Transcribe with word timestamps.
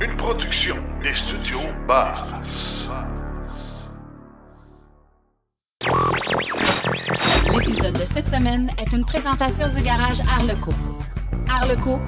Une 0.00 0.16
production 0.16 0.74
des 1.04 1.14
studios 1.14 1.60
Bass. 1.86 2.88
L'épisode 7.52 7.94
de 7.94 8.04
cette 8.04 8.26
semaine 8.26 8.68
est 8.78 8.92
une 8.92 9.04
présentation 9.04 9.68
du 9.68 9.80
garage 9.82 10.20
Arleco. 10.20 10.72
Arleco, 11.48 12.00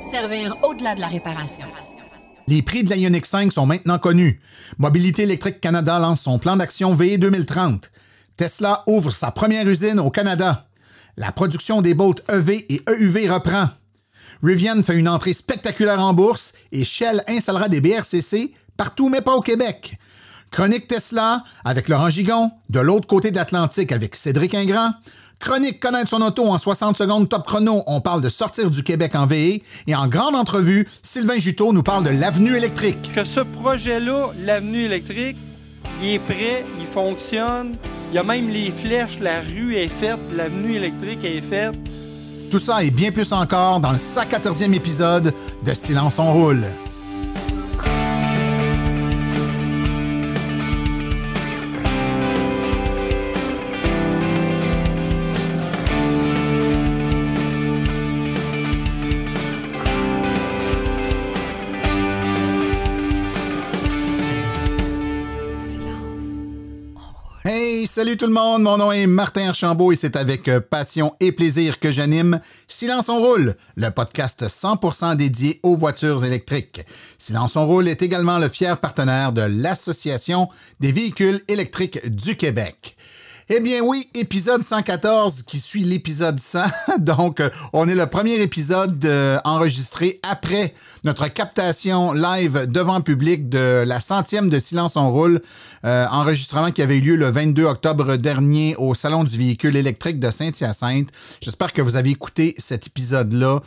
servir 0.00 0.56
au-delà 0.64 0.96
de 0.96 1.00
la 1.00 1.06
réparation. 1.06 1.66
Les 2.48 2.62
prix 2.62 2.82
de 2.82 2.90
la 2.90 2.96
Ioniq 2.96 3.24
5 3.24 3.52
sont 3.52 3.66
maintenant 3.66 4.00
connus. 4.00 4.40
Mobilité 4.78 5.22
électrique 5.22 5.60
Canada 5.60 6.00
lance 6.00 6.22
son 6.22 6.40
plan 6.40 6.56
d'action 6.56 6.92
VE 6.92 7.18
2030. 7.18 7.92
Tesla 8.36 8.82
ouvre 8.88 9.12
sa 9.12 9.30
première 9.30 9.68
usine 9.68 10.00
au 10.00 10.10
Canada. 10.10 10.66
La 11.16 11.30
production 11.30 11.82
des 11.82 11.94
boats 11.94 12.14
EV 12.28 12.66
et 12.68 12.82
EUV 12.88 13.30
reprend. 13.30 13.68
Rivian 14.42 14.82
fait 14.82 14.96
une 14.96 15.08
entrée 15.08 15.32
spectaculaire 15.32 16.00
en 16.00 16.14
bourse 16.14 16.52
et 16.72 16.84
Shell 16.84 17.22
installera 17.28 17.68
des 17.68 17.80
BRCC 17.80 18.52
partout 18.76 19.08
mais 19.08 19.20
pas 19.20 19.34
au 19.34 19.40
Québec. 19.40 19.98
Chronique 20.50 20.86
Tesla 20.86 21.44
avec 21.64 21.88
Laurent 21.88 22.10
Gigon, 22.10 22.50
de 22.68 22.80
l'autre 22.80 23.06
côté 23.06 23.30
de 23.30 23.36
l'Atlantique 23.36 23.92
avec 23.92 24.14
Cédric 24.14 24.54
Ingrand. 24.54 24.90
Chronique 25.38 25.80
Connaître 25.80 26.10
son 26.10 26.20
auto 26.22 26.46
en 26.46 26.58
60 26.58 26.96
secondes 26.96 27.28
top 27.28 27.46
chrono, 27.46 27.82
on 27.86 28.00
parle 28.00 28.20
de 28.20 28.28
sortir 28.28 28.70
du 28.70 28.84
Québec 28.84 29.14
en 29.14 29.26
VE. 29.26 29.60
Et 29.86 29.94
en 29.94 30.06
grande 30.08 30.36
entrevue, 30.36 30.86
Sylvain 31.02 31.38
Juteau 31.38 31.72
nous 31.72 31.82
parle 31.82 32.04
de 32.04 32.10
l'avenue 32.10 32.56
électrique. 32.56 33.10
Que 33.14 33.24
ce 33.24 33.40
projet-là, 33.40 34.30
l'avenue 34.44 34.84
électrique, 34.84 35.36
il 36.02 36.10
est 36.10 36.18
prêt, 36.18 36.64
il 36.78 36.86
fonctionne. 36.86 37.76
Il 38.10 38.16
y 38.16 38.18
a 38.18 38.22
même 38.22 38.50
les 38.50 38.70
flèches, 38.70 39.18
la 39.20 39.40
rue 39.40 39.74
est 39.74 39.88
faite, 39.88 40.20
l'avenue 40.36 40.74
électrique 40.74 41.24
est 41.24 41.40
faite. 41.40 41.74
Tout 42.52 42.58
ça 42.58 42.84
et 42.84 42.90
bien 42.90 43.10
plus 43.10 43.32
encore 43.32 43.80
dans 43.80 43.92
le 43.92 43.96
114e 43.96 44.74
épisode 44.74 45.32
de 45.64 45.72
Silence 45.72 46.18
on 46.18 46.34
roule. 46.34 46.62
Salut 68.02 68.16
tout 68.16 68.26
le 68.26 68.32
monde, 68.32 68.64
mon 68.64 68.78
nom 68.78 68.90
est 68.90 69.06
Martin 69.06 69.50
Archambault 69.50 69.92
et 69.92 69.94
c'est 69.94 70.16
avec 70.16 70.48
euh, 70.48 70.58
passion 70.58 71.14
et 71.20 71.30
plaisir 71.30 71.78
que 71.78 71.92
j'anime 71.92 72.40
Silence 72.66 73.08
on 73.08 73.20
roule, 73.20 73.54
le 73.76 73.90
podcast 73.90 74.42
100% 74.42 75.14
dédié 75.14 75.60
aux 75.62 75.76
voitures 75.76 76.24
électriques. 76.24 76.84
Silence 77.16 77.54
on 77.54 77.64
roule 77.64 77.86
est 77.86 78.02
également 78.02 78.40
le 78.40 78.48
fier 78.48 78.80
partenaire 78.80 79.32
de 79.32 79.42
l'Association 79.42 80.48
des 80.80 80.90
véhicules 80.90 81.42
électriques 81.46 82.04
du 82.08 82.36
Québec. 82.36 82.96
Eh 83.48 83.58
bien 83.58 83.80
oui, 83.80 84.08
épisode 84.14 84.62
114 84.62 85.42
qui 85.42 85.58
suit 85.58 85.82
l'épisode 85.82 86.38
100. 86.38 86.60
Donc, 86.98 87.40
euh, 87.40 87.50
on 87.72 87.88
est 87.88 87.94
le 87.96 88.06
premier 88.06 88.34
épisode 88.40 89.04
euh, 89.04 89.40
enregistré 89.44 90.20
après 90.22 90.74
notre 91.02 91.26
captation 91.26 92.12
live 92.12 92.66
devant 92.70 93.00
public 93.00 93.48
de 93.48 93.82
la 93.84 94.00
centième 94.00 94.48
de 94.48 94.60
Silence 94.60 94.96
on 94.96 95.10
roule, 95.10 95.42
euh, 95.84 96.06
enregistrement 96.12 96.70
qui 96.70 96.82
avait 96.82 96.98
eu 96.98 97.00
lieu 97.00 97.16
le 97.16 97.30
22 97.30 97.64
octobre 97.64 98.16
dernier 98.16 98.76
au 98.76 98.94
Salon 98.94 99.24
du 99.24 99.36
véhicule 99.36 99.74
électrique 99.74 100.20
de 100.20 100.30
Saint-Hyacinthe. 100.30 101.08
J'espère 101.40 101.72
que 101.72 101.82
vous 101.82 101.96
avez 101.96 102.10
écouté 102.10 102.54
cet 102.58 102.86
épisode-là 102.86 103.60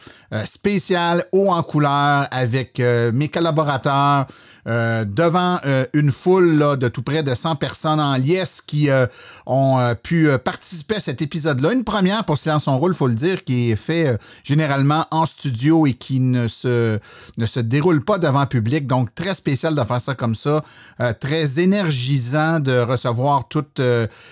spécial, 0.46 1.26
haut 1.34 1.50
en 1.52 1.64
couleur, 1.64 2.28
avec 2.32 2.80
mes 2.80 3.28
collaborateurs, 3.28 4.28
euh, 4.68 5.06
devant 5.06 5.60
euh, 5.66 5.86
une 5.94 6.10
foule 6.10 6.58
là, 6.58 6.76
de 6.76 6.88
tout 6.88 7.04
près 7.04 7.22
de 7.22 7.36
100 7.36 7.56
personnes 7.58 8.00
en 8.00 8.16
liesse 8.16 8.62
qui 8.62 8.90
euh, 8.90 9.06
ont 9.46 9.94
pu 10.02 10.30
participer 10.44 10.96
à 10.96 11.00
cet 11.00 11.22
épisode-là. 11.22 11.72
Une 11.72 11.84
première 11.84 12.24
pour 12.24 12.40
Silence 12.40 12.64
son 12.64 12.80
rôle, 12.80 12.94
il 12.94 12.98
faut 12.98 13.08
le 13.08 13.14
dire, 13.14 13.44
qui 13.44 13.72
est 13.72 13.76
fait 13.76 14.18
généralement 14.44 15.06
en 15.12 15.28
studio 15.28 15.86
et 15.86 15.94
qui 15.94 16.20
ne 16.20 16.48
se, 16.48 17.00
ne 17.38 17.46
se 17.46 17.60
déroule 17.60 18.04
pas 18.04 18.18
devant 18.18 18.48
public. 18.48 18.88
Donc, 18.88 19.14
très 19.14 19.36
spécial 19.36 19.76
de 19.76 19.84
faire 19.84 20.02
ça 20.02 20.16
comme 20.16 20.34
ça. 20.34 20.64
très 21.20 21.60
énergisant 21.60 22.60
de 22.60 22.80
recevoir 22.80 23.48
tout 23.48 23.66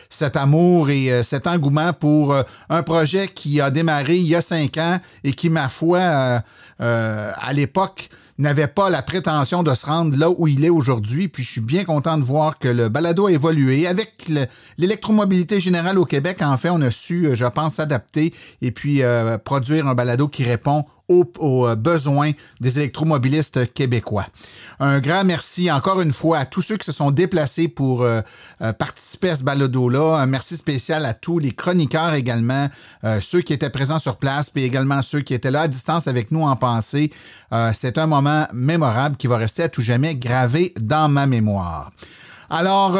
cet 0.09 0.35
amour 0.35 0.89
et 0.89 1.21
cet 1.23 1.45
engouement 1.45 1.94
pour 1.94 2.35
un 2.69 2.83
projet 2.83 3.27
qui 3.27 3.61
a 3.61 3.69
démarré 3.69 4.17
il 4.17 4.27
y 4.27 4.35
a 4.35 4.41
cinq 4.41 4.77
ans 4.77 5.00
et 5.23 5.33
qui, 5.33 5.50
ma 5.50 5.69
foi, 5.69 6.41
à 6.79 7.53
l'époque, 7.53 8.09
n'avait 8.38 8.67
pas 8.67 8.89
la 8.89 9.01
prétention 9.01 9.63
de 9.63 9.73
se 9.75 9.85
rendre 9.85 10.17
là 10.17 10.29
où 10.29 10.47
il 10.47 10.66
est 10.66 10.69
aujourd'hui. 10.69 11.27
Puis 11.27 11.44
je 11.44 11.51
suis 11.51 11.61
bien 11.61 11.85
content 11.85 12.17
de 12.17 12.23
voir 12.23 12.57
que 12.57 12.67
le 12.67 12.89
balado 12.89 13.27
a 13.27 13.31
évolué. 13.31 13.88
Avec 13.88 14.31
l'électromobilité 14.77 15.59
générale 15.59 15.99
au 15.99 16.05
Québec, 16.05 16.41
en 16.41 16.57
fait, 16.57 16.69
on 16.69 16.81
a 16.81 16.91
su, 16.91 17.27
euh, 17.27 17.35
je 17.35 17.45
pense, 17.45 17.75
s'adapter 17.75 18.33
et 18.61 18.71
puis 18.71 19.03
euh, 19.03 19.38
produire 19.38 19.88
un 19.88 19.95
balado 19.95 20.27
qui 20.27 20.44
répond 20.44 20.85
aux, 21.09 21.67
euh, 21.67 21.75
besoins 21.75 22.31
des 22.59 22.79
électromobilistes 22.79 23.73
québécois. 23.73 24.25
Un 24.79 24.99
grand 24.99 25.23
merci 25.23 25.71
encore 25.71 26.01
une 26.01 26.13
fois 26.13 26.39
à 26.39 26.45
tous 26.45 26.61
ceux 26.61 26.77
qui 26.77 26.85
se 26.85 26.91
sont 26.91 27.11
déplacés 27.11 27.67
pour 27.67 28.03
euh, 28.03 28.21
euh, 28.61 28.73
participer 28.73 29.31
à 29.31 29.35
ce 29.35 29.43
balado-là. 29.43 30.17
Un 30.17 30.25
merci 30.25 30.57
spécial 30.57 31.05
à 31.05 31.13
tous 31.13 31.39
les 31.39 31.51
chroniqueurs 31.51 32.13
également, 32.13 32.69
ceux 33.21 33.41
qui 33.41 33.53
étaient 33.53 33.69
présents 33.69 33.99
sur 33.99 34.17
place, 34.17 34.49
puis 34.49 34.63
également 34.63 35.01
ceux 35.01 35.21
qui 35.21 35.33
étaient 35.33 35.51
là 35.51 35.61
à 35.61 35.67
distance 35.67 36.07
avec 36.07 36.31
nous 36.31 36.43
en 36.43 36.55
pensée. 36.55 37.11
C'est 37.73 37.97
un 37.97 38.07
moment 38.07 38.47
mémorable 38.53 39.17
qui 39.17 39.27
va 39.27 39.37
rester 39.37 39.63
à 39.63 39.69
tout 39.69 39.81
jamais 39.81 40.15
gravé 40.15 40.73
dans 40.79 41.09
ma 41.09 41.25
mémoire. 41.25 41.91
Alors, 42.49 42.97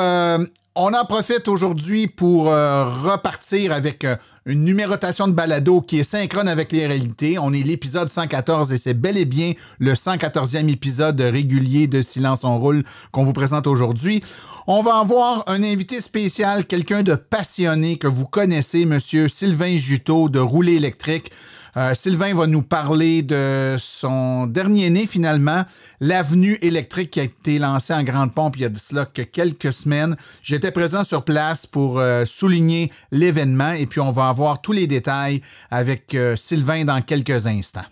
on 0.76 0.94
en 0.94 1.06
profite 1.06 1.48
aujourd'hui 1.48 2.08
pour 2.08 2.50
euh, 2.50 2.86
repartir 2.86 3.72
avec 3.72 4.04
euh, 4.04 4.16
une 4.46 4.64
numérotation 4.64 5.28
de 5.28 5.34
balado 5.34 5.82
qui 5.82 6.00
est 6.00 6.04
synchrone 6.04 6.48
avec 6.48 6.72
les 6.72 6.88
réalités. 6.88 7.38
On 7.38 7.54
est 7.54 7.62
l'épisode 7.62 8.10
114 8.10 8.72
et 8.72 8.80
c'est 8.80 8.96
bel 8.96 9.18
et 9.18 9.26
bien 9.26 9.54
le 9.78 9.94
114e 9.94 10.68
épisode 10.70 11.22
régulier 11.22 11.86
de 11.86 12.02
Silence 12.02 12.44
on 12.44 12.58
roule 12.58 12.84
qu'on 13.12 13.24
vous 13.24 13.34
présente 13.34 13.68
aujourd'hui. 13.68 14.24
On 14.66 14.82
va 14.82 14.98
avoir 14.98 15.44
un 15.48 15.62
invité 15.62 16.02
spécial, 16.02 16.66
quelqu'un 16.66 17.04
de 17.04 17.14
passionné 17.14 17.98
que 17.98 18.08
vous 18.08 18.26
connaissez, 18.26 18.86
monsieur 18.86 19.28
Sylvain 19.28 19.78
Juteau 19.78 20.28
de 20.28 20.40
Rouler 20.40 20.74
électrique. 20.74 21.32
Euh, 21.76 21.96
Sylvain 21.96 22.36
va 22.36 22.46
nous 22.46 22.62
parler 22.62 23.24
de 23.24 23.76
son 23.80 24.46
dernier 24.46 24.90
né 24.90 25.08
finalement, 25.08 25.64
l'avenue 26.00 26.58
électrique 26.62 27.12
qui 27.12 27.20
a 27.20 27.24
été 27.24 27.58
lancée 27.58 27.94
en 27.94 28.04
grande 28.04 28.34
pompe 28.34 28.58
il 28.58 28.62
y 28.62 28.66
a 28.66 28.70
de 28.70 28.78
cela 28.78 29.06
que 29.06 29.24
quelques 29.24 29.74
semaines. 29.74 30.16
J'étais 30.42 30.72
présent 30.72 31.04
sur 31.04 31.24
place 31.24 31.66
pour 31.66 32.00
euh, 32.00 32.26
souligner 32.26 32.92
l'événement 33.12 33.72
et 33.72 33.86
puis 33.88 34.00
on 34.02 34.12
va 34.12 34.28
avoir 34.30 34.62
tous 34.62 34.72
les 34.72 34.88
détails 34.88 35.42
avec 35.72 36.14
euh, 36.14 36.36
Sylvain 36.36 36.86
dans 36.86 37.02
quelques 37.02 37.48
instants. 37.48 37.86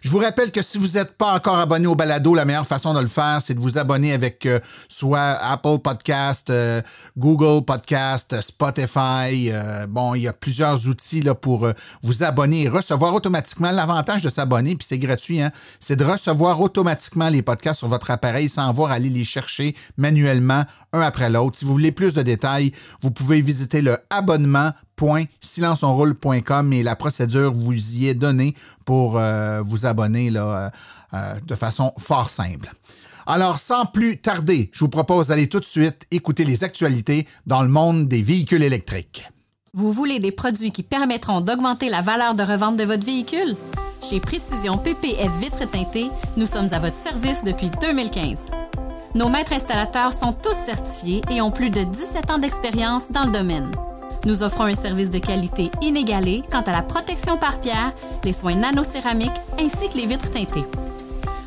Je 0.00 0.10
vous 0.10 0.18
rappelle 0.18 0.52
que 0.52 0.62
si 0.62 0.78
vous 0.78 0.96
n'êtes 0.98 1.14
pas 1.14 1.34
encore 1.34 1.58
abonné 1.58 1.86
au 1.86 1.94
balado, 1.94 2.34
la 2.34 2.44
meilleure 2.44 2.66
façon 2.66 2.94
de 2.94 3.00
le 3.00 3.08
faire, 3.08 3.40
c'est 3.42 3.54
de 3.54 3.60
vous 3.60 3.78
abonner 3.78 4.12
avec 4.12 4.46
euh, 4.46 4.60
soit 4.88 5.38
Apple 5.40 5.78
Podcast, 5.82 6.50
euh, 6.50 6.82
Google 7.16 7.64
Podcast, 7.64 8.40
Spotify. 8.40 9.50
Euh, 9.50 9.86
bon, 9.88 10.14
il 10.14 10.22
y 10.22 10.28
a 10.28 10.32
plusieurs 10.32 10.88
outils 10.88 11.22
pour 11.40 11.68
vous 12.02 12.22
abonner 12.22 12.62
et 12.62 12.68
recevoir 12.68 13.14
automatiquement. 13.14 13.70
L'avantage 13.70 14.22
de 14.22 14.28
s'abonner, 14.28 14.76
puis 14.76 14.86
c'est 14.86 14.98
gratuit, 14.98 15.40
hein, 15.40 15.50
c'est 15.80 15.96
de 15.96 16.04
recevoir 16.04 16.60
automatiquement 16.60 17.28
les 17.28 17.42
podcasts 17.42 17.80
sur 17.80 17.88
votre 17.88 18.10
appareil 18.10 18.48
sans 18.48 18.68
avoir 18.68 18.90
à 18.90 18.94
aller 18.94 19.10
les 19.10 19.24
chercher 19.24 19.74
manuellement 19.96 20.64
un 20.92 21.00
après 21.00 21.28
l'autre. 21.28 21.58
Si 21.58 21.64
vous 21.64 21.72
voulez 21.72 21.92
plus 21.92 22.14
de 22.14 22.22
détails, 22.22 22.72
vous 23.02 23.10
pouvez 23.10 23.40
visiter 23.40 23.82
le 23.82 23.98
abonnement 24.10 24.72
www.silenceonroule.com 25.00 26.72
et 26.72 26.82
la 26.82 26.96
procédure 26.96 27.52
vous 27.52 27.96
y 27.96 28.08
est 28.08 28.14
donnée 28.14 28.54
pour 28.84 29.18
euh, 29.18 29.62
vous 29.62 29.86
abonner 29.86 30.30
euh, 30.34 30.68
euh, 31.14 31.40
de 31.46 31.54
façon 31.54 31.92
fort 31.98 32.30
simple. 32.30 32.72
Alors, 33.26 33.58
sans 33.58 33.84
plus 33.84 34.18
tarder, 34.18 34.70
je 34.72 34.80
vous 34.80 34.88
propose 34.88 35.28
d'aller 35.28 35.48
tout 35.48 35.60
de 35.60 35.64
suite 35.64 36.06
écouter 36.10 36.44
les 36.44 36.64
actualités 36.64 37.26
dans 37.46 37.62
le 37.62 37.68
monde 37.68 38.08
des 38.08 38.22
véhicules 38.22 38.62
électriques. 38.62 39.28
Vous 39.74 39.92
voulez 39.92 40.18
des 40.18 40.32
produits 40.32 40.72
qui 40.72 40.82
permettront 40.82 41.42
d'augmenter 41.42 41.90
la 41.90 42.00
valeur 42.00 42.34
de 42.34 42.42
revente 42.42 42.76
de 42.76 42.84
votre 42.84 43.04
véhicule? 43.04 43.54
Chez 44.02 44.18
Précision 44.18 44.78
PPF 44.78 45.30
Vitres 45.40 45.70
teintées, 45.70 46.08
nous 46.36 46.46
sommes 46.46 46.72
à 46.72 46.78
votre 46.78 46.96
service 46.96 47.44
depuis 47.44 47.70
2015. 47.80 48.50
Nos 49.14 49.28
maîtres 49.28 49.52
installateurs 49.52 50.12
sont 50.12 50.32
tous 50.32 50.54
certifiés 50.64 51.20
et 51.30 51.42
ont 51.42 51.50
plus 51.50 51.70
de 51.70 51.82
17 51.82 52.30
ans 52.30 52.38
d'expérience 52.38 53.10
dans 53.10 53.24
le 53.24 53.32
domaine. 53.32 53.70
Nous 54.24 54.42
offrons 54.42 54.64
un 54.64 54.74
service 54.74 55.10
de 55.10 55.18
qualité 55.18 55.70
inégalé 55.80 56.42
quant 56.50 56.62
à 56.62 56.72
la 56.72 56.82
protection 56.82 57.36
par 57.36 57.60
pierre, 57.60 57.92
les 58.24 58.32
soins 58.32 58.56
nano-céramiques 58.56 59.30
ainsi 59.58 59.88
que 59.88 59.96
les 59.96 60.06
vitres 60.06 60.30
teintées. 60.30 60.64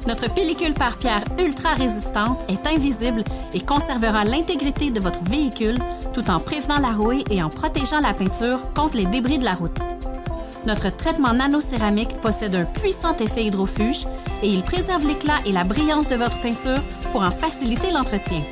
Notre 0.08 0.34
pellicule 0.34 0.74
par 0.74 0.98
pierre 0.98 1.24
ultra 1.38 1.74
résistante 1.74 2.40
est 2.50 2.66
invisible 2.66 3.24
et 3.54 3.60
conservera 3.60 4.24
l'intégrité 4.24 4.90
de 4.90 5.00
votre 5.00 5.24
véhicule 5.24 5.78
tout 6.14 6.28
en 6.30 6.40
prévenant 6.40 6.80
la 6.80 6.92
rouille 6.92 7.24
et 7.30 7.44
en 7.44 7.50
protégeant 7.50 8.00
la 8.00 8.14
peinture 8.14 8.60
contre 8.74 8.98
les 8.98 9.06
débris 9.06 9.38
de 9.38 9.46
la 9.46 9.54
route. 9.54 9.78
Notre 10.66 10.96
traitement 10.96 11.34
nanocéramique 11.34 12.20
possède 12.22 12.56
un 12.56 12.66
puissant 12.66 13.16
effet 13.18 13.46
hydrofuge 13.46 14.06
et 14.44 14.48
il 14.48 14.64
préserve 14.64 15.06
l'éclat 15.06 15.40
et 15.46 15.52
la 15.52 15.64
brillance 15.64 16.08
de 16.08 16.16
votre 16.16 16.40
peinture 16.40 16.82
pour 17.12 17.24
en 17.24 17.32
faciliter 17.32 17.92
l'entretien. 17.92 18.44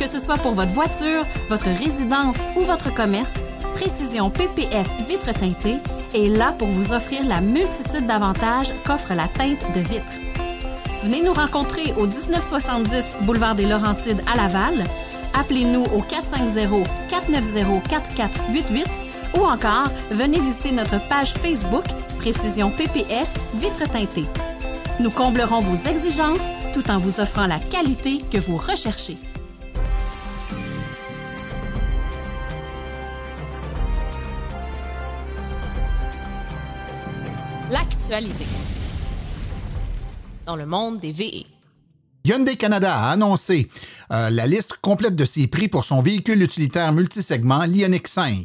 Que 0.00 0.08
ce 0.08 0.18
soit 0.18 0.38
pour 0.38 0.54
votre 0.54 0.72
voiture, 0.72 1.26
votre 1.50 1.68
résidence 1.68 2.38
ou 2.56 2.60
votre 2.60 2.92
commerce, 2.94 3.34
Précision 3.74 4.30
PPF 4.30 4.88
vitre 5.06 5.30
teintée 5.34 5.76
est 6.14 6.34
là 6.34 6.52
pour 6.52 6.68
vous 6.68 6.94
offrir 6.94 7.22
la 7.26 7.42
multitude 7.42 8.06
d'avantages 8.06 8.72
qu'offre 8.86 9.12
la 9.12 9.28
teinte 9.28 9.70
de 9.74 9.80
vitre. 9.80 10.14
Venez 11.02 11.22
nous 11.22 11.34
rencontrer 11.34 11.92
au 11.98 12.06
1970 12.06 13.18
boulevard 13.24 13.54
des 13.54 13.66
Laurentides 13.66 14.22
à 14.26 14.36
Laval. 14.38 14.84
Appelez-nous 15.38 15.84
au 15.84 16.00
450-490-4488 17.10 18.86
ou 19.38 19.40
encore 19.44 19.90
venez 20.10 20.40
visiter 20.40 20.72
notre 20.72 21.06
page 21.08 21.34
Facebook 21.34 21.84
Précision 22.16 22.70
PPF 22.70 23.28
vitre 23.52 23.86
teintée. 23.90 24.24
Nous 24.98 25.10
comblerons 25.10 25.60
vos 25.60 25.76
exigences 25.86 26.48
tout 26.72 26.90
en 26.90 26.96
vous 26.98 27.20
offrant 27.20 27.46
la 27.46 27.58
qualité 27.58 28.22
que 28.30 28.38
vous 28.38 28.56
recherchez. 28.56 29.18
L'actualité. 37.70 38.46
Dans 40.44 40.56
le 40.56 40.66
monde 40.66 40.98
des 40.98 41.12
VE. 41.12 41.44
Hyundai 42.24 42.56
Canada 42.56 42.92
a 42.92 43.12
annoncé 43.12 43.68
euh, 44.10 44.28
la 44.28 44.48
liste 44.48 44.74
complète 44.82 45.14
de 45.14 45.24
ses 45.24 45.46
prix 45.46 45.68
pour 45.68 45.84
son 45.84 46.00
véhicule 46.00 46.42
utilitaire 46.42 46.92
multisegment, 46.92 47.64
l'Ioniq 47.66 48.08
5. 48.08 48.44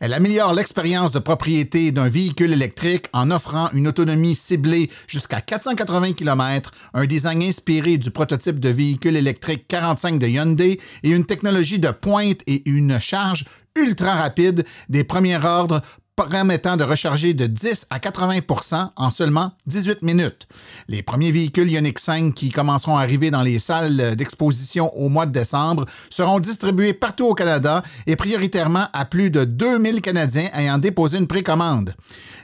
Elle 0.00 0.14
améliore 0.14 0.54
l'expérience 0.54 1.12
de 1.12 1.18
propriété 1.18 1.92
d'un 1.92 2.08
véhicule 2.08 2.54
électrique 2.54 3.08
en 3.12 3.30
offrant 3.30 3.68
une 3.74 3.88
autonomie 3.88 4.34
ciblée 4.34 4.90
jusqu'à 5.06 5.42
480 5.42 6.14
km, 6.14 6.70
un 6.94 7.04
design 7.04 7.42
inspiré 7.42 7.98
du 7.98 8.10
prototype 8.10 8.58
de 8.58 8.70
véhicule 8.70 9.16
électrique 9.16 9.68
45 9.68 10.18
de 10.18 10.28
Hyundai 10.28 10.80
et 11.02 11.10
une 11.10 11.26
technologie 11.26 11.78
de 11.78 11.90
pointe 11.90 12.40
et 12.46 12.66
une 12.66 12.98
charge 13.00 13.44
ultra 13.76 14.14
rapide 14.14 14.64
des 14.88 15.04
premiers 15.04 15.44
ordres 15.44 15.82
permettant 16.16 16.76
de 16.76 16.84
recharger 16.84 17.34
de 17.34 17.46
10 17.46 17.86
à 17.90 17.98
80% 17.98 18.90
en 18.96 19.10
seulement 19.10 19.52
18 19.66 20.02
minutes. 20.02 20.48
Les 20.88 21.02
premiers 21.02 21.30
véhicules 21.30 21.70
Ioniq 21.70 21.98
5 21.98 22.34
qui 22.34 22.50
commenceront 22.50 22.96
à 22.96 23.02
arriver 23.02 23.30
dans 23.30 23.42
les 23.42 23.58
salles 23.58 24.16
d'exposition 24.16 24.96
au 24.96 25.08
mois 25.08 25.26
de 25.26 25.32
décembre 25.32 25.84
seront 26.10 26.40
distribués 26.40 26.94
partout 26.94 27.26
au 27.26 27.34
Canada 27.34 27.82
et 28.06 28.16
prioritairement 28.16 28.88
à 28.92 29.04
plus 29.04 29.30
de 29.30 29.44
2000 29.44 30.00
Canadiens 30.00 30.48
ayant 30.54 30.78
déposé 30.78 31.18
une 31.18 31.26
précommande. 31.26 31.94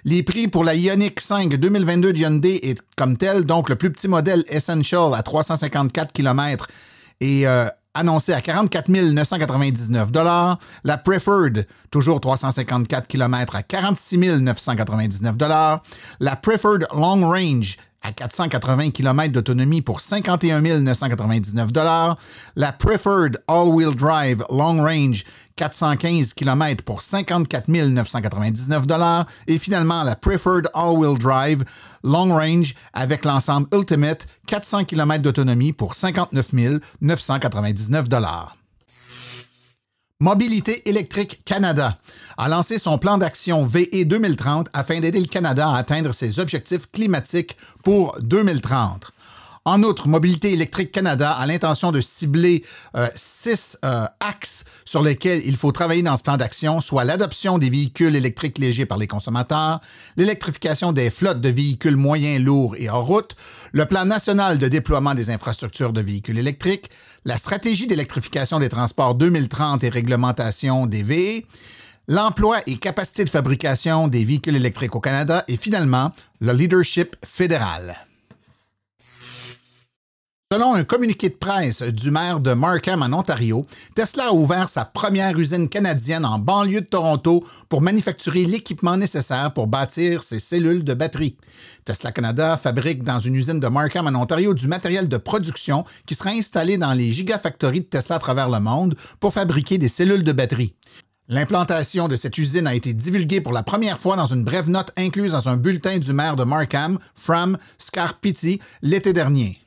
Les 0.05 0.23
prix 0.23 0.49
pour 0.49 0.65
la 0.65 0.75
Ioniq 0.75 1.21
5 1.21 1.55
2022 1.55 2.13
de 2.13 2.19
Hyundai 2.19 2.69
est 2.69 2.81
comme 2.97 3.17
tel, 3.17 3.45
donc 3.45 3.69
le 3.69 3.77
plus 3.77 3.91
petit 3.91 4.09
modèle 4.09 4.45
Essential 4.49 5.15
à 5.15 5.23
354 5.23 6.13
km 6.13 6.67
et 7.21 7.47
euh, 7.47 7.67
annoncé 7.94 8.33
à 8.33 8.41
44 8.41 8.89
999 8.89 10.09
La 10.85 10.99
Preferred, 10.99 11.67
toujours 11.91 12.21
354 12.21 13.06
km 13.06 13.56
à 13.56 13.62
46 13.62 14.19
999 14.19 15.35
La 16.21 16.37
Preferred 16.37 16.87
Long 16.94 17.29
Range, 17.29 17.77
à 18.03 18.13
480 18.13 18.91
km 18.91 19.33
d'autonomie 19.33 19.83
pour 19.83 20.01
51 20.01 20.61
999 20.61 21.71
La 22.57 22.73
Preferred 22.73 23.43
All-Wheel 23.47 23.95
Drive 23.95 24.45
Long 24.51 24.83
Range 24.83 25.25
415 25.57 26.33
km 26.35 26.83
pour 26.83 27.03
54 27.03 27.69
999 27.69 28.87
Et 29.47 29.59
finalement, 29.59 30.03
la 30.03 30.17
Preferred 30.17 30.69
All-Wheel 30.75 31.19
Drive 31.19 31.65
Long 32.03 32.35
Range 32.35 32.75
avec 32.93 33.25
l'ensemble 33.25 33.69
Ultimate 33.73 34.27
400 34.47 34.85
km 34.85 35.23
d'autonomie 35.23 35.73
pour 35.73 35.95
59 35.95 36.81
999 37.01 38.09
Mobilité 40.23 40.89
électrique 40.89 41.41
Canada 41.45 41.99
a 42.37 42.49
lancé 42.49 42.79
son 42.79 42.97
plan 42.97 43.19
d'action 43.19 43.65
VE 43.65 44.05
2030 44.05 44.69
afin 44.73 45.01
d'aider 45.01 45.19
le 45.19 45.27
Canada 45.27 45.69
à 45.69 45.79
atteindre 45.79 46.15
ses 46.15 46.39
objectifs 46.39 46.89
climatiques 46.93 47.57
pour 47.83 48.17
2030. 48.21 49.11
En 49.64 49.85
outre, 49.85 50.09
Mobilité 50.09 50.53
électrique 50.53 50.91
Canada 50.91 51.31
a 51.31 51.47
l'intention 51.47 51.93
de 51.93 52.00
cibler 52.00 52.64
euh, 52.97 53.06
six 53.14 53.79
euh, 53.85 54.06
axes 54.19 54.64
sur 54.85 55.03
lesquels 55.03 55.41
il 55.44 55.56
faut 55.56 55.70
travailler 55.70 56.03
dans 56.03 56.17
ce 56.17 56.25
plan 56.25 56.37
d'action, 56.37 56.81
soit 56.81 57.05
l'adoption 57.05 57.59
des 57.59 57.70
véhicules 57.70 58.17
électriques 58.17 58.59
légers 58.59 58.87
par 58.87 58.99
les 58.99 59.06
consommateurs, 59.06 59.81
l'électrification 60.17 60.91
des 60.91 61.11
flottes 61.11 61.41
de 61.41 61.49
véhicules 61.49 61.94
moyens, 61.94 62.43
lourds 62.43 62.75
et 62.76 62.91
hors 62.91 63.06
route, 63.06 63.37
le 63.70 63.87
plan 63.87 64.05
national 64.05 64.59
de 64.59 64.67
déploiement 64.67 65.14
des 65.14 65.31
infrastructures 65.31 65.93
de 65.93 66.00
véhicules 66.00 66.38
électriques, 66.38 66.91
la 67.25 67.37
stratégie 67.37 67.87
d'électrification 67.87 68.58
des 68.58 68.69
transports 68.69 69.15
2030 69.15 69.85
et 69.85 69.91
réglementation 69.91 70.87
des 70.87 71.05
VE, 71.05 71.44
l'emploi 72.08 72.58
et 72.67 72.79
capacité 72.79 73.25
de 73.25 73.31
fabrication 73.31 74.08
des 74.08 74.25
véhicules 74.25 74.56
électriques 74.56 74.97
au 74.97 75.00
Canada 75.00 75.44
et 75.47 75.56
finalement 75.56 76.11
le 76.41 76.53
leadership 76.53 77.15
fédéral. 77.25 77.94
Selon 80.53 80.75
un 80.75 80.85
communiqué 80.85 81.31
de 81.31 81.35
presse 81.35 81.81
du 81.81 82.11
maire 82.11 82.39
de 82.39 82.53
Markham 82.53 83.01
en 83.01 83.19
Ontario, 83.19 83.65
Tesla 83.95 84.27
a 84.27 84.33
ouvert 84.33 84.69
sa 84.69 84.85
première 84.85 85.39
usine 85.39 85.67
canadienne 85.67 86.27
en 86.27 86.39
banlieue 86.39 86.83
de 86.83 86.87
Toronto 86.87 87.43
pour 87.71 87.81
manufacturer 87.81 88.45
l'équipement 88.45 88.99
nécessaire 88.99 89.55
pour 89.55 89.67
bâtir 89.67 90.23
ses 90.23 90.41
cellules 90.41 90.85
de 90.85 90.93
batterie. 90.93 91.39
Tesla 91.87 92.13
Canada 92.13 92.59
fabrique 92.59 93.03
dans 93.03 93.19
une 93.19 93.35
usine 93.35 93.61
de 93.61 93.69
Markham 93.69 94.07
en 94.07 94.21
Ontario 94.21 94.53
du 94.53 94.69
matériel 94.69 95.09
de 95.09 95.17
production 95.17 95.87
qui 96.05 96.15
sera 96.15 96.33
installé 96.33 96.77
dans 96.77 96.93
les 96.93 97.13
gigafactories 97.13 97.81
de 97.81 97.87
Tesla 97.87 98.17
à 98.17 98.19
travers 98.19 98.51
le 98.51 98.61
monde 98.61 98.95
pour 99.21 99.33
fabriquer 99.33 99.79
des 99.79 99.89
cellules 99.89 100.23
de 100.23 100.33
batterie. 100.33 100.75
L'implantation 101.29 102.09
de 102.09 102.17
cette 102.17 102.37
usine 102.37 102.67
a 102.67 102.75
été 102.75 102.93
divulguée 102.93 103.41
pour 103.41 103.55
la 103.55 103.63
première 103.63 103.99
fois 103.99 104.17
dans 104.17 104.27
une 104.27 104.45
brève 104.45 104.69
note 104.69 104.93
incluse 104.99 105.33
dans 105.33 105.49
un 105.49 105.57
bulletin 105.57 105.97
du 105.97 106.13
maire 106.13 106.37
de 106.37 106.45
Markham, 106.45 106.99
Fram 107.15 107.57
Scarpitti, 107.79 108.61
l'été 108.83 109.15
dernier. 109.15 109.62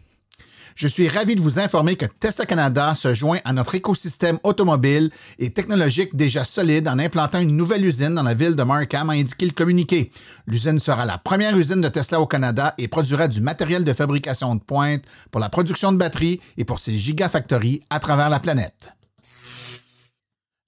Je 0.75 0.89
suis 0.89 1.07
ravi 1.07 1.36
de 1.36 1.42
vous 1.42 1.57
informer 1.57 1.95
que 1.95 2.06
Tesla 2.06 2.45
Canada 2.45 2.95
se 2.95 3.13
joint 3.13 3.39
à 3.45 3.54
notre 3.54 3.75
écosystème 3.75 4.39
automobile 4.44 5.10
et 5.39 5.51
technologique 5.51 6.18
déjà 6.18 6.44
solide 6.44 6.89
en 6.89 7.00
implantant 7.00 7.39
une 7.39 7.56
nouvelle 7.56 7.86
usine 7.86 8.13
dans 8.13 8.24
la 8.24 8.33
ville 8.33 8.57
de 8.57 8.63
Markham, 8.63 9.10
a 9.10 9.13
indiqué 9.13 9.45
le 9.45 9.54
communiqué. 9.54 10.12
L'usine 10.48 10.77
sera 10.77 11.06
la 11.06 11.18
première 11.18 11.56
usine 11.57 11.80
de 11.80 11.88
Tesla 11.88 12.19
au 12.19 12.27
Canada 12.27 12.75
et 12.77 12.89
produira 12.89 13.30
du 13.30 13.39
matériel 13.39 13.86
de 13.86 13.94
fabrication 13.94 14.53
de 14.53 14.60
pointe 14.60 15.05
pour 15.32 15.39
la 15.39 15.48
production 15.48 15.94
de 15.94 15.98
batteries 15.98 16.41
et 16.58 16.65
pour 16.65 16.79
ses 16.79 16.98
gigafactories 16.98 17.82
à 17.89 18.01
travers 18.01 18.29
la 18.29 18.41
planète. 18.41 18.89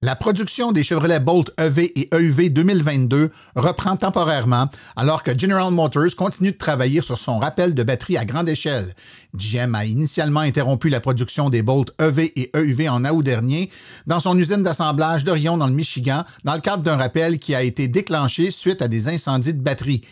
La 0.04 0.16
production 0.16 0.74
des 0.74 0.84
Chevrolet 0.84 1.20
Bolt 1.20 1.52
EV 1.60 1.92
et 2.00 2.08
EUV 2.14 2.52
2022 2.52 3.32
reprend 3.56 3.98
temporairement 3.98 4.70
alors 4.96 5.24
que 5.24 5.36
General 5.36 5.74
Motors 5.74 6.16
continue 6.16 6.52
de 6.52 6.58
travailler 6.58 7.02
sur 7.02 7.18
son 7.18 7.40
rappel 7.40 7.74
de 7.74 7.82
batterie 7.82 8.16
à 8.16 8.24
grande 8.24 8.48
échelle. 8.48 8.94
GM 9.34 9.74
a 9.74 9.86
initialement 9.86 10.42
interrompu 10.42 10.90
la 10.90 11.00
production 11.00 11.50
des 11.50 11.64
Bolt 11.64 11.96
EV 12.00 12.32
et 12.36 12.52
EUV 12.56 12.90
en 12.90 13.06
août 13.06 13.24
dernier 13.24 13.72
dans 14.06 14.20
son 14.20 14.38
usine 14.38 14.62
d'assemblage 14.62 15.24
d'Orion 15.24 15.58
dans 15.58 15.66
le 15.66 15.74
Michigan 15.74 16.26
dans 16.44 16.54
le 16.54 16.62
cadre 16.62 16.84
d'un 16.84 16.96
rappel 16.96 17.40
qui 17.40 17.56
a 17.56 17.64
été 17.64 17.88
déclenché 17.88 18.52
suite 18.52 18.84
à 18.84 18.88
des 18.88 19.10
incendies 19.10 19.56
de 19.56 19.64
batterie. 19.64 20.04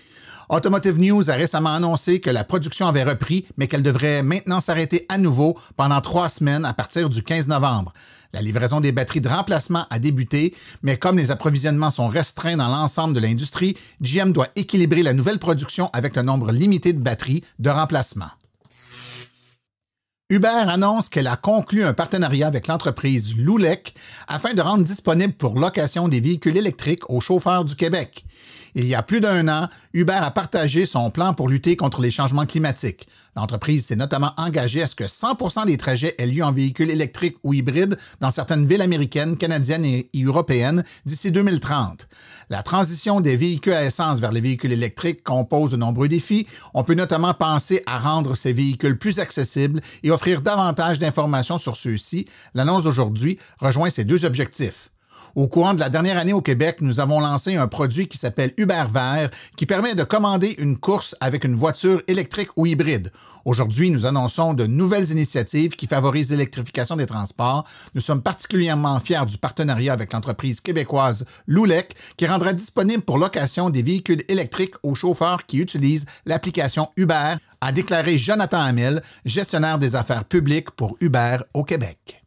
Automotive 0.50 1.00
News 1.00 1.30
a 1.30 1.34
récemment 1.34 1.74
annoncé 1.74 2.20
que 2.20 2.30
la 2.30 2.44
production 2.44 2.88
avait 2.88 3.04
repris, 3.04 3.48
mais 3.58 3.68
qu'elle 3.68 3.82
devrait 3.82 4.22
maintenant 4.22 4.60
s'arrêter 4.60 5.06
à 5.10 5.18
nouveau 5.18 5.58
pendant 5.75 6.01
trois 6.01 6.30
semaines 6.30 6.65
à 6.65 6.74
partir 6.74 7.10
du 7.10 7.24
15 7.24 7.48
novembre. 7.48 7.94
La 8.36 8.42
livraison 8.42 8.82
des 8.82 8.92
batteries 8.92 9.22
de 9.22 9.30
remplacement 9.30 9.86
a 9.89 9.98
débuté, 9.98 10.54
mais 10.84 10.98
comme 10.98 11.18
les 11.18 11.32
approvisionnements 11.32 11.89
sont 11.89 12.10
restreints 12.10 12.58
dans 12.58 12.68
l'ensemble 12.68 13.13
de 13.13 13.22
l'industrie, 13.22 13.77
GM 14.01 14.34
doit 14.34 14.50
équilibrer 14.58 15.04
la 15.04 15.13
nouvelle 15.13 15.39
production 15.39 15.89
avec 15.94 16.18
le 16.18 16.22
nombre 16.22 16.51
limité 16.51 16.92
de 16.92 17.00
batteries 17.00 17.46
de 17.60 17.70
remplacement. 17.70 18.27
Uber 20.30 20.50
annonce 20.68 21.08
qu'elle 21.08 21.27
a 21.27 21.38
conclu 21.38 21.86
un 21.86 21.94
partenariat 21.94 22.48
avec 22.48 22.68
l'entreprise 22.68 23.38
Loulec 23.38 23.96
afin 24.27 24.54
de 24.54 24.62
rendre 24.62 24.84
disponible 24.84 25.32
pour 25.32 25.58
location 25.58 26.10
des 26.10 26.20
véhicules 26.20 26.58
électriques 26.58 27.10
aux 27.10 27.22
chauffeurs 27.22 27.63
du 27.63 27.77
Québec. 27.77 28.25
Il 28.77 28.86
y 28.88 28.94
a 28.94 29.01
plus 29.01 29.22
d'un 29.22 29.48
an, 29.48 29.70
Uber 29.94 30.20
a 30.22 30.32
partagé 30.32 30.86
son 30.86 31.10
plan 31.10 31.34
pour 31.34 31.48
lutter 31.48 31.77
contre 31.77 32.01
les 32.01 32.12
changements 32.12 32.46
climatiques. 32.46 33.08
L'entreprise 33.38 33.86
s'est 33.86 33.96
notamment 33.96 34.34
engagée 34.36 34.82
à 34.82 34.88
ce 34.88 34.96
que 34.96 35.08
100 35.08 35.65
des 35.65 35.77
trajets 35.77 36.13
aient 36.17 36.27
lieu 36.27 36.44
en 36.44 36.51
véhicule 36.51 36.89
électrique 36.89 37.38
ou 37.44 37.53
hybride 37.53 37.98
dans 38.20 38.32
certaines 38.32 38.67
villes 38.67 38.82
américaines, 38.82 39.38
canadiennes 39.38 39.86
et 39.86 40.10
européennes 40.22 40.84
d'ici 41.05 41.32
2030. 41.32 42.05
La 42.50 42.63
transition 42.63 43.22
des 43.22 43.38
véhicules 43.38 43.72
à 43.72 43.86
essence 43.86 44.20
vers 44.20 44.34
les 44.34 44.41
véhicules 44.41 44.74
électriques 44.74 45.24
compose 45.24 45.72
de 45.72 45.77
nombreux 45.77 46.10
défis. 46.10 46.46
On 46.74 46.84
peut 46.84 46.96
notamment 46.96 47.34
penser 47.34 47.82
à 47.86 47.98
rendre 47.98 48.36
ces 48.36 48.51
véhicules 48.51 48.98
plus 48.98 49.20
accessibles 49.20 49.79
et 50.03 50.12
offrir 50.12 50.41
davantage 50.41 51.00
d'informations 51.00 51.58
sur 51.58 51.77
ceux-ci. 51.77 52.27
L'annonce 52.53 52.84
d'aujourd'hui 52.84 53.39
rejoint 53.62 53.89
ces 53.89 54.03
deux 54.03 54.25
objectifs. 54.25 54.89
Au 55.34 55.48
courant 55.48 55.74
de 55.74 55.79
la 55.79 55.89
dernière 55.89 56.17
année 56.17 56.34
au 56.34 56.41
Québec, 56.41 56.77
nous 56.82 57.00
avons 57.00 57.20
lancé 57.20 57.55
un 57.55 57.67
produit 57.67 58.08
qui 58.08 58.17
s'appelle 58.17 58.53
Uber 58.58 58.86
Vert, 58.91 59.32
qui 59.58 59.65
permet 59.65 59.96
de 59.96 60.03
commander 60.03 60.55
une 60.60 60.77
course 60.77 61.15
avec 61.20 61.44
une 61.44 61.55
voiture 61.55 62.03
électrique 62.08 62.50
ou 62.55 62.65
hybride. 62.65 63.12
Aujourd'hui, 63.46 63.89
nous 63.91 64.05
annonçons 64.05 64.53
de 64.53 64.65
nouvelles 64.65 65.12
initiatives 65.12 65.75
qui 65.75 65.88
favorisent 65.88 66.32
l'électrification 66.32 66.96
des 66.96 67.05
transports. 67.05 67.65
Nous 67.94 68.01
sommes 68.01 68.22
particulièrement 68.22 69.00
fiers 69.00 69.25
du 69.27 69.38
partenariat 69.38 69.94
avec 69.94 70.13
l'entreprise 70.13 70.62
québécoise 70.62 71.25
Loulec, 71.48 71.96
qui 72.17 72.25
rendra 72.25 72.53
disponible 72.53 73.03
pour 73.03 73.17
location 73.17 73.70
des 73.70 73.82
véhicules 73.84 74.24
électriques 74.27 74.75
aux 74.84 74.96
chauffeurs 74.96 75.46
qui 75.46 75.60
utilisent 75.60 76.05
l'application 76.25 76.89
Uber, 76.98 77.36
a 77.62 77.72
déclaré 77.72 78.17
Jonathan 78.17 78.62
Hamel, 78.62 79.01
gestionnaire 79.25 79.77
des 79.77 79.96
affaires 79.96 80.25
publiques 80.25 80.72
pour 80.72 80.98
Uber 81.00 81.38
au 81.53 81.63
Québec. 81.63 82.25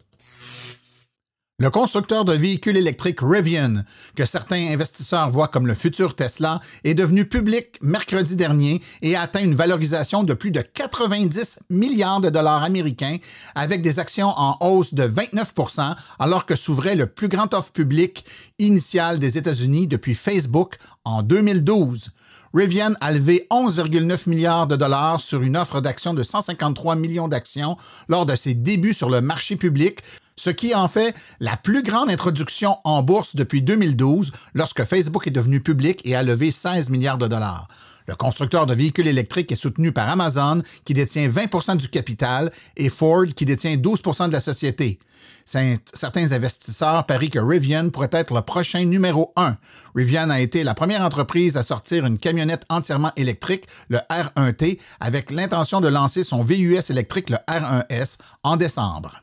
Le 1.61 1.71
constructeur 1.71 2.25
de 2.25 2.35
véhicules 2.35 2.77
électriques 2.77 3.19
Rivian, 3.21 3.83
que 4.15 4.25
certains 4.25 4.69
investisseurs 4.69 5.29
voient 5.29 5.49
comme 5.49 5.67
le 5.67 5.75
futur 5.75 6.15
Tesla, 6.15 6.61
est 6.85 6.95
devenu 6.95 7.25
public 7.25 7.81
mercredi 7.83 8.37
dernier 8.37 8.81
et 9.03 9.17
a 9.17 9.23
atteint 9.23 9.43
une 9.43 9.57
valorisation 9.57 10.23
de 10.23 10.35
plus 10.35 10.53
de 10.53 10.61
90 10.61 11.59
milliards 11.69 12.21
de 12.21 12.31
dollars 12.31 12.63
américains 12.63 13.17
avec 13.57 13.83
des 13.83 13.99
actions 13.99 14.29
en 14.37 14.57
hausse 14.61 14.95
de 14.95 15.03
29% 15.03 15.97
alors 16.21 16.47
que 16.47 16.55
s'ouvrait 16.55 16.95
le 16.95 17.09
plus 17.09 17.27
grand 17.27 17.53
offre 17.53 17.73
public 17.73 18.25
initial 18.61 19.19
des 19.19 19.37
États-Unis 19.37 19.89
depuis 19.89 20.15
Facebook 20.15 20.77
en 21.05 21.25
2012. 21.25 22.11
Rivian 22.55 22.93
a 23.01 23.11
levé 23.11 23.49
11,9 23.51 24.29
milliards 24.29 24.69
de 24.69 24.77
dollars 24.77 25.21
sur 25.21 25.43
une 25.43 25.57
offre 25.57 25.81
d'actions 25.81 26.15
de 26.15 26.23
153 26.23 26.95
millions 26.95 27.27
d'actions 27.27 27.77
lors 28.07 28.27
de 28.27 28.37
ses 28.37 28.55
débuts 28.55 28.95
sur 28.95 29.11
le 29.11 29.21
marché 29.21 29.57
public, 29.57 29.99
ce 30.39 30.51
qui 30.51 30.75
en 30.75 30.89
fait 30.89 31.15
la 31.41 31.57
plus 31.57 31.83
grande 31.83 32.11
introduction 32.11 32.79
en 32.85 33.03
bourse 33.03 33.37
depuis 33.37 33.61
2012 33.61 34.33
lorsque 34.55 34.85
Facebook 34.85 35.27
est 35.27 35.33
devenu 35.33 35.61
public 35.61 36.01
et 36.05 36.15
a 36.15 36.23
levé 36.23 36.51
16 36.51 36.89
milliards 36.91 37.19
de 37.19 37.27
dollars. 37.27 37.69
Le 38.07 38.17
constructeur 38.17 38.65
de 38.65 38.75
véhicules 38.75 39.07
électriques 39.07 39.53
est 39.53 39.57
soutenu 39.57 39.93
par 39.93 40.09
Amazon, 40.09 40.63
qui 40.87 40.95
détient 40.95 41.29
20% 41.29 41.77
du 41.77 41.91
capital, 41.91 42.51
et 42.75 42.89
Ford, 42.89 43.27
qui 43.37 43.45
détient 43.45 43.77
12% 43.77 44.29
de 44.29 44.33
la 44.33 44.41
société. 44.41 44.99
Certains 45.45 46.33
investisseurs 46.33 47.05
parient 47.05 47.29
que 47.29 47.39
Rivian 47.39 47.91
pourrait 47.91 48.09
être 48.13 48.35
le 48.35 48.41
prochain 48.41 48.87
numéro 48.87 49.35
1. 49.37 49.59
Rivian 49.95 50.31
a 50.31 50.41
été 50.41 50.65
la 50.65 50.73
première 50.73 51.03
entreprise 51.03 51.59
à 51.59 51.63
sortir 51.63 52.07
une 52.07 52.19
camionnette 52.19 52.65
entièrement 52.71 53.13
électrique, 53.17 53.67
le 53.89 53.99
R1T, 54.11 54.79
avec 55.01 55.31
l'intention 55.31 55.83
de 55.83 55.89
lancer 55.89 56.25
son 56.25 56.43
VUS 56.43 56.89
électrique, 56.89 57.29
le 57.29 57.37
R1S, 57.47 58.19
en 58.43 58.57
décembre. 58.57 59.23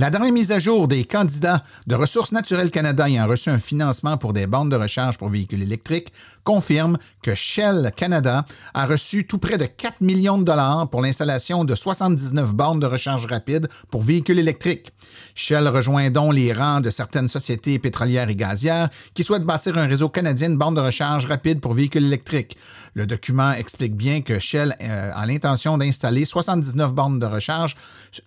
La 0.00 0.10
dernière 0.10 0.32
mise 0.32 0.50
à 0.50 0.58
jour 0.58 0.88
des 0.88 1.04
candidats 1.04 1.62
de 1.86 1.94
Ressources 1.94 2.32
naturelles 2.32 2.72
Canada 2.72 3.08
ayant 3.08 3.28
reçu 3.28 3.48
un 3.48 3.60
financement 3.60 4.18
pour 4.18 4.32
des 4.32 4.48
bandes 4.48 4.72
de 4.72 4.74
recharge 4.74 5.18
pour 5.18 5.28
véhicules 5.28 5.62
électriques 5.62 6.12
confirme 6.42 6.98
que 7.22 7.36
Shell 7.36 7.92
Canada 7.96 8.44
a 8.74 8.86
reçu 8.86 9.24
tout 9.24 9.38
près 9.38 9.56
de 9.56 9.66
4 9.66 10.00
millions 10.00 10.36
de 10.36 10.42
dollars 10.42 10.90
pour 10.90 11.00
l'installation 11.00 11.64
de 11.64 11.76
79 11.76 12.54
bandes 12.54 12.80
de 12.80 12.86
recharge 12.86 13.26
rapide 13.26 13.68
pour 13.88 14.02
véhicules 14.02 14.40
électriques. 14.40 14.90
Shell 15.36 15.68
rejoint 15.68 16.10
donc 16.10 16.34
les 16.34 16.52
rangs 16.52 16.80
de 16.80 16.90
certaines 16.90 17.28
sociétés 17.28 17.78
pétrolières 17.78 18.28
et 18.28 18.34
gazières 18.34 18.90
qui 19.14 19.22
souhaitent 19.22 19.44
bâtir 19.44 19.78
un 19.78 19.86
réseau 19.86 20.08
canadien 20.08 20.50
de 20.50 20.56
bandes 20.56 20.74
de 20.74 20.80
recharge 20.80 21.26
rapide 21.26 21.60
pour 21.60 21.72
véhicules 21.72 22.04
électriques. 22.04 22.56
Le 22.94 23.06
document 23.06 23.52
explique 23.52 23.96
bien 23.96 24.22
que 24.22 24.38
Shell 24.38 24.76
euh, 24.80 25.10
a 25.14 25.26
l'intention 25.26 25.76
d'installer 25.78 26.24
79 26.24 26.94
bandes 26.94 27.18
de 27.20 27.26
recharge 27.26 27.76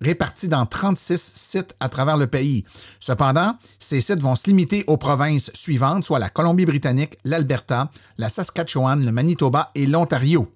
réparties 0.01 0.49
dans 0.49 0.65
36 0.65 1.31
sites 1.35 1.75
à 1.79 1.89
travers 1.89 2.17
le 2.17 2.27
pays. 2.27 2.65
Cependant, 2.99 3.57
ces 3.79 4.01
sites 4.01 4.21
vont 4.21 4.35
se 4.35 4.47
limiter 4.47 4.83
aux 4.87 4.97
provinces 4.97 5.51
suivantes, 5.53 6.03
soit 6.03 6.19
la 6.19 6.29
Colombie-Britannique, 6.29 7.17
l'Alberta, 7.23 7.89
la 8.17 8.29
Saskatchewan, 8.29 9.03
le 9.05 9.11
Manitoba 9.11 9.71
et 9.73 9.85
l'Ontario. 9.85 10.51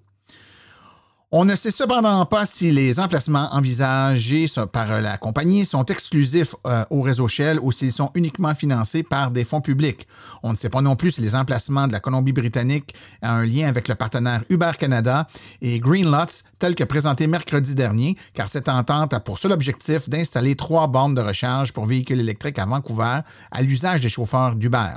On 1.34 1.46
ne 1.46 1.56
sait 1.56 1.70
cependant 1.70 2.26
pas 2.26 2.44
si 2.44 2.70
les 2.72 3.00
emplacements 3.00 3.48
envisagés 3.52 4.44
par 4.70 5.00
la 5.00 5.16
compagnie 5.16 5.64
sont 5.64 5.86
exclusifs 5.86 6.54
euh, 6.66 6.84
au 6.90 7.00
réseau 7.00 7.26
Shell 7.26 7.58
ou 7.58 7.72
s'ils 7.72 7.90
sont 7.90 8.10
uniquement 8.14 8.54
financés 8.54 9.02
par 9.02 9.30
des 9.30 9.44
fonds 9.44 9.62
publics. 9.62 10.06
On 10.42 10.50
ne 10.50 10.56
sait 10.56 10.68
pas 10.68 10.82
non 10.82 10.94
plus 10.94 11.12
si 11.12 11.22
les 11.22 11.34
emplacements 11.34 11.86
de 11.86 11.92
la 11.92 12.00
Colombie-Britannique 12.00 12.94
ont 13.22 13.28
un 13.28 13.46
lien 13.46 13.66
avec 13.66 13.88
le 13.88 13.94
partenaire 13.94 14.44
Uber 14.50 14.72
Canada 14.78 15.26
et 15.62 15.80
Greenlots, 15.80 16.42
tel 16.58 16.74
que 16.74 16.84
présenté 16.84 17.26
mercredi 17.26 17.74
dernier, 17.74 18.18
car 18.34 18.50
cette 18.50 18.68
entente 18.68 19.14
a 19.14 19.20
pour 19.20 19.38
seul 19.38 19.52
objectif 19.52 20.10
d'installer 20.10 20.54
trois 20.54 20.86
bornes 20.86 21.14
de 21.14 21.22
recharge 21.22 21.72
pour 21.72 21.86
véhicules 21.86 22.20
électriques 22.20 22.58
à 22.58 22.66
Vancouver 22.66 23.20
à 23.50 23.62
l'usage 23.62 24.02
des 24.02 24.10
chauffeurs 24.10 24.54
d'Uber. 24.54 24.96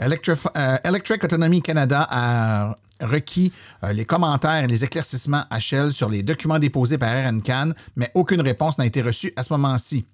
Euh, 0.00 0.78
Electric 0.84 1.24
Autonomy 1.24 1.62
Canada 1.62 2.06
a 2.08 2.76
requis 3.00 3.52
euh, 3.84 3.92
les 3.92 4.04
commentaires 4.04 4.64
et 4.64 4.66
les 4.66 4.84
éclaircissements 4.84 5.44
à 5.50 5.60
Shell 5.60 5.92
sur 5.92 6.08
les 6.08 6.22
documents 6.22 6.58
déposés 6.58 6.98
par 6.98 7.10
RNCAN, 7.10 7.72
mais 7.96 8.10
aucune 8.14 8.40
réponse 8.40 8.78
n'a 8.78 8.86
été 8.86 9.02
reçue 9.02 9.32
à 9.36 9.42
ce 9.42 9.52
moment-ci. 9.52 10.06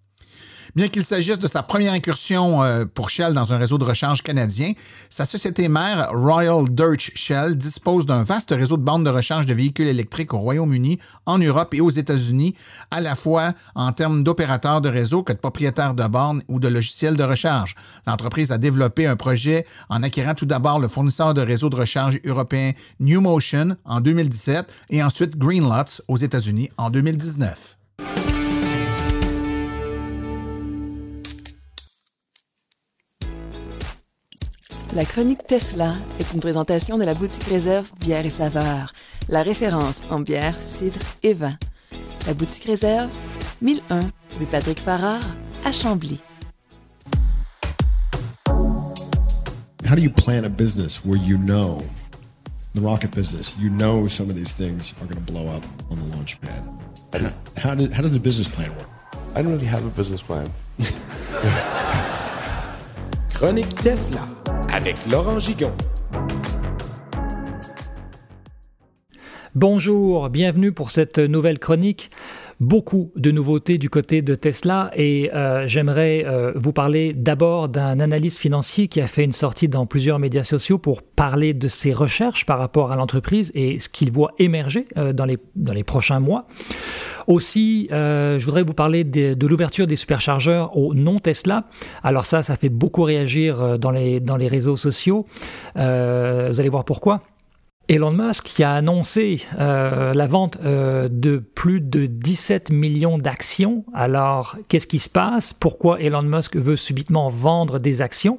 Bien 0.75 0.89
qu'il 0.89 1.05
s'agisse 1.05 1.39
de 1.39 1.47
sa 1.47 1.63
première 1.63 1.93
incursion 1.93 2.63
euh, 2.63 2.85
pour 2.85 3.11
Shell 3.11 3.35
dans 3.35 3.53
un 3.53 3.59
réseau 3.59 3.79
de 3.79 3.85
recharge 3.85 4.23
canadien, 4.23 4.73
sa 5.11 5.25
société 5.25 5.69
mère, 5.69 6.09
Royal 6.13 6.69
Dutch 6.69 7.13
Shell, 7.15 7.57
dispose 7.57 8.07
d'un 8.07 8.23
vaste 8.23 8.51
réseau 8.51 8.77
de 8.77 8.83
bandes 8.83 9.05
de 9.05 9.11
recharge 9.11 9.47
de 9.47 9.55
véhicules 9.55 9.87
électriques 9.87 10.35
au 10.35 10.39
Royaume-Uni, 10.39 10.99
en 11.27 11.39
Europe 11.39 11.75
et 11.75 11.81
aux 11.81 11.91
États-Unis, 11.91 12.55
à 12.91 13.01
la 13.01 13.15
fois 13.15 13.53
en 13.75 13.93
termes 13.93 14.25
d'opérateurs 14.25 14.81
de 14.81 14.89
réseau 14.89 15.23
que 15.23 15.33
de 15.33 15.39
propriétaires 15.39 15.95
de 15.95 16.05
bornes 16.05 16.43
ou 16.49 16.59
de 16.59 16.69
logiciels 16.69 17.17
de 17.17 17.25
recharge. 17.25 17.77
L'entreprise 18.07 18.53
a 18.53 18.59
développé 18.59 19.07
un 19.07 19.17
projet 19.17 19.67
en 19.89 20.03
acquérant 20.03 20.35
tout 20.35 20.47
d'abord 20.47 20.79
le 20.79 20.89
fournisseur 20.89 21.35
de 21.35 21.41
réseau 21.41 21.71
de 21.71 21.77
recharge 21.77 22.21
européen 22.25 22.73
New 23.01 23.21
Motion 23.21 23.77
en 23.85 24.01
2017 24.01 24.67
et 24.91 25.03
ensuite 25.03 25.37
Greenlots 25.37 26.03
aux 26.09 26.17
États-Unis 26.17 26.71
en 26.77 26.91
2019. 26.91 27.77
La 34.95 35.05
chronique 35.05 35.45
Tesla 35.49 35.93
est 36.21 36.35
une 36.35 36.41
présentation 36.41 36.99
de 36.99 37.05
la 37.05 37.15
boutique 37.15 37.49
réserve 37.49 37.91
bière 37.99 38.25
et 38.25 38.31
saveurs, 38.31 38.93
la 39.29 39.43
référence 39.43 40.03
en 40.09 40.21
bière, 40.21 40.55
cidre 40.61 41.01
et 41.25 41.35
vin. 41.35 41.59
La 42.29 42.35
boutique 42.35 42.67
réserve, 42.67 43.11
1001 43.61 44.03
rue 44.39 44.47
Patrick 44.49 44.79
Farrar 44.79 45.19
à 45.65 45.73
Chambly. 45.73 46.21
How 49.85 49.97
do 49.97 50.01
you 50.01 50.11
plan 50.11 50.45
a 50.45 50.49
business 50.49 51.05
where 51.05 51.19
you 51.19 51.39
know 51.39 51.83
the 52.77 52.81
rocket 52.81 53.11
business, 53.11 53.57
you 53.59 53.71
know 53.71 54.07
some 54.07 54.31
of 54.31 54.37
these 54.37 54.53
things 54.53 54.95
are 55.01 55.07
going 55.07 55.17
to 55.17 55.33
blow 55.33 55.49
up 55.49 55.65
on 55.91 55.99
the 55.99 56.07
launch 56.15 56.41
pad? 56.41 56.69
How, 57.57 57.75
did, 57.75 57.93
how 57.93 58.03
does 58.03 58.13
the 58.13 58.21
business 58.21 58.47
plan 58.47 58.71
work? 58.77 58.89
I 59.35 59.43
don't 59.43 59.51
really 59.51 59.67
have 59.67 59.85
a 59.85 59.91
business 59.91 60.23
plan. 60.23 60.47
Chronique 63.35 63.75
Tesla 63.83 64.29
avec 64.75 65.07
Laurent 65.09 65.39
Gigon. 65.39 65.71
Bonjour, 69.55 70.29
bienvenue 70.31 70.73
pour 70.73 70.91
cette 70.91 71.21
nouvelle 71.21 71.61
chronique. 71.61 72.11
Beaucoup 72.61 73.11
de 73.17 73.31
nouveautés 73.31 73.79
du 73.79 73.91
côté 73.91 74.23
de 74.23 74.35
Tesla 74.35 74.91
et 74.95 75.31
euh, 75.35 75.67
j'aimerais 75.67 76.25
euh, 76.25 76.53
vous 76.55 76.73
parler 76.73 77.13
d'abord 77.13 77.69
d'un 77.69 77.99
analyste 77.99 78.39
financier 78.39 78.87
qui 78.87 79.01
a 79.01 79.07
fait 79.07 79.25
une 79.25 79.33
sortie 79.33 79.69
dans 79.69 79.87
plusieurs 79.87 80.19
médias 80.19 80.45
sociaux 80.45 80.79
pour 80.79 81.03
parler 81.03 81.53
de 81.53 81.67
ses 81.67 81.93
recherches 81.93 82.47
par 82.47 82.59
rapport 82.59 82.93
à 82.93 82.97
l'entreprise 82.97 83.51
et 83.55 83.79
ce 83.79 83.89
qu'il 83.89 84.13
voit 84.13 84.33
émerger 84.39 84.87
euh, 84.97 85.13
dans, 85.13 85.25
les, 85.25 85.85
prochains 85.85 86.21
mois. 86.21 86.47
Aussi, 87.27 87.89
je 87.91 88.45
voudrais 88.45 88.63
vous 88.63 88.75
parler 88.75 89.03
de, 89.03 89.47
l'ouverture 89.47 89.87
des 89.87 89.97
superchargeurs 89.97 90.77
au 90.77 90.95
non 90.95 91.19
Tesla. 91.19 91.65
Alors 92.03 92.27
ça, 92.27 92.43
ça 92.43 92.57
fait 92.57 92.69
beaucoup 92.69 93.03
réagir 93.03 93.79
dans 93.79 93.91
les 93.91 94.49
réseaux 94.49 94.77
sociaux. 94.77 95.25
vous 95.75 95.81
allez 95.81 96.69
voir 96.69 96.85
pourquoi. 96.85 97.23
Elon 97.89 98.13
Musk 98.13 98.45
qui 98.45 98.63
a 98.63 98.73
annoncé 98.73 99.45
euh, 99.59 100.13
la 100.15 100.27
vente 100.27 100.59
euh, 100.65 101.09
de 101.11 101.39
plus 101.39 101.81
de 101.81 102.07
17 102.07 102.71
millions 102.71 103.19
d'actions. 103.19 103.85
Alors, 103.93 104.57
qu'est-ce 104.69 104.87
qui 104.87 104.99
se 104.99 105.09
passe? 105.09 105.53
Pourquoi 105.53 106.01
Elon 106.01 106.23
Musk 106.23 106.57
veut 106.57 106.77
subitement 106.77 107.29
vendre 107.29 107.79
des 107.79 108.01
actions? 108.01 108.39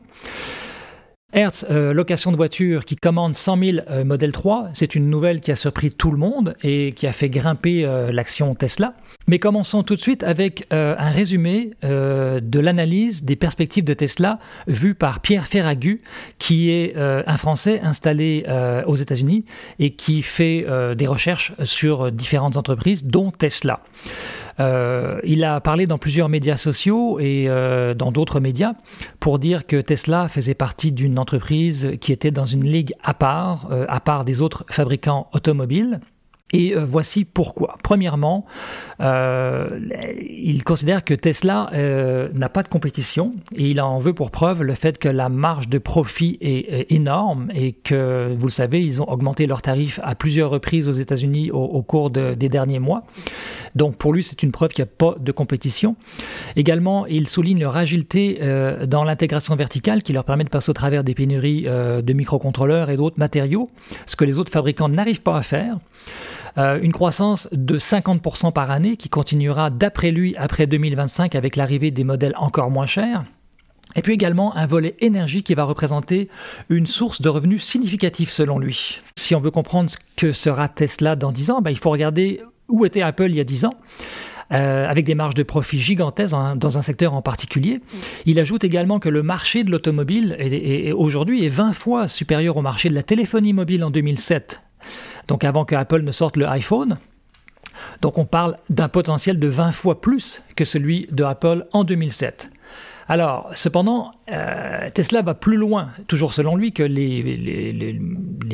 Hertz, 1.35 1.65
euh, 1.69 1.93
location 1.93 2.31
de 2.31 2.37
voiture 2.37 2.85
qui 2.85 2.95
commande 2.95 3.35
100 3.35 3.57
000 3.57 3.77
euh, 3.89 4.05
Model 4.05 4.31
3, 4.31 4.69
c'est 4.71 4.95
une 4.95 5.09
nouvelle 5.09 5.41
qui 5.41 5.51
a 5.51 5.57
surpris 5.57 5.91
tout 5.91 6.09
le 6.09 6.17
monde 6.17 6.55
et 6.63 6.93
qui 6.93 7.07
a 7.07 7.11
fait 7.11 7.27
grimper 7.27 7.83
euh, 7.83 8.09
l'action 8.09 8.55
Tesla. 8.55 8.93
Mais 9.27 9.37
commençons 9.37 9.83
tout 9.83 9.95
de 9.95 9.99
suite 9.99 10.23
avec 10.23 10.67
un 10.69 11.09
résumé 11.09 11.71
de 11.81 12.59
l'analyse 12.59 13.23
des 13.23 13.35
perspectives 13.35 13.83
de 13.83 13.95
Tesla 13.95 14.37
vue 14.67 14.93
par 14.93 15.19
Pierre 15.19 15.47
Ferragu, 15.47 15.99
qui 16.37 16.69
est 16.69 16.95
un 16.95 17.37
Français 17.37 17.81
installé 17.81 18.45
aux 18.85 18.95
États-Unis 18.95 19.43
et 19.79 19.95
qui 19.95 20.21
fait 20.21 20.63
des 20.95 21.07
recherches 21.07 21.53
sur 21.63 22.11
différentes 22.11 22.55
entreprises, 22.55 23.03
dont 23.03 23.31
Tesla. 23.31 23.79
Euh, 24.59 25.19
il 25.23 25.43
a 25.43 25.59
parlé 25.59 25.87
dans 25.87 25.97
plusieurs 25.97 26.29
médias 26.29 26.57
sociaux 26.57 27.19
et 27.19 27.45
euh, 27.47 27.93
dans 27.93 28.11
d'autres 28.11 28.39
médias 28.39 28.73
pour 29.19 29.39
dire 29.39 29.67
que 29.67 29.81
Tesla 29.81 30.27
faisait 30.27 30.53
partie 30.53 30.91
d'une 30.91 31.19
entreprise 31.19 31.91
qui 31.99 32.11
était 32.11 32.31
dans 32.31 32.45
une 32.45 32.63
ligue 32.63 32.93
à 33.03 33.13
part, 33.13 33.67
euh, 33.71 33.85
à 33.89 33.99
part 33.99 34.25
des 34.25 34.41
autres 34.41 34.65
fabricants 34.69 35.27
automobiles. 35.33 35.99
Et 36.53 36.75
voici 36.75 37.25
pourquoi. 37.25 37.75
Premièrement, 37.83 38.45
il 38.99 40.63
considère 40.63 41.03
que 41.03 41.15
Tesla 41.15 41.71
n'a 41.73 42.49
pas 42.49 42.61
de 42.61 42.67
compétition 42.67 43.33
et 43.55 43.71
il 43.71 43.81
en 43.81 43.97
veut 43.97 44.13
pour 44.13 44.29
preuve 44.29 44.61
le 44.61 44.75
fait 44.75 44.99
que 44.99 45.09
la 45.09 45.27
marge 45.27 45.67
de 45.67 45.79
profit 45.79 46.37
est, 46.39 46.85
énorme 46.93 47.49
et 47.53 47.73
que, 47.73 48.33
vous 48.39 48.45
le 48.45 48.51
savez, 48.51 48.81
ils 48.81 49.01
ont 49.01 49.09
augmenté 49.09 49.47
leurs 49.47 49.63
tarifs 49.63 49.99
à 50.03 50.13
plusieurs 50.13 50.51
reprises 50.51 50.87
aux 50.87 50.93
États-Unis 50.93 51.49
au, 51.51 51.81
cours 51.81 52.11
de, 52.11 52.35
des 52.35 52.47
derniers 52.47 52.79
mois. 52.79 53.03
Donc 53.75 53.97
pour 53.97 54.13
lui, 54.13 54.23
c'est 54.23 54.41
une 54.41 54.51
preuve 54.51 54.71
qu'il 54.71 54.83
n'y 54.83 54.89
a 54.89 54.93
pas 54.97 55.15
de 55.19 55.31
compétition. 55.31 55.95
Également, 56.55 57.05
il 57.05 57.27
souligne 57.27 57.59
leur 57.59 57.75
agilité 57.77 58.39
euh, 58.41 58.85
dans 58.85 59.03
l'intégration 59.03 59.55
verticale 59.55 60.01
qui 60.01 60.13
leur 60.13 60.23
permet 60.23 60.45
de 60.45 60.49
passer 60.49 60.69
au 60.69 60.73
travers 60.73 61.03
des 61.03 61.13
pénuries 61.13 61.65
euh, 61.67 62.01
de 62.01 62.13
microcontrôleurs 62.13 62.89
et 62.89 62.97
d'autres 62.97 63.19
matériaux, 63.19 63.69
ce 64.05 64.15
que 64.15 64.25
les 64.25 64.39
autres 64.39 64.51
fabricants 64.51 64.89
n'arrivent 64.89 65.21
pas 65.21 65.37
à 65.37 65.41
faire. 65.41 65.77
Euh, 66.57 66.79
une 66.81 66.93
croissance 66.93 67.49
de 67.51 67.77
50% 67.77 68.53
par 68.53 68.71
année 68.71 68.95
qui 68.95 69.09
continuera 69.09 69.69
d'après 69.69 70.11
lui 70.11 70.35
après 70.37 70.67
2025 70.67 71.35
avec 71.35 71.57
l'arrivée 71.57 71.91
des 71.91 72.05
modèles 72.05 72.35
encore 72.37 72.71
moins 72.71 72.85
chers. 72.85 73.25
Et 73.97 74.01
puis 74.01 74.13
également 74.13 74.55
un 74.55 74.65
volet 74.65 74.95
énergie 74.99 75.43
qui 75.43 75.53
va 75.53 75.63
représenter 75.63 76.29
une 76.69 76.85
source 76.85 77.21
de 77.21 77.29
revenus 77.29 77.63
significative 77.63 78.29
selon 78.29 78.59
lui. 78.59 79.01
Si 79.17 79.35
on 79.35 79.39
veut 79.39 79.51
comprendre 79.51 79.89
ce 79.89 79.97
que 80.15 80.31
sera 80.31 80.67
Tesla 80.67 81.15
dans 81.15 81.31
10 81.31 81.51
ans, 81.51 81.61
ben, 81.61 81.71
il 81.71 81.77
faut 81.77 81.91
regarder 81.91 82.41
où 82.69 82.85
était 82.85 83.01
Apple 83.01 83.29
il 83.29 83.35
y 83.35 83.41
a 83.41 83.45
10 83.45 83.65
ans. 83.65 83.73
Euh, 84.51 84.87
avec 84.87 85.05
des 85.05 85.15
marges 85.15 85.33
de 85.33 85.41
profit 85.41 85.79
gigantesques 85.79 86.35
hein, 86.35 86.55
dans 86.55 86.77
un 86.77 86.83
secteur 86.83 87.15
en 87.15 87.23
particulier. 87.23 87.81
Il 88.27 88.39
ajoute 88.39 88.63
également 88.63 88.99
que 88.99 89.09
le 89.09 89.23
marché 89.23 89.63
de 89.63 89.71
l'automobile 89.71 90.37
aujourd'hui 90.95 91.43
est 91.43 91.49
20 91.49 91.73
fois 91.73 92.07
supérieur 92.07 92.55
au 92.55 92.61
marché 92.61 92.87
de 92.87 92.93
la 92.93 93.01
téléphonie 93.01 93.53
mobile 93.53 93.83
en 93.83 93.89
2007 93.89 94.61
donc 95.27 95.43
avant 95.43 95.65
que 95.65 95.75
Apple 95.75 96.01
ne 96.01 96.11
sorte 96.11 96.37
le 96.37 96.47
iPhone. 96.47 96.97
Donc 98.01 98.17
on 98.17 98.25
parle 98.25 98.57
d'un 98.69 98.87
potentiel 98.87 99.39
de 99.39 99.47
20 99.47 99.71
fois 99.71 100.01
plus 100.01 100.43
que 100.55 100.65
celui 100.65 101.07
de 101.11 101.23
Apple 101.23 101.65
en 101.73 101.83
2007. 101.83 102.51
Alors, 103.07 103.51
cependant, 103.53 104.11
euh, 104.31 104.89
Tesla 104.93 105.21
va 105.21 105.35
plus 105.35 105.57
loin, 105.57 105.89
toujours 106.07 106.33
selon 106.33 106.55
lui, 106.55 106.71
que 106.71 106.81
les, 106.81 107.99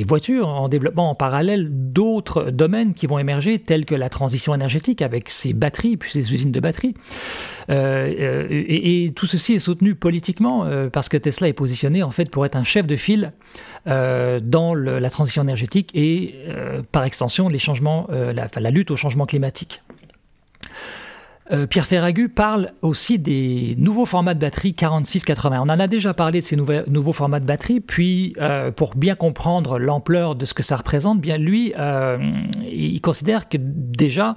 voitures 0.06 0.50
en 0.50 0.68
développement 0.68 1.10
en 1.12 1.16
parallèle 1.16 1.70
d'autres 1.72 2.52
domaines 2.52 2.94
qui 2.94 3.08
vont 3.08 3.18
émerger, 3.18 3.60
tels 3.60 3.86
que 3.86 3.96
la 3.96 4.10
transition 4.10 4.54
énergétique 4.54 5.02
avec 5.02 5.30
ses 5.30 5.54
batteries, 5.54 5.96
puis 5.96 6.12
ses 6.12 6.34
usines 6.34 6.52
de 6.52 6.60
batteries. 6.60 6.96
Euh, 7.70 8.14
euh, 8.20 8.48
et, 8.50 9.14
tout 9.16 9.26
ceci 9.26 9.54
est 9.54 9.60
soutenu 9.60 9.96
politiquement 9.96 10.68
parce 10.92 11.08
que 11.08 11.18
Tesla 11.18 11.48
est 11.48 11.54
positionné 11.54 12.04
en 12.04 12.12
fait 12.12 12.30
pour 12.30 12.46
être 12.46 12.56
un 12.56 12.64
chef 12.64 12.86
de 12.88 12.96
file 12.96 13.34
dans 13.86 14.74
la 14.74 15.10
transition 15.10 15.44
énergétique 15.44 15.92
et 15.94 16.36
par 16.92 17.04
extension 17.04 17.50
la 17.50 18.72
lutte 18.72 18.92
au 18.92 18.96
changement 18.96 19.26
climatique. 19.26 19.82
Euh, 21.52 21.68
Pierre 21.68 21.86
Ferragu 21.86 22.30
parle 22.30 22.72
aussi 22.82 23.20
des 23.20 23.76
nouveaux 23.78 24.06
formats 24.06 24.34
de 24.34 24.40
batterie 24.40 24.74
4680. 24.74 25.60
On 25.60 25.64
en 25.64 25.70
a 25.70 25.88
déjà 25.88 26.14
parlé 26.14 26.40
de 26.40 26.46
ces 26.46 26.56
nouveaux, 26.56 27.14
formats 27.14 27.40
de 27.40 27.46
batterie, 27.46 27.82
puis 27.82 28.34
euh, 28.40 28.72
pour 28.72 28.96
bien 28.96 29.16
comprendre 29.16 29.78
l'ampleur 29.78 30.36
de 30.36 30.46
ce 30.46 30.54
que 30.54 30.64
ça 30.64 30.78
représente, 30.78 31.20
bien 31.20 31.38
lui, 31.38 31.74
euh, 31.78 32.18
il 32.64 33.02
considère 33.02 33.50
que 33.50 33.58
déjà 33.60 34.36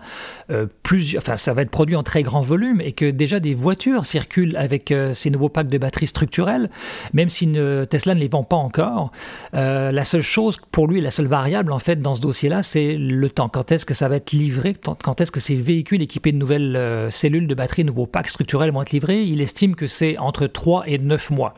plusieurs, 0.83 1.23
enfin 1.23 1.37
ça 1.37 1.54
va 1.54 1.62
être 1.62 1.71
produit 1.71 1.97
en 1.97 2.02
très 2.02 2.23
grand 2.23 2.40
volume 2.40 2.80
et 2.80 2.92
que 2.92 3.11
déjà 3.11 3.40
des 3.40 3.54
voitures 3.54 4.06
circulent 4.06 4.56
avec 4.56 4.92
ces 5.12 5.30
nouveaux 5.30 5.49
packs 5.49 5.68
de 5.68 5.78
batterie 5.78 6.06
structurelles, 6.06 6.71
même 7.12 7.28
si 7.28 7.50
Tesla 7.88 8.14
ne 8.14 8.21
les 8.21 8.28
vend 8.28 8.42
pas 8.42 8.56
encore. 8.56 9.12
La 9.52 10.04
seule 10.04 10.23
chose 10.23 10.59
pour 10.71 10.87
lui, 10.87 11.00
la 11.00 11.11
seule 11.11 11.26
variable 11.26 11.73
en 11.73 11.78
fait 11.78 12.00
dans 12.00 12.14
ce 12.14 12.21
dossier-là, 12.21 12.62
c'est 12.62 12.94
le 12.94 13.30
temps. 13.30 13.49
Quand 13.49 13.73
est-ce 13.73 13.87
que 13.87 13.94
ça 13.94 14.09
va 14.09 14.16
être 14.16 14.33
livré? 14.33 14.75
Quand 15.02 15.21
est-ce 15.21 15.33
que 15.33 15.40
ces 15.40 15.56
véhicules 15.56 16.02
équipés 16.02 16.33
de 16.33 16.38
nouvelles 16.38 16.77
cellules 17.11 17.47
de 17.47 17.55
batterie, 17.55 17.85
nouveaux 17.85 18.07
packs 18.07 18.29
structurels 18.29 18.73
vont 18.73 18.83
être 18.83 18.90
livrés, 18.90 19.23
il 19.23 19.40
estime 19.40 19.75
que 19.75 19.87
c'est 19.87 20.19
entre 20.19 20.47
3 20.47 20.85
et 20.87 20.99
9 20.99 21.31
mois. 21.31 21.55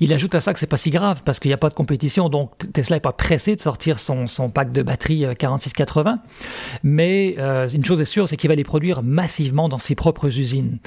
Il 0.00 0.12
ajoute 0.12 0.34
à 0.34 0.40
ça 0.40 0.52
que 0.52 0.58
c'est 0.58 0.66
pas 0.66 0.76
si 0.76 0.90
grave 0.90 1.22
parce 1.24 1.40
qu'il 1.40 1.48
n'y 1.48 1.54
a 1.54 1.58
pas 1.58 1.68
de 1.68 1.74
compétition, 1.74 2.28
donc 2.28 2.52
Tesla 2.72 2.96
n'est 2.96 3.00
pas 3.00 3.12
pressé 3.12 3.56
de 3.56 3.60
sortir 3.60 3.98
son, 3.98 4.26
son, 4.26 4.50
pack 4.50 4.72
de 4.72 4.82
batterie 4.82 5.26
4680. 5.38 6.20
Mais 6.82 7.36
euh, 7.38 7.68
une 7.68 7.84
chose 7.84 8.00
est 8.00 8.06
sûre, 8.06 8.28
c'est 8.28 8.36
qu'il 8.36 8.48
va 8.48 8.54
les 8.54 8.64
produire 8.64 9.02
massivement 9.02 9.68
dans 9.68 9.78
ses 9.78 9.94
propres 9.94 10.26
usines. 10.26 10.78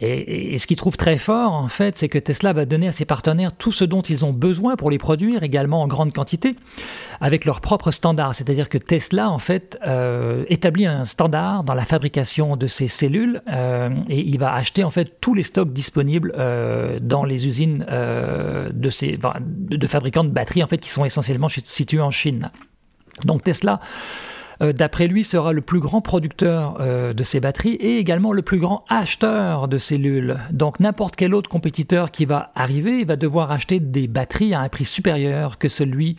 Et, 0.00 0.54
et 0.54 0.58
ce 0.58 0.66
qu'il 0.66 0.76
trouve 0.76 0.96
très 0.96 1.16
fort, 1.16 1.52
en 1.52 1.68
fait, 1.68 1.96
c'est 1.96 2.08
que 2.08 2.18
Tesla 2.18 2.52
va 2.52 2.64
donner 2.64 2.88
à 2.88 2.92
ses 2.92 3.04
partenaires 3.04 3.52
tout 3.52 3.72
ce 3.72 3.84
dont 3.84 4.02
ils 4.02 4.24
ont 4.24 4.32
besoin 4.32 4.76
pour 4.76 4.90
les 4.90 4.98
produire, 4.98 5.42
également 5.42 5.82
en 5.82 5.88
grande 5.88 6.12
quantité, 6.12 6.56
avec 7.20 7.44
leurs 7.44 7.60
propres 7.60 7.90
standards. 7.90 8.34
C'est-à-dire 8.34 8.68
que 8.68 8.78
Tesla, 8.78 9.30
en 9.30 9.38
fait, 9.38 9.78
euh, 9.86 10.44
établit 10.48 10.86
un 10.86 11.04
standard 11.04 11.64
dans 11.64 11.74
la 11.74 11.84
fabrication 11.84 12.56
de 12.56 12.66
ces 12.66 12.88
cellules 12.88 13.42
euh, 13.48 13.90
et 14.08 14.20
il 14.20 14.38
va 14.38 14.54
acheter 14.54 14.84
en 14.84 14.90
fait 14.90 15.20
tous 15.20 15.34
les 15.34 15.42
stocks 15.42 15.72
disponibles 15.72 16.34
euh, 16.38 16.98
dans 17.00 17.24
les 17.24 17.46
usines 17.46 17.84
de 18.72 18.90
ces 18.90 19.18
de 19.18 19.86
fabricants 19.86 20.24
de 20.24 20.30
batteries 20.30 20.62
en 20.62 20.66
fait 20.66 20.78
qui 20.78 20.90
sont 20.90 21.04
essentiellement 21.04 21.48
situés 21.48 22.00
en 22.00 22.10
Chine. 22.10 22.50
Donc 23.24 23.44
Tesla 23.44 23.80
euh, 23.80 24.43
d'après 24.60 25.06
lui, 25.06 25.24
sera 25.24 25.52
le 25.52 25.60
plus 25.60 25.80
grand 25.80 26.00
producteur 26.00 26.78
euh, 26.80 27.12
de 27.12 27.22
ces 27.22 27.40
batteries 27.40 27.74
et 27.74 27.98
également 27.98 28.32
le 28.32 28.42
plus 28.42 28.58
grand 28.58 28.84
acheteur 28.88 29.68
de 29.68 29.78
cellules. 29.78 30.38
Donc 30.50 30.80
n'importe 30.80 31.16
quel 31.16 31.34
autre 31.34 31.48
compétiteur 31.48 32.10
qui 32.10 32.24
va 32.24 32.52
arriver 32.54 33.04
va 33.04 33.16
devoir 33.16 33.50
acheter 33.50 33.80
des 33.80 34.06
batteries 34.06 34.54
à 34.54 34.60
un 34.60 34.68
prix 34.68 34.84
supérieur 34.84 35.58
que 35.58 35.68
celui 35.68 36.16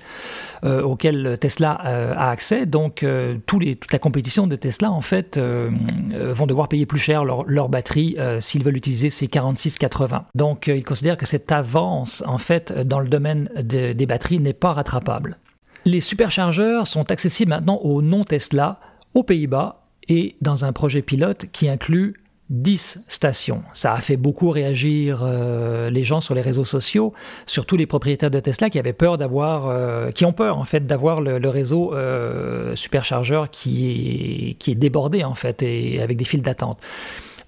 euh, 0.63 0.81
auquel 0.81 1.37
Tesla 1.39 1.81
euh, 1.85 2.13
a 2.15 2.29
accès. 2.29 2.65
Donc 2.65 3.03
euh, 3.03 3.37
tous 3.45 3.59
les, 3.59 3.75
toute 3.75 3.91
la 3.91 3.99
compétition 3.99 4.47
de 4.47 4.55
Tesla, 4.55 4.91
en 4.91 5.01
fait, 5.01 5.39
vont 5.39 6.47
devoir 6.47 6.67
payer 6.67 6.85
plus 6.85 6.99
cher 6.99 7.23
leurs 7.23 7.43
leur 7.45 7.69
batteries 7.69 8.17
s'ils 8.39 8.63
veulent 8.63 8.77
utiliser 8.77 9.09
ces 9.09 9.27
4680. 9.27 10.25
Donc 10.35 10.67
il 10.67 10.83
considère 10.83 11.17
que 11.17 11.25
cette 11.25 11.51
avance, 11.51 12.23
en 12.25 12.37
fait, 12.37 12.73
dans 12.73 12.99
le 12.99 13.07
domaine 13.07 13.49
de, 13.55 13.93
des 13.93 14.05
batteries 14.05 14.39
n'est 14.39 14.53
pas 14.53 14.73
rattrapable. 14.73 15.37
Les 15.85 15.99
superchargeurs 15.99 16.87
sont 16.87 17.11
accessibles 17.11 17.51
maintenant 17.51 17.77
aux 17.77 18.01
non-Tesla 18.01 18.79
aux 19.13 19.23
Pays-Bas 19.23 19.83
et 20.07 20.35
dans 20.41 20.65
un 20.65 20.73
projet 20.73 21.03
pilote 21.03 21.45
qui 21.51 21.69
inclut 21.69 22.15
10 22.49 23.03
stations. 23.07 23.63
Ça 23.73 23.93
a 23.93 23.97
fait 23.97 24.17
beaucoup 24.17 24.51
réagir 24.51 25.21
euh, 25.23 25.89
les 25.89 26.03
gens 26.03 26.21
sur 26.21 26.35
les 26.35 26.41
réseaux 26.41 26.65
sociaux, 26.65 27.13
surtout 27.45 27.75
les 27.75 27.87
propriétaires 27.87 28.29
de 28.29 28.39
Tesla 28.39 28.69
qui 28.69 28.77
avaient 28.77 28.93
peur 28.93 29.17
d'avoir, 29.17 29.67
euh, 29.67 30.11
qui 30.11 30.25
ont 30.25 30.33
peur 30.33 30.57
en 30.57 30.63
fait 30.63 30.85
d'avoir 30.85 31.21
le, 31.21 31.49
réseau 31.49 31.93
euh, 31.93 32.75
superchargeur 32.75 33.49
qui 33.49 34.51
est, 34.51 34.53
qui 34.55 34.71
est 34.71 34.75
débordé 34.75 35.23
en 35.23 35.33
fait 35.33 35.63
et 35.63 36.01
avec 36.01 36.17
des 36.17 36.25
files 36.25 36.43
d'attente. 36.43 36.79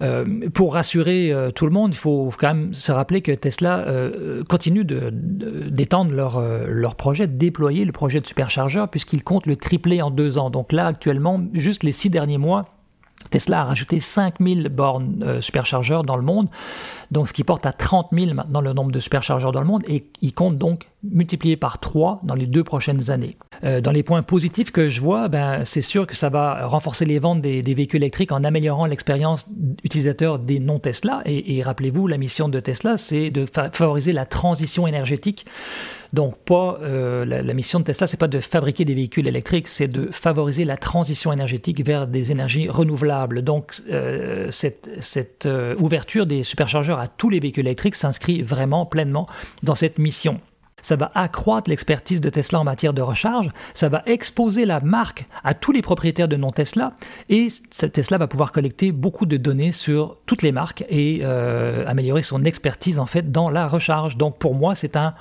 Euh, 0.02 0.50
pour 0.54 0.76
rassurer 0.76 1.32
euh, 1.32 1.50
tout 1.52 1.66
le 1.66 1.72
monde, 1.72 1.94
il 1.94 1.98
faut 1.98 2.30
quand 2.38 2.54
même 2.54 2.74
se 2.74 2.92
rappeler 2.92 3.22
que 3.22 3.32
Tesla 3.32 3.80
euh, 3.80 4.44
continue 4.44 4.86
d'étendre 4.86 6.12
de, 6.12 6.12
de, 6.12 6.18
leur, 6.18 6.42
leur 6.68 6.96
projet, 6.96 7.28
de 7.28 7.36
déployer 7.36 7.84
le 7.86 7.92
projet 7.92 8.20
de 8.20 8.28
superchargeur, 8.28 8.90
puisqu'il 8.90 9.24
compte 9.24 9.46
le 9.46 9.56
tripler 9.56 10.02
en 10.02 10.12
deux 10.12 10.38
ans. 10.38 10.50
Donc 10.50 10.72
là, 10.72 10.88
actuellement, 10.88 11.42
juste 11.54 11.84
les 11.84 11.92
six 11.92 12.10
derniers 12.10 12.38
mois, 12.38 12.66
Tesla 13.32 13.62
a 13.62 13.64
rajouté 13.66 14.00
5000 14.00 14.70
bornes 14.70 15.42
superchargeurs 15.42 16.04
dans 16.04 16.16
le 16.16 16.22
monde, 16.22 16.50
donc 17.10 17.28
ce 17.28 17.34
qui 17.34 17.44
porte 17.44 17.66
à 17.66 17.74
30 17.74 18.10
000 18.14 18.36
maintenant 18.36 18.62
le 18.62 18.74
nombre 18.74 18.92
de 18.92 19.00
superchargeurs 19.00 19.52
dans 19.52 19.60
le 19.60 19.66
monde, 19.66 19.84
et 19.88 20.06
il 20.22 20.34
compte 20.34 20.58
donc 20.58 20.88
multiplier 21.04 21.58
par 21.58 21.80
3 21.80 22.22
dans 22.24 22.34
les 22.34 22.48
deux 22.48 22.64
prochaines 22.64 23.12
années. 23.12 23.38
Euh, 23.64 23.82
dans 23.82 23.92
les 23.92 24.04
points 24.04 24.24
positifs 24.24 24.72
que 24.72 24.90
je 24.90 25.00
vois, 25.00 25.28
ben, 25.28 25.64
c'est 25.64 25.82
sûr 25.82 26.08
que 26.08 26.16
ça 26.16 26.30
va 26.30 26.66
renforcer 26.66 27.06
les 27.06 27.20
ventes 27.20 27.42
des, 27.42 27.62
véhicules 27.62 28.02
électriques 28.02 28.32
en 28.32 28.44
améliorant 28.44 28.86
l'expérience 28.86 29.48
utilisateur 29.84 30.40
des 30.40 30.60
non-Tesla, 30.60 31.22
et, 31.26 31.62
rappelez-vous, 31.62 32.08
la 32.08 32.18
mission 32.18 32.50
de 32.50 32.60
Tesla, 32.60 32.98
c'est 32.98 33.30
de 33.30 33.46
fa 33.46 33.70
favoriser 33.70 34.12
la 34.12 34.26
transition 34.26 34.88
énergétique 34.88 35.46
donc, 36.14 36.38
pas 36.46 36.80
euh, 36.82 37.26
la, 37.26 37.54
mission 37.54 37.80
de 37.80 37.84
Tesla, 37.84 38.08
c'est 38.08 38.18
pas 38.18 38.30
de 38.30 38.40
fabriquer 38.40 38.86
des 38.86 38.96
véhicules 38.96 39.28
électriques, 39.28 39.68
c'est 39.68 39.90
de 39.90 40.08
favoriser 40.10 40.64
la 40.64 40.78
transition 40.78 41.34
énergétique 41.34 41.86
vers 41.86 42.08
des 42.08 42.32
énergies 42.32 42.70
renouvelables. 42.70 43.42
Donc, 43.42 43.74
euh, 43.90 44.48
cette, 44.50 45.50
ouverture 45.80 46.26
des 46.26 46.44
superchargeurs 46.44 47.00
à 47.00 47.10
tous 47.10 47.30
les 47.30 47.42
véhicules 47.42 47.66
électriques 47.66 47.96
s'inscrit 47.96 48.42
vraiment 48.42 48.86
pleinement 48.86 49.28
dans 49.64 49.76
cette 49.76 50.00
mission. 50.00 50.40
Ça 50.88 50.96
va 50.96 51.12
accroître 51.16 51.70
l'expertise 51.70 52.22
de 52.22 52.30
Tesla 52.30 52.62
en 52.62 52.64
matière 52.64 52.94
de 52.94 53.02
recharge, 53.02 53.50
ça 53.74 53.90
va 53.90 54.04
exposer 54.06 54.64
la 54.64 54.80
marque 54.80 55.26
à 55.44 55.54
tous 55.54 55.74
les 55.74 55.82
propriétaires 55.82 56.30
de 56.30 56.38
non-Tesla 56.38 56.94
et 57.28 57.50
Tesla 57.92 58.18
va 58.18 58.28
pouvoir 58.28 58.54
collecter 58.54 58.94
beaucoup 58.94 59.26
de 59.26 59.36
données 59.36 59.74
sur 59.74 60.16
toutes 60.26 60.44
les 60.44 60.54
marques 60.54 60.86
et 60.88 61.20
euh, 61.24 61.84
améliorer 61.88 62.22
son 62.24 62.46
expertise 62.46 63.00
en 63.00 63.06
fait 63.06 63.34
dans 63.34 63.50
la 63.50 63.68
recharge. 63.68 64.16
Donc 64.16 64.38
pour 64.38 64.56
moi, 64.56 64.76
c'est 64.76 64.96
un 64.96 65.14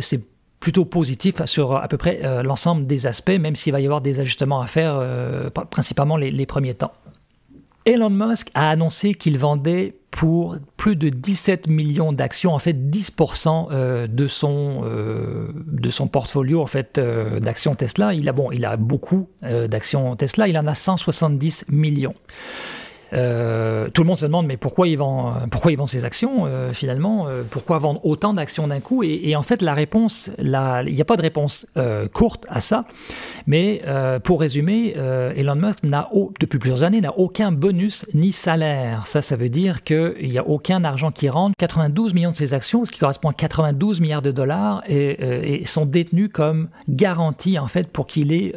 c'est 0.00 0.24
plutôt 0.58 0.84
positif 0.84 1.44
sur 1.44 1.76
à 1.76 1.86
peu 1.86 1.96
près 1.96 2.18
euh, 2.24 2.42
l'ensemble 2.42 2.84
des 2.84 3.06
aspects, 3.06 3.38
même 3.38 3.54
s'il 3.54 3.72
va 3.72 3.80
y 3.80 3.84
avoir 3.84 4.00
des 4.00 4.18
ajustements 4.18 4.60
à 4.60 4.66
faire, 4.66 4.98
euh, 5.00 5.48
principalement 5.48 6.16
les, 6.16 6.46
premiers 6.46 6.74
temps. 6.74 6.92
Elon 7.84 8.10
Musk 8.10 8.50
a 8.54 8.68
annoncé 8.68 9.14
qu'il 9.14 9.38
vendait 9.38 9.94
pour 10.10 10.56
plus 10.76 10.96
de 10.96 11.10
17 11.10 11.68
millions 11.68 12.12
d'actions, 12.12 12.54
en 12.54 12.58
fait 12.58 12.72
10% 12.72 13.68
euh, 13.70 14.06
de 14.06 14.26
son, 14.26 14.82
euh, 14.84 15.48
de 15.66 15.90
son 15.90 16.08
portfolio 16.08 16.62
en 16.62 16.66
fait, 16.66 16.98
euh, 16.98 17.40
d'actions 17.40 17.74
Tesla. 17.74 18.14
Il 18.14 18.28
a, 18.28 18.32
bon, 18.32 18.50
il 18.50 18.64
a 18.64 18.76
beaucoup 18.76 19.28
d'actions 19.42 20.16
Tesla, 20.16 20.48
il 20.48 20.58
en 20.58 20.66
a 20.66 20.74
170 20.74 21.66
millions. 21.68 22.14
Euh, 23.12 23.88
tout 23.90 24.02
le 24.02 24.06
monde 24.06 24.16
se 24.16 24.26
demande 24.26 24.46
mais 24.46 24.56
pourquoi 24.56 24.86
ils 24.86 24.98
vendent, 24.98 25.48
pourquoi 25.50 25.72
ils 25.72 25.76
vendent 25.76 25.88
ces 25.88 26.04
actions 26.04 26.44
euh, 26.46 26.72
finalement 26.72 27.26
euh, 27.26 27.42
Pourquoi 27.48 27.78
vendre 27.78 28.04
autant 28.04 28.34
d'actions 28.34 28.68
d'un 28.68 28.80
coup 28.80 29.02
et, 29.02 29.34
en 29.34 29.42
fait 29.42 29.62
la 29.62 29.74
réponse, 29.74 30.30
il 30.38 30.50
n'y 30.50 31.00
a 31.00 31.04
pas 31.06 31.16
de 31.16 31.22
réponse 31.22 31.66
courte 32.12 32.44
à 32.48 32.60
ça. 32.60 32.84
Mais 33.46 33.82
pour 34.24 34.40
résumer, 34.40 34.94
Elon 35.36 35.54
Musk 35.54 35.84
n'a 35.84 36.08
depuis 36.40 36.58
plusieurs 36.58 36.82
années 36.82 37.00
n'a 37.00 37.16
aucun 37.18 37.52
bonus 37.52 38.06
ni 38.14 38.32
salaire. 38.32 39.06
Ça, 39.06 39.22
ça 39.22 39.36
veut 39.36 39.48
dire 39.48 39.84
qu'il 39.84 40.28
n'y 40.28 40.38
a 40.38 40.46
aucun 40.46 40.82
argent 40.84 41.10
qui 41.10 41.28
rentre. 41.28 41.54
92 41.58 42.14
millions 42.14 42.30
de 42.30 42.36
ces 42.36 42.54
actions, 42.54 42.84
ce 42.84 42.90
qui 42.90 42.98
correspond 42.98 43.30
à 43.30 43.32
92 43.32 44.00
milliards 44.00 44.22
de 44.22 44.32
dollars, 44.32 44.82
et, 44.88 45.62
sont 45.66 45.86
détenus 45.86 46.30
comme 46.32 46.68
garantie 46.88 47.58
en 47.58 47.68
fait 47.68 47.88
pour 47.88 48.06
qu'il 48.06 48.32
ait 48.32 48.54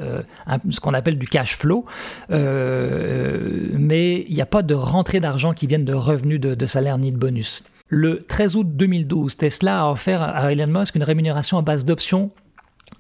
ce 0.70 0.80
qu'on 0.80 0.94
appelle 0.94 1.18
du 1.18 1.28
cash 1.28 1.58
flow. 1.58 1.86
mais 2.30 4.26
il 4.28 4.41
n'y 4.42 4.44
a 4.44 4.48
pas 4.48 4.64
de 4.64 4.74
rentrée 4.74 5.20
d'argent 5.20 5.54
qui 5.54 5.68
vienne 5.68 5.86
de 5.86 5.94
revenus 5.94 6.40
de, 6.40 6.66
salaire 6.66 6.98
ni 6.98 7.12
de 7.12 7.18
bonus. 7.18 7.64
Le 7.90 8.24
13 8.24 8.56
août 8.56 8.68
2012, 8.70 9.38
Tesla 9.38 9.84
a 9.84 9.92
offert 9.92 10.24
à 10.24 10.52
Elon 10.52 10.80
Musk 10.80 10.96
une 10.96 11.04
rémunération 11.04 11.58
à 11.58 11.62
base 11.62 11.86
d'options 11.86 12.32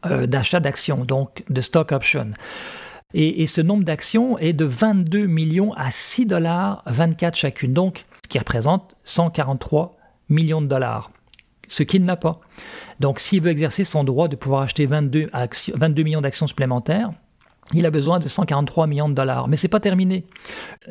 euh, 0.05 0.27
d'achat 0.27 0.59
d'actions, 0.59 1.03
donc 1.03 1.43
de 1.49 1.61
stock 1.61 1.91
options. 1.91 2.31
Et, 3.13 3.45
ce 3.47 3.59
nombre 3.59 3.83
d'actions 3.83 4.37
est 4.37 4.53
de 4.53 4.65
22 4.65 5.25
millions 5.25 5.73
à 5.73 5.91
6 5.91 6.27
dollars 6.27 6.83
24 6.85 7.35
chacune, 7.35 7.73
donc 7.73 8.05
ce 8.23 8.29
qui 8.29 8.39
représente 8.39 8.95
143 9.03 9.97
millions 10.29 10.61
de 10.61 10.67
dollars, 10.67 11.11
ce 11.67 11.83
qu'il 11.83 12.05
n'a 12.05 12.15
pas. 12.15 12.39
Donc 12.99 13.19
s'il 13.19 13.41
veut 13.41 13.51
exercer 13.51 13.83
son 13.83 14.03
droit 14.03 14.27
de 14.27 14.35
pouvoir 14.35 14.61
acheter 14.61 14.85
22, 14.85 15.29
22 15.75 16.03
millions 16.03 16.21
d'actions 16.21 16.47
supplémentaires, 16.47 17.09
il 17.73 17.85
a 17.85 17.91
besoin 17.91 18.19
de 18.19 18.27
143 18.27 18.87
millions 18.87 19.09
de 19.09 19.13
dollars. 19.13 19.47
Mais 19.47 19.55
ce 19.55 19.65
n'est 19.65 19.69
pas 19.69 19.79
terminé. 19.79 20.25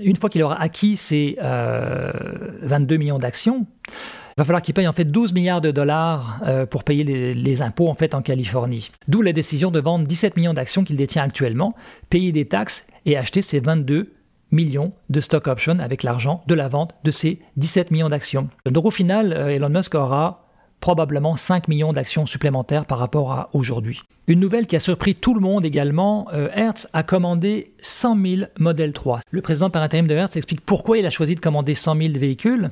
Une 0.01 0.17
fois 0.17 0.31
qu'il 0.31 0.43
aura 0.43 0.61
acquis 0.61 0.97
ces 0.97 1.37
22 1.41 1.45
euh, 1.45 2.99
millions 2.99 3.19
d'actions, 3.19 3.67
il 3.89 4.41
va 4.41 4.45
falloir 4.45 4.63
qu'il 4.63 4.75
paye 4.75 4.89
en 4.89 4.93
fait 4.93 5.05
12 5.05 5.33
milliards 5.33 5.61
de 5.61 5.71
dollars 5.71 6.41
euh, 6.47 6.65
pour 6.65 6.85
payer 6.85 7.05
les, 7.05 7.63
impôts 7.63 7.89
en 7.89 7.95
fait 7.95 8.15
en 8.15 8.23
Californie. 8.23 8.91
D'où 9.09 9.23
la 9.23 9.33
décision 9.33 9.71
de 9.71 9.81
vendre 9.81 10.07
17 10.07 10.37
millions 10.37 10.55
d'actions 10.55 10.85
qu'il 10.85 10.97
détient 10.97 11.23
actuellement, 11.23 11.75
payer 12.09 12.33
des 12.33 12.47
taxes 12.47 12.87
et 13.07 13.17
acheter 13.17 13.43
ces 13.43 13.61
22 13.61 14.13
millions 14.53 14.93
de 15.11 15.21
stock 15.21 15.47
options 15.47 15.79
avec 15.79 16.03
l'argent 16.03 16.43
de 16.47 16.55
la 16.55 16.69
vente 16.69 16.95
de 17.05 17.11
ces 17.11 17.41
17 17.57 17.91
millions 17.91 18.09
d'actions. 18.09 18.49
Donc 18.67 18.85
au 18.85 18.91
final, 18.91 19.33
euh, 19.33 19.49
Elon 19.49 19.69
Musk 19.69 19.95
aura 19.95 20.50
probablement 20.81 21.37
5 21.37 21.69
millions 21.69 21.93
d'actions 21.93 22.27
supplémentaires 22.27 22.87
par 22.87 22.99
rapport 22.99 23.33
à 23.33 23.51
aujourd'hui. 23.53 24.03
Une 24.27 24.41
nouvelle 24.41 24.67
qui 24.67 24.77
a 24.77 24.81
surpris 24.81 25.15
tout 25.15 25.35
le 25.35 25.41
monde 25.41 25.65
également, 25.65 26.29
euh, 26.33 26.49
Hertz 26.55 26.89
a 26.93 27.03
commandé 27.03 27.73
100 27.81 28.17
000 28.23 28.43
Model 28.59 28.93
3. 28.93 29.21
Le 29.31 29.43
président 29.43 29.71
par 29.71 29.83
intérim 29.83 30.07
de 30.07 30.15
Hertz 30.15 30.37
explique 30.37 30.61
pourquoi 30.61 30.99
il 30.99 31.07
a 31.07 31.11
choisi 31.11 31.35
de 31.35 31.41
commander 31.41 31.75
100 31.75 31.97
000 31.97 32.13
véhicules. 32.15 32.71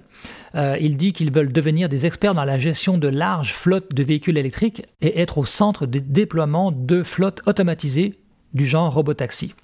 Euh, 0.55 0.77
il 0.81 0.97
dit 0.97 1.13
qu'ils 1.13 1.33
veulent 1.33 1.53
devenir 1.53 1.89
des 1.89 2.07
experts 2.07 2.35
dans 2.35 2.45
la 2.45 2.59
gestion 2.59 2.97
de 2.97 3.09
larges 3.09 3.53
flottes 3.53 3.93
de 3.93 4.03
véhicules 4.03 4.39
électriques 4.39 4.87
et 5.01 5.21
être 5.21 5.39
au 5.39 5.45
centre 5.45 5.87
des 5.87 6.01
déploiements 6.01 6.73
de 6.73 7.03
flottes 7.03 7.43
automatisées 7.47 8.15
du 8.55 8.67
genre 8.67 8.93
robotaxi. 8.93 9.55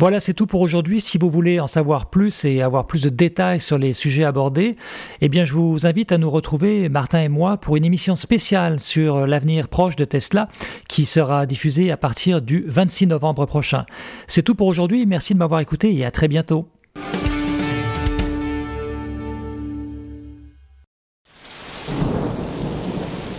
Voilà, 0.00 0.20
c'est 0.20 0.34
tout 0.34 0.46
pour 0.46 0.60
aujourd'hui. 0.60 1.00
Si 1.00 1.18
vous 1.18 1.28
voulez 1.28 1.58
en 1.58 1.66
savoir 1.66 2.08
plus 2.08 2.44
et 2.44 2.62
avoir 2.62 2.86
plus 2.86 3.02
de 3.02 3.08
détails 3.08 3.58
sur 3.58 3.78
les 3.78 3.92
sujets 3.92 4.22
abordés, 4.22 4.76
eh 5.20 5.28
bien, 5.28 5.44
je 5.44 5.54
vous 5.54 5.86
invite 5.86 6.12
à 6.12 6.18
nous 6.18 6.30
retrouver, 6.30 6.88
Martin 6.88 7.22
et 7.22 7.28
moi, 7.28 7.56
pour 7.56 7.74
une 7.74 7.84
émission 7.84 8.14
spéciale 8.14 8.78
sur 8.78 9.26
l'avenir 9.26 9.66
proche 9.66 9.96
de 9.96 10.04
Tesla 10.04 10.48
qui 10.88 11.04
sera 11.04 11.46
diffusée 11.46 11.90
à 11.90 11.96
partir 11.96 12.40
du 12.40 12.64
26 12.68 13.08
novembre 13.08 13.44
prochain. 13.46 13.86
C'est 14.28 14.42
tout 14.42 14.54
pour 14.54 14.68
aujourd'hui. 14.68 15.04
Merci 15.04 15.34
de 15.34 15.38
m'avoir 15.40 15.60
écouté 15.60 15.92
et 15.92 16.04
à 16.04 16.12
très 16.12 16.28
bientôt. 16.28 16.68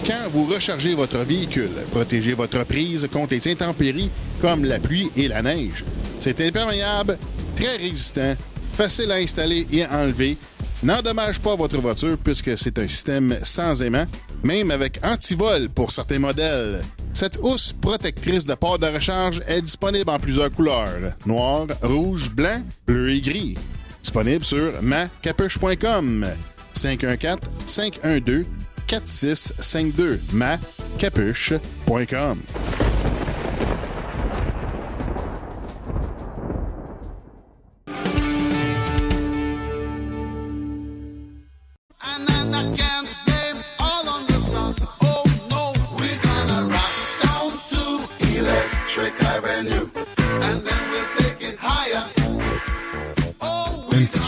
Quand 0.06 0.30
vous 0.32 0.46
rechargez 0.46 0.94
votre 0.94 1.20
véhicule, 1.20 1.70
protégez 1.92 2.34
votre 2.34 2.66
prise 2.66 3.08
contre 3.08 3.34
les 3.34 3.48
intempéries 3.48 4.10
comme 4.42 4.66
la 4.66 4.80
pluie 4.80 5.10
et 5.16 5.30
la 5.30 5.42
neige. 5.42 5.86
C'est 6.20 6.42
imperméable, 6.42 7.18
très 7.56 7.78
résistant, 7.78 8.36
facile 8.74 9.12
à 9.12 9.16
installer 9.16 9.68
et 9.72 9.84
à 9.84 10.00
enlever. 10.00 10.38
N'endommage 10.84 11.40
pas 11.40 11.56
votre 11.56 11.80
voiture 11.82 12.18
puisque 12.24 12.58
c'est 12.58 12.78
un 12.80 12.88
système 12.88 13.36
sans 13.44 13.82
aimant, 13.82 14.06
même 14.44 14.72
avec 14.72 15.00
antivol 15.04 15.70
pour 15.70 15.92
certains 15.92 16.20
modèles. 16.20 16.82
Cette 17.14 17.38
housse 17.42 17.74
protectrice 17.74 18.46
de 18.46 18.54
port 18.54 18.80
de 18.80 18.88
recharge 18.88 19.42
est 19.48 19.62
disponible 19.62 20.10
en 20.10 20.20
plusieurs 20.20 20.50
couleurs 20.50 21.14
noir, 21.26 21.68
rouge, 21.82 22.30
blanc, 22.30 22.64
bleu 22.86 23.12
et 23.12 23.22
gris. 23.22 23.56
Disponible 24.02 24.46
sur 24.46 24.82
macapuche.com 24.82 26.28
514 26.74 27.40
512 27.66 28.46
4652 28.88 30.20
macapuche.com. 30.34 32.40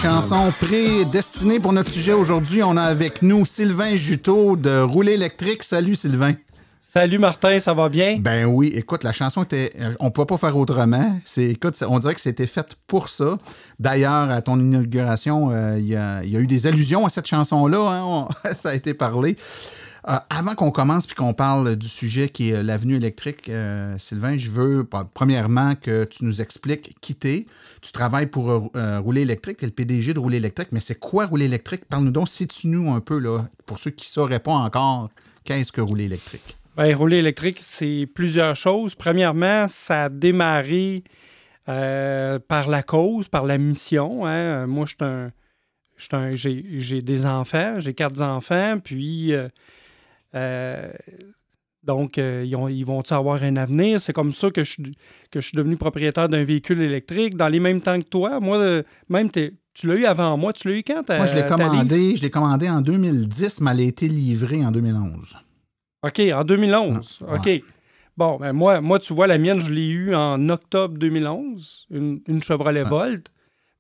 chanson 0.02 0.52
prédestinée 0.60 1.60
pour 1.60 1.74
notre 1.74 1.91
sujet 1.91 2.13
aujourd'hui. 2.13 2.63
On 2.63 2.76
a 2.76 2.82
avec 2.82 3.22
nous 3.22 3.46
Sylvain 3.46 3.96
Juteau 3.96 4.56
de 4.56 4.82
Rouler 4.82 5.13
électrique. 5.13 5.62
Salut 5.62 5.96
Sylvain. 5.96 6.34
Salut 6.82 7.20
Martin, 7.20 7.60
ça 7.60 7.76
va 7.76 7.88
bien? 7.88 8.17
Ben 8.20 8.46
oui, 8.46 8.74
écoute, 8.76 9.04
la 9.04 9.13
chanson 9.13 9.44
était. 9.44 9.74
On 10.00 10.06
ne 10.06 10.10
pouvait 10.10 10.26
pas 10.26 10.38
faire 10.38 10.58
autrement. 10.58 11.20
C'est, 11.24 11.46
écoute, 11.46 11.82
on 11.88 12.00
dirait 12.00 12.15
que 12.15 12.22
c'était 12.22 12.48
fait 12.48 12.76
pour 12.88 13.10
ça. 13.10 13.38
D'ailleurs, 13.80 14.32
à 14.32 14.41
ton 14.41 14.60
inauguration, 14.60 15.52
euh, 15.52 15.78
il 15.78 15.86
y, 15.86 15.96
a, 15.96 16.24
eu 16.24 16.48
des 16.48 16.65
allusions 16.65 17.06
à 17.06 17.10
cette 17.10 17.28
chanson-là. 17.28 17.78
Hein. 17.78 18.28
ça 18.56 18.70
a 18.70 18.74
été 18.74 18.96
parlé. 18.96 19.38
Euh, 20.08 20.18
avant 20.32 20.56
qu'on 20.56 20.72
commence 20.72 21.06
puis 21.06 21.16
qu'on 21.16 21.34
parle 21.34 21.76
du 21.76 21.88
sujet 21.88 22.30
qui 22.30 22.50
est 22.50 22.64
l'avenue 22.64 22.96
électrique, 22.96 23.50
euh, 23.50 23.96
Sylvain, 24.00 24.36
je 24.36 24.50
veux 24.50 24.88
premièrement 25.14 25.76
que 25.76 26.06
tu 26.06 26.26
nous 26.26 26.42
expliques 26.42 26.96
qui 27.02 27.14
t'es. 27.14 27.46
Tu 27.82 27.92
travailles 27.92 28.26
pour 28.26 28.72
euh, 28.76 29.00
Rouler 29.00 29.22
électrique, 29.22 29.58
tu 29.58 29.66
es 29.66 29.68
le 29.68 29.74
PDG 29.74 30.14
de 30.14 30.20
Rouler 30.20 30.38
électrique, 30.38 30.70
mais 30.72 30.80
c'est 30.80 31.00
quoi 31.00 31.28
Rouler 31.28 31.46
électrique? 31.46 31.86
Parle-nous 31.86 32.12
donc, 32.12 32.30
situe-nous 32.30 32.92
un 32.92 33.00
peu, 33.00 33.20
là, 33.20 33.46
pour 33.68 33.78
ceux 33.78 33.92
qui 33.92 34.08
ne 34.08 34.12
sauraient 34.12 34.40
pas 34.40 34.54
encore, 34.54 35.10
qu'est-ce 35.44 35.72
que 35.72 35.82
Rouler 35.82 36.06
électrique? 36.06 36.58
Bien, 36.76 36.98
Rouler 36.98 37.18
électrique, 37.18 37.60
c'est 37.62 38.08
plusieurs 38.12 38.56
choses. 38.56 38.96
Premièrement, 38.96 39.68
ça 39.68 40.06
a 40.06 40.10
démarré 40.10 41.04
par 41.66 42.70
la 42.70 42.84
cause, 42.84 43.30
par 43.30 43.46
la 43.46 43.58
mission. 43.58 44.26
Hein. 44.26 44.66
Moi, 44.68 44.86
j'ai 46.34 47.02
des 47.02 47.26
enfants, 47.26 47.80
j'ai 47.80 47.94
quatre 47.94 48.22
enfants, 48.22 48.80
puis 48.84 49.34
donc, 51.84 52.17
euh, 52.17 52.46
ils, 52.46 52.86
vont-ils 52.86 53.13
avoir 53.13 53.41
un 53.41 53.56
avenir? 53.56 54.00
C'est 54.00 54.13
comme 54.13 54.34
ça 54.34 54.52
que 54.52 54.63
je, 54.63 54.78
que 55.32 55.39
je 55.39 55.48
suis 55.48 55.58
devenu 55.58 55.78
propriétaire 55.78 56.30
d'un 56.30 56.44
véhicule 56.44 56.82
électrique 56.82 57.36
dans 57.36 57.48
les 57.48 57.60
mêmes 57.60 57.82
temps 57.82 58.00
que 58.00 58.06
toi. 58.06 58.39
Moi, 58.39 58.58
euh, 58.58 58.84
même 59.10 59.32
tu 59.32 59.88
l'as 59.88 59.96
eu 59.96 60.06
avant 60.06 60.38
moi. 60.38 60.54
Tu 60.54 60.67
l'as 60.67 60.76
eu 60.76 60.84
quand? 60.84 61.10
Moi, 61.10 61.26
je 61.26 61.34
l'ai 61.34 61.46
commandé, 61.46 62.15
je 62.15 62.22
l'ai 62.22 62.30
commandé 62.30 62.70
en 62.70 62.82
2010, 62.82 63.62
mais 63.62 63.72
elle 63.72 63.80
a 63.80 63.84
été 63.84 64.08
livrée 64.08 64.63
en 64.63 64.72
2011. 64.72 65.38
OK, 66.04 66.22
en 66.34 66.44
2011. 66.44 67.24
OK. 67.34 67.63
Bon, 68.17 68.38
ben 68.38 68.54
moi, 68.54 68.82
moi, 68.82 69.00
tu 69.00 69.13
vois, 69.13 69.26
la 69.26 69.39
mienne, 69.39 69.60
je 69.60 69.74
l'ai 69.74 69.88
eu 69.88 70.13
en 70.13 70.50
octobre 70.50 70.98
2011, 70.98 71.88
une, 71.89 72.22
une 72.28 72.44
Chevrolet 72.44 72.84
Volt 72.84 73.32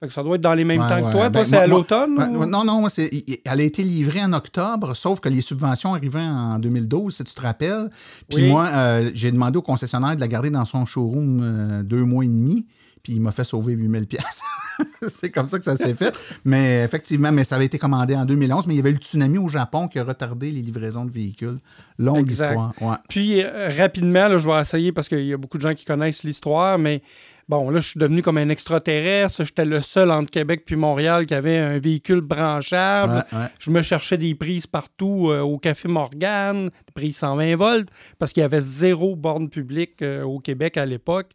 ça 0.09 0.23
doit 0.23 0.35
être 0.35 0.41
dans 0.41 0.53
les 0.53 0.63
mêmes 0.63 0.81
temps 0.81 0.97
que 0.97 1.11
toi. 1.11 1.11
toi, 1.11 1.29
ben, 1.29 1.45
c'est 1.45 1.57
à 1.57 1.67
l'automne? 1.67 2.15
non, 2.47 2.63
non, 2.63 2.87
elle 2.87 3.59
a 3.59 3.63
été 3.63 3.83
livrée 3.83 4.23
en 4.23 4.33
octobre, 4.33 4.95
sauf 4.95 5.19
que 5.19 5.29
les 5.29 5.41
subventions 5.41 5.93
arrivaient 5.93 6.19
en 6.19 6.57
2012, 6.59 7.15
si 7.15 7.23
tu 7.23 7.33
te 7.33 7.41
rappelles. 7.41 7.89
Puis 8.29 8.49
moi, 8.49 8.67
euh, 8.67 9.11
j'ai 9.13 9.31
demandé 9.31 9.57
au 9.57 9.61
concessionnaire 9.61 10.15
de 10.15 10.21
la 10.21 10.27
garder 10.27 10.49
dans 10.49 10.65
son 10.65 10.85
showroom 10.85 11.39
euh, 11.41 11.83
deux 11.83 12.03
mois 12.03 12.25
et 12.25 12.27
demi, 12.27 12.65
puis 13.03 13.13
il 13.13 13.21
m'a 13.21 13.31
fait 13.31 13.43
sauver 13.43 13.73
8000 13.73 14.07
pièces. 14.07 14.41
c'est 15.07 15.29
comme 15.29 15.47
ça 15.47 15.59
que 15.59 15.65
ça 15.65 15.75
s'est 15.75 15.93
fait. 15.93 16.15
Mais 16.45 16.83
effectivement, 16.83 17.31
mais 17.31 17.43
ça 17.43 17.55
avait 17.55 17.65
été 17.65 17.77
commandé 17.77 18.15
en 18.15 18.25
2011, 18.25 18.67
mais 18.67 18.73
il 18.73 18.77
y 18.77 18.79
avait 18.79 18.91
eu 18.91 18.93
le 18.93 18.99
tsunami 18.99 19.37
au 19.37 19.47
Japon 19.47 19.87
qui 19.87 19.99
a 19.99 20.03
retardé 20.03 20.49
les 20.49 20.61
livraisons 20.61 21.05
de 21.05 21.11
véhicules. 21.11 21.59
Longue 21.99 22.29
histoire. 22.29 22.73
Puis, 23.07 23.43
euh, 23.43 23.69
rapidement, 23.77 24.37
je 24.37 24.49
vais 24.49 24.59
essayer 24.59 24.91
parce 24.91 25.09
qu'il 25.09 25.25
y 25.25 25.33
a 25.33 25.37
beaucoup 25.37 25.57
de 25.57 25.63
gens 25.63 25.75
qui 25.75 25.85
connaissent 25.85 26.23
l'histoire, 26.23 26.77
mais 26.77 27.01
Bon, 27.49 27.69
là, 27.69 27.79
je 27.79 27.89
suis 27.89 27.99
devenu 27.99 28.21
comme 28.21 28.37
un 28.37 28.49
extraterrestre. 28.49 29.43
J'étais 29.43 29.65
le 29.65 29.81
seul 29.81 30.11
entre 30.11 30.31
Québec 30.31 30.63
puis 30.65 30.75
Montréal 30.75 31.25
qui 31.25 31.33
avait 31.33 31.57
un 31.57 31.79
véhicule 31.79 32.21
branchable. 32.21 33.25
Ouais, 33.31 33.39
ouais. 33.39 33.45
Je 33.59 33.71
me 33.71 33.81
cherchais 33.81 34.17
des 34.17 34.35
prises 34.35 34.67
partout 34.67 35.29
euh, 35.29 35.41
au 35.41 35.57
Café 35.57 35.87
Morgane, 35.87 36.65
des 36.65 36.93
prises 36.93 37.17
120 37.17 37.55
volts, 37.55 37.89
parce 38.19 38.33
qu'il 38.33 38.41
y 38.41 38.43
avait 38.43 38.61
zéro 38.61 39.15
borne 39.15 39.49
publique 39.49 40.01
euh, 40.01 40.23
au 40.23 40.39
Québec 40.39 40.77
à 40.77 40.85
l'époque. 40.85 41.31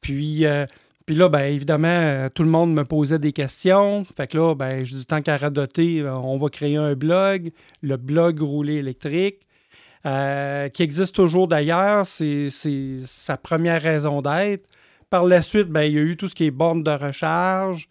Puis, 0.00 0.46
euh, 0.46 0.66
puis 1.06 1.14
là, 1.14 1.28
ben, 1.28 1.42
évidemment, 1.42 2.28
tout 2.34 2.42
le 2.42 2.48
monde 2.48 2.74
me 2.74 2.84
posait 2.84 3.18
des 3.18 3.32
questions. 3.32 4.04
Fait 4.16 4.26
que 4.26 4.38
là, 4.38 4.54
ben, 4.54 4.84
je 4.84 4.94
dis 4.94 5.06
tant 5.06 5.22
qu'à 5.22 5.36
radoter, 5.36 6.04
on 6.10 6.38
va 6.38 6.48
créer 6.48 6.76
un 6.76 6.94
blog, 6.94 7.50
le 7.82 7.96
blog 7.96 8.40
Roulé 8.40 8.74
électrique, 8.74 9.40
qui 10.04 10.82
existe 10.82 11.14
toujours 11.14 11.46
d'ailleurs. 11.46 12.06
C'est 12.06 12.48
sa 13.04 13.36
première 13.36 13.82
raison 13.82 14.22
d'être. 14.22 14.66
Par 15.12 15.24
la 15.26 15.42
suite, 15.42 15.68
ben, 15.68 15.82
il 15.82 15.92
y 15.92 15.98
a 15.98 16.00
eu 16.00 16.16
tout 16.16 16.26
ce 16.26 16.34
qui 16.34 16.46
est 16.46 16.50
borne 16.50 16.82
de 16.82 16.90
recharge. 16.90 17.86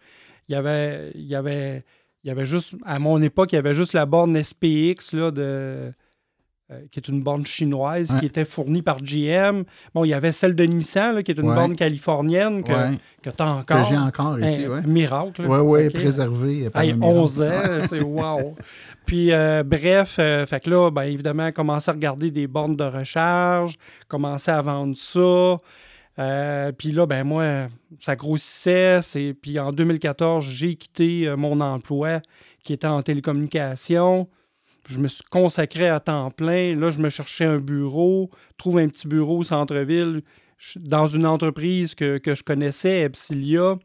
Il 0.50 0.54
y 0.54 0.56
avait, 0.56 1.12
il 1.14 1.28
y 1.28 1.36
avait, 1.36 1.84
il 2.24 2.28
y 2.30 2.32
avait 2.32 2.46
juste, 2.46 2.74
à 2.84 2.98
mon 2.98 3.22
époque, 3.22 3.54
il 3.54 3.58
y 3.58 3.60
avait 3.60 3.76
juste 3.76 3.94
la 3.94 4.08
borne 4.08 4.36
SPX 4.44 5.14
là, 5.14 5.30
de, 5.30 5.42
euh, 6.72 6.80
qui 6.92 6.98
est 7.00 7.08
une 7.08 7.22
borne 7.22 7.46
chinoise 7.46 8.10
Ouais. 8.12 8.20
qui 8.22 8.26
était 8.26 8.44
fournie 8.44 8.82
par 8.82 9.02
GM. 9.04 9.66
Bon, 9.94 10.04
il 10.04 10.08
y 10.10 10.14
avait 10.16 10.32
celle 10.32 10.56
de 10.56 10.64
Nissan, 10.64 11.14
là, 11.14 11.22
qui 11.22 11.30
est 11.32 11.38
une 11.38 11.48
Ouais. 11.50 11.54
borne 11.56 11.76
californienne 11.76 12.64
que, 12.64 12.72
Ouais. 12.72 12.98
que 13.22 13.30
tu 13.30 13.44
as 13.44 13.48
encore. 13.52 13.84
Que 13.84 13.88
j'ai 13.88 13.98
encore 14.00 14.40
ici, 14.40 14.68
ouais. 14.68 14.82
miracle. 14.82 15.46
Oui, 15.48 15.60
oui, 15.60 15.86
OK. 15.88 15.94
préservé. 15.94 16.70
par 16.72 16.82
Hey, 16.82 16.90
le 16.92 16.98
miracle. 16.98 17.18
11 17.20 17.42
ans, 17.44 17.62
c'est 17.88 18.02
wow. 18.02 18.56
Puis, 19.06 19.32
euh, 19.32 19.62
bref, 19.64 20.16
euh, 20.18 20.46
fait 20.48 20.60
que 20.62 20.70
là, 20.72 20.90
ben, 20.90 21.04
évidemment, 21.04 21.52
commencer 21.52 21.92
à 21.92 21.94
regarder 21.94 22.32
des 22.32 22.48
bornes 22.48 22.76
de 22.76 22.84
recharge, 22.84 23.76
commencer 24.08 24.50
à 24.50 24.62
vendre 24.64 24.96
ça. 24.98 25.58
Euh, 26.20 26.72
puis 26.72 26.92
là, 26.92 27.06
ben 27.06 27.24
moi, 27.24 27.70
ça 28.00 28.16
grossissait. 28.16 29.00
Puis 29.42 29.60
en 29.60 29.72
2014, 29.72 30.46
j'ai 30.46 30.76
quitté 30.76 31.28
euh, 31.28 31.38
mon 31.38 31.62
emploi 31.62 32.22
qui 32.64 32.74
était 32.74 32.88
en 32.88 33.02
télécommunication. 33.02 34.28
Je 34.90 35.00
me 35.00 35.08
suis 35.08 35.24
consacré 35.30 35.88
à 35.88 36.00
temps 36.00 36.32
plein. 36.32 36.76
Là, 36.76 36.90
je 36.90 37.00
me 37.00 37.10
cherchais 37.10 37.46
un 37.46 37.60
bureau, 37.60 38.30
trouve 38.58 38.80
un 38.80 38.88
petit 38.88 39.08
bureau 39.08 39.40
au 39.40 39.44
centre-ville, 39.44 40.22
dans 40.76 41.08
une 41.08 41.26
entreprise 41.26 41.96
que, 41.96 42.20
je 42.24 42.44
connaissais, 42.44 43.02
Epsilia. 43.02 43.78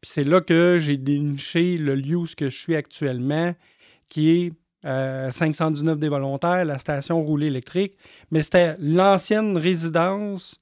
Puis 0.00 0.10
c'est 0.10 0.24
là 0.24 0.40
que 0.40 0.78
j'ai 0.78 0.96
déniché 0.96 1.76
le 1.76 1.94
lieu 1.94 2.16
où 2.16 2.26
je 2.26 2.48
suis 2.48 2.74
actuellement, 2.74 3.54
qui 4.08 4.30
est 4.30 4.52
euh, 4.84 5.30
519 5.30 5.98
des 5.98 6.08
volontaires, 6.08 6.64
la 6.64 6.78
station 6.78 7.22
roulée 7.22 7.46
électrique. 7.46 7.96
Mais 8.30 8.42
c'était 8.42 8.74
l'ancienne 8.78 9.56
résidence 9.56 10.61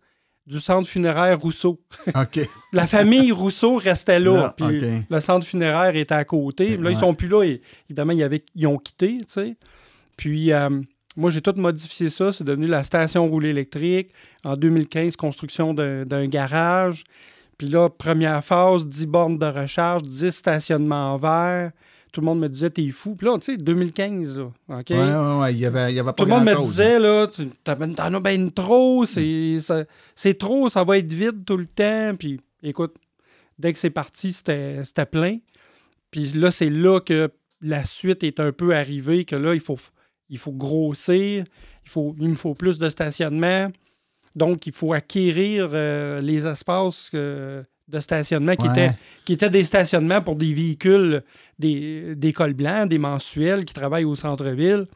du 0.50 0.60
centre 0.60 0.88
funéraire 0.88 1.38
Rousseau. 1.40 1.80
OK. 2.14 2.40
La 2.72 2.86
famille 2.86 3.30
Rousseau 3.32 3.76
restait 3.76 4.18
là. 4.20 4.34
Là, 4.36 4.54
puis 4.56 4.64
OK. 4.66 5.04
Le 5.08 5.20
centre 5.20 5.46
funéraire 5.46 5.94
était 5.96 6.14
à 6.14 6.24
côté. 6.24 6.76
Là, 6.76 6.90
ils 6.90 6.94
Ouais. 6.94 7.00
sont 7.00 7.14
plus 7.14 7.28
là. 7.28 7.44
Et, 7.44 7.62
évidemment, 7.88 8.12
ils, 8.12 8.22
avaient- 8.22 8.44
ils 8.54 8.66
ont 8.66 8.76
quitté. 8.78 9.18
tu 9.18 9.24
sais. 9.28 9.56
Puis, 10.16 10.52
euh, 10.52 10.68
moi, 11.16 11.30
j'ai 11.30 11.40
tout 11.40 11.54
modifié 11.56 12.10
ça. 12.10 12.32
C'est 12.32 12.44
devenu 12.44 12.66
la 12.66 12.84
station 12.84 13.26
roulée 13.28 13.50
électrique. 13.50 14.10
En 14.44 14.56
2015, 14.56 15.16
construction 15.16 15.72
d'un 15.74 16.26
garage. 16.26 17.04
Puis 17.56 17.68
là, 17.68 17.88
première 17.88 18.42
phase, 18.44 18.86
10 18.86 19.06
bornes 19.06 19.38
de 19.38 19.46
recharge, 19.46 20.02
10 20.02 20.30
stationnements 20.30 21.14
en 21.14 21.16
verre. 21.16 21.70
Tout 22.12 22.20
le 22.20 22.26
monde 22.26 22.40
me 22.40 22.48
disait, 22.48 22.70
t'es 22.70 22.88
fou. 22.90 23.14
Puis 23.14 23.26
là, 23.26 23.38
tu 23.38 23.52
sais, 23.52 23.56
2015, 23.56 24.38
là, 24.38 24.44
OK? 24.68 24.90
Ouais, 24.90 24.96
ouais, 24.96 25.38
ouais. 25.40 25.52
Il 25.52 25.58
y 25.60 25.66
avait, 25.66 25.92
il 25.92 25.96
y 25.96 26.00
avait 26.00 26.08
pas 26.08 26.14
Tout 26.14 26.24
le 26.24 26.30
monde 26.30 26.44
me 26.44 26.60
disait, 26.60 26.98
là, 26.98 27.26
tu 27.26 27.48
t'en 27.64 28.14
as 28.14 28.20
bien 28.20 28.48
trop, 28.48 29.06
c'est 29.06 30.38
trop, 30.38 30.68
ça 30.68 30.84
va 30.84 30.98
être 30.98 31.12
vide 31.12 31.44
tout 31.44 31.56
le 31.56 31.66
temps. 31.66 32.16
Puis 32.18 32.40
écoute, 32.62 32.96
dès 33.58 33.72
que 33.72 33.78
c'est 33.78 33.90
parti, 33.90 34.32
c'était 34.32 34.84
c'était 34.84 35.06
plein. 35.06 35.38
Puis 36.10 36.32
là, 36.32 36.50
c'est 36.50 36.70
là 36.70 37.00
que 37.00 37.30
la 37.60 37.84
suite 37.84 38.24
est 38.24 38.40
un 38.40 38.52
peu 38.52 38.74
arrivée, 38.74 39.24
que 39.24 39.36
là, 39.36 39.54
il 39.54 39.60
faut, 39.60 39.78
il 40.28 40.38
faut 40.38 40.52
grossir, 40.52 41.44
il, 41.84 41.90
faut, 41.90 42.14
il 42.18 42.28
me 42.28 42.34
faut 42.34 42.54
plus 42.54 42.78
de 42.78 42.88
stationnement. 42.88 43.70
Donc, 44.34 44.66
il 44.66 44.72
faut 44.72 44.92
acquérir 44.92 45.70
euh, 45.72 46.20
les 46.20 46.46
espaces 46.46 47.10
euh, 47.14 47.62
de 47.90 48.00
stationnement 48.00 48.54
qui, 48.56 48.66
Ouais. 48.68 48.72
étaient, 48.86 48.96
qui 49.24 49.32
étaient 49.34 49.50
des 49.50 49.64
stationnements 49.64 50.22
pour 50.22 50.36
des 50.36 50.52
véhicules, 50.54 51.22
des, 51.58 52.14
des 52.14 52.32
cols 52.32 52.54
blancs, 52.54 52.88
des 52.88 52.98
mensuels 52.98 53.64
qui 53.64 53.74
travaillent 53.74 54.04
au 54.04 54.14
centre-ville. 54.16 54.86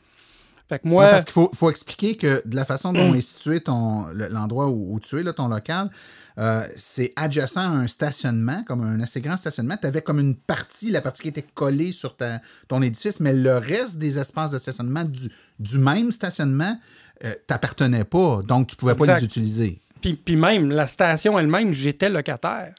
Fait 0.67 0.79
que 0.79 0.89
moi. 0.89 1.09
Parce 1.11 1.25
qu'il 1.27 1.33
faut, 1.35 1.51
faut 1.55 1.69
expliquer 1.69 2.17
que 2.17 2.43
de 2.47 2.57
la 2.57 2.65
façon 2.65 2.95
dont 2.95 3.13
est 3.15 3.21
situé 3.21 3.61
ton, 3.61 4.07
le- 4.15 4.29
l'endroit 4.29 4.69
où, 4.69 4.95
où 4.95 5.01
tu 5.01 5.19
es, 5.21 5.23
là, 5.23 5.35
ton 5.35 5.49
local, 5.49 5.91
euh, 6.39 6.67
c'est 6.75 7.13
adjacent 7.17 7.59
à 7.61 7.69
un 7.69 7.87
stationnement, 7.87 8.63
comme 8.67 8.83
un 8.83 8.99
assez 9.01 9.21
grand 9.21 9.37
stationnement. 9.37 9.77
Tu 9.79 9.87
avais 9.87 10.01
comme 10.01 10.19
une 10.21 10.35
partie, 10.37 10.91
la 10.91 11.03
partie 11.03 11.21
qui 11.23 11.29
était 11.29 11.45
collée 11.55 11.93
sur 11.93 12.17
ta- 12.17 12.41
ton 12.69 12.81
édifice, 12.81 13.21
mais 13.21 13.35
le 13.35 13.59
reste 13.59 13.99
des 13.99 14.19
espaces 14.19 14.53
de 14.53 14.59
stationnement 14.59 15.05
du, 15.05 15.29
du 15.59 15.77
même 15.79 16.11
stationnement 16.11 16.81
euh, 17.25 17.35
t'appartenait 17.47 18.05
pas. 18.05 18.41
Donc, 18.49 18.69
tu 18.69 18.77
pouvais 18.77 18.95
pas 18.95 19.19
les 19.19 19.25
utiliser. 19.25 19.81
Puis, 20.01 20.15
puis 20.15 20.37
même, 20.37 20.71
la 20.71 20.87
station 20.87 21.39
elle-même, 21.39 21.73
j'étais 21.73 22.09
locataire. 22.09 22.75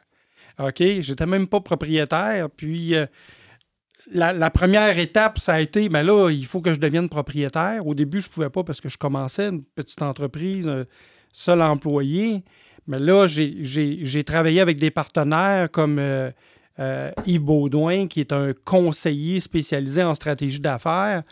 OK? 0.59 0.81
J'étais 0.99 1.25
même 1.25 1.47
pas 1.47 1.61
propriétaire. 1.61 2.49
Puis 2.49 2.95
euh, 2.95 3.05
la, 4.11 4.49
première 4.49 4.97
étape, 4.97 5.39
ça 5.39 5.55
a 5.55 5.59
été, 5.59 5.89
ben 5.89 6.03
là, 6.03 6.29
il 6.29 6.45
faut 6.45 6.61
que 6.61 6.73
je 6.73 6.79
devienne 6.79 7.09
propriétaire. 7.09 7.85
Au 7.85 7.93
début, 7.93 8.21
je 8.21 8.29
pouvais 8.29 8.49
pas 8.49 8.63
parce 8.63 8.81
que 8.81 8.89
je 8.89 8.97
commençais 8.97 9.49
une 9.49 9.63
petite 9.63 10.01
entreprise, 10.01 10.67
un 10.67 10.85
seul 11.33 11.61
employé. 11.61 12.43
Mais 12.87 12.99
là, 12.99 13.27
j'ai- 13.27 14.23
travaillé 14.23 14.61
avec 14.61 14.77
des 14.77 14.91
partenaires 14.91 15.69
comme 15.71 15.97
euh, 15.99 16.31
euh, 16.79 17.11
Yves 17.25 17.41
Baudouin, 17.41 18.07
qui 18.07 18.19
est 18.19 18.31
un 18.31 18.53
conseiller 18.63 19.39
spécialisé 19.39 20.03
en 20.03 20.13
stratégie 20.13 20.59
d'affaires. 20.59 21.23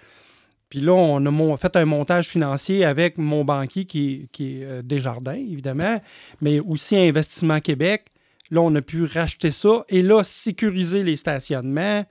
Puis 0.70 0.80
là, 0.80 0.94
on 0.94 1.24
a 1.54 1.58
fait 1.58 1.76
un 1.76 1.86
montage 1.86 2.30
financier 2.30 2.84
avec 2.84 3.20
mon 3.20 3.46
banquier 3.46 3.86
qui 3.86 4.28
est, 4.40 4.64
euh, 4.64 4.82
Desjardins, 4.82 5.34
évidemment, 5.34 6.02
mais 6.42 6.60
aussi 6.60 6.98
Investissement 6.98 7.60
Québec. 7.60 8.08
Là, 8.54 8.62
on 8.62 8.74
a 8.76 8.82
pu 8.82 9.04
racheter 9.06 9.52
ça 9.52 9.84
et 9.90 10.02
là, 10.04 10.24
sécuriser 10.24 11.02
les 11.04 11.16
stationnements. 11.16 12.06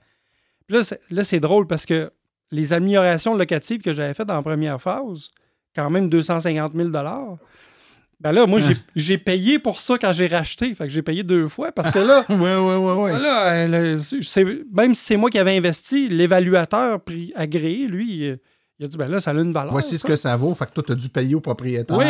Puis 0.67 0.77
là, 0.77 0.83
c'est- 0.83 0.99
là, 1.09 1.23
c'est 1.23 1.39
drôle 1.39 1.67
parce 1.67 1.85
que 1.85 2.11
les 2.51 2.73
améliorations 2.73 3.35
locatives 3.35 3.81
que 3.81 3.93
j'avais 3.93 4.13
faites 4.13 4.27
la 4.27 4.41
première 4.41 4.79
phase, 4.81 5.29
quand 5.75 5.89
même 5.89 6.09
250 6.09 6.73
000 6.75 6.89
ben 6.89 8.31
là, 8.31 8.45
moi, 8.45 8.59
j'ai- 8.59 8.77
j'ai 8.95 9.17
payé 9.17 9.59
pour 9.59 9.79
ça 9.79 9.97
quand 9.97 10.13
j'ai 10.13 10.27
racheté. 10.27 10.73
Fait 10.75 10.85
que 10.85 10.89
j'ai 10.93 11.01
payé 11.01 11.23
deux 11.23 11.47
fois 11.47 11.71
parce 11.71 11.91
que 11.91 11.99
là, 11.99 12.23
ouais, 12.29 12.35
ouais, 12.37 12.75
ouais, 12.77 13.01
ouais. 13.03 13.19
là, 13.19 13.67
le- 13.67 13.97
c'est- 13.97 14.45
même 14.73 14.95
si 14.95 15.03
c'est 15.05 15.17
moi 15.17 15.29
qui 15.29 15.39
avais 15.39 15.57
investi, 15.57 16.07
l'évaluateur 16.09 16.99
agréé, 17.35 17.87
lui, 17.87 18.37
il 18.79 18.85
a 18.85 18.87
dit 18.87 18.97
ben 18.97 19.07
là, 19.09 19.19
ça 19.19 19.31
a 19.31 19.33
une 19.33 19.51
valeur. 19.51 19.71
Voici 19.71 19.97
ce 19.97 20.03
que 20.05 20.15
ça 20.15 20.35
vaut. 20.37 20.53
Fait 20.53 20.65
que 20.67 20.71
toi, 20.73 20.83
tu 20.85 20.91
as 20.93 20.95
dû 20.95 21.09
payer 21.09 21.35
au 21.35 21.41
propriétaire. 21.41 21.97
Oui. 21.97 22.05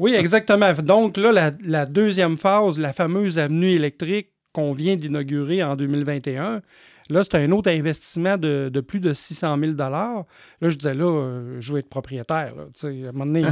Oui, 0.00 0.14
exactement. 0.14 0.72
Donc 0.74 1.16
là, 1.16 1.32
la, 1.32 1.50
la 1.64 1.86
deuxième 1.86 2.36
phase, 2.36 2.78
la 2.78 2.92
fameuse 2.92 3.38
avenue 3.38 3.70
électrique 3.70 4.30
qu'on 4.52 4.72
vient 4.72 4.96
d'inaugurer 4.96 5.62
en 5.62 5.76
2021, 5.76 6.62
là, 7.10 7.22
c'est 7.24 7.36
un 7.36 7.50
autre 7.52 7.70
investissement 7.70 8.36
de, 8.36 8.70
de 8.72 8.80
plus 8.80 9.00
de 9.00 9.12
600 9.14 9.56
000 9.58 9.72
Là, 9.78 10.24
je 10.62 10.74
disais, 10.74 10.94
là, 10.94 11.04
euh, 11.04 11.56
je 11.60 11.72
veux 11.72 11.78
être 11.78 11.88
propriétaire. 11.88 12.54
Là, 12.56 12.64
à 12.82 12.86
un 12.86 13.12
moment 13.12 13.26
donné, 13.26 13.42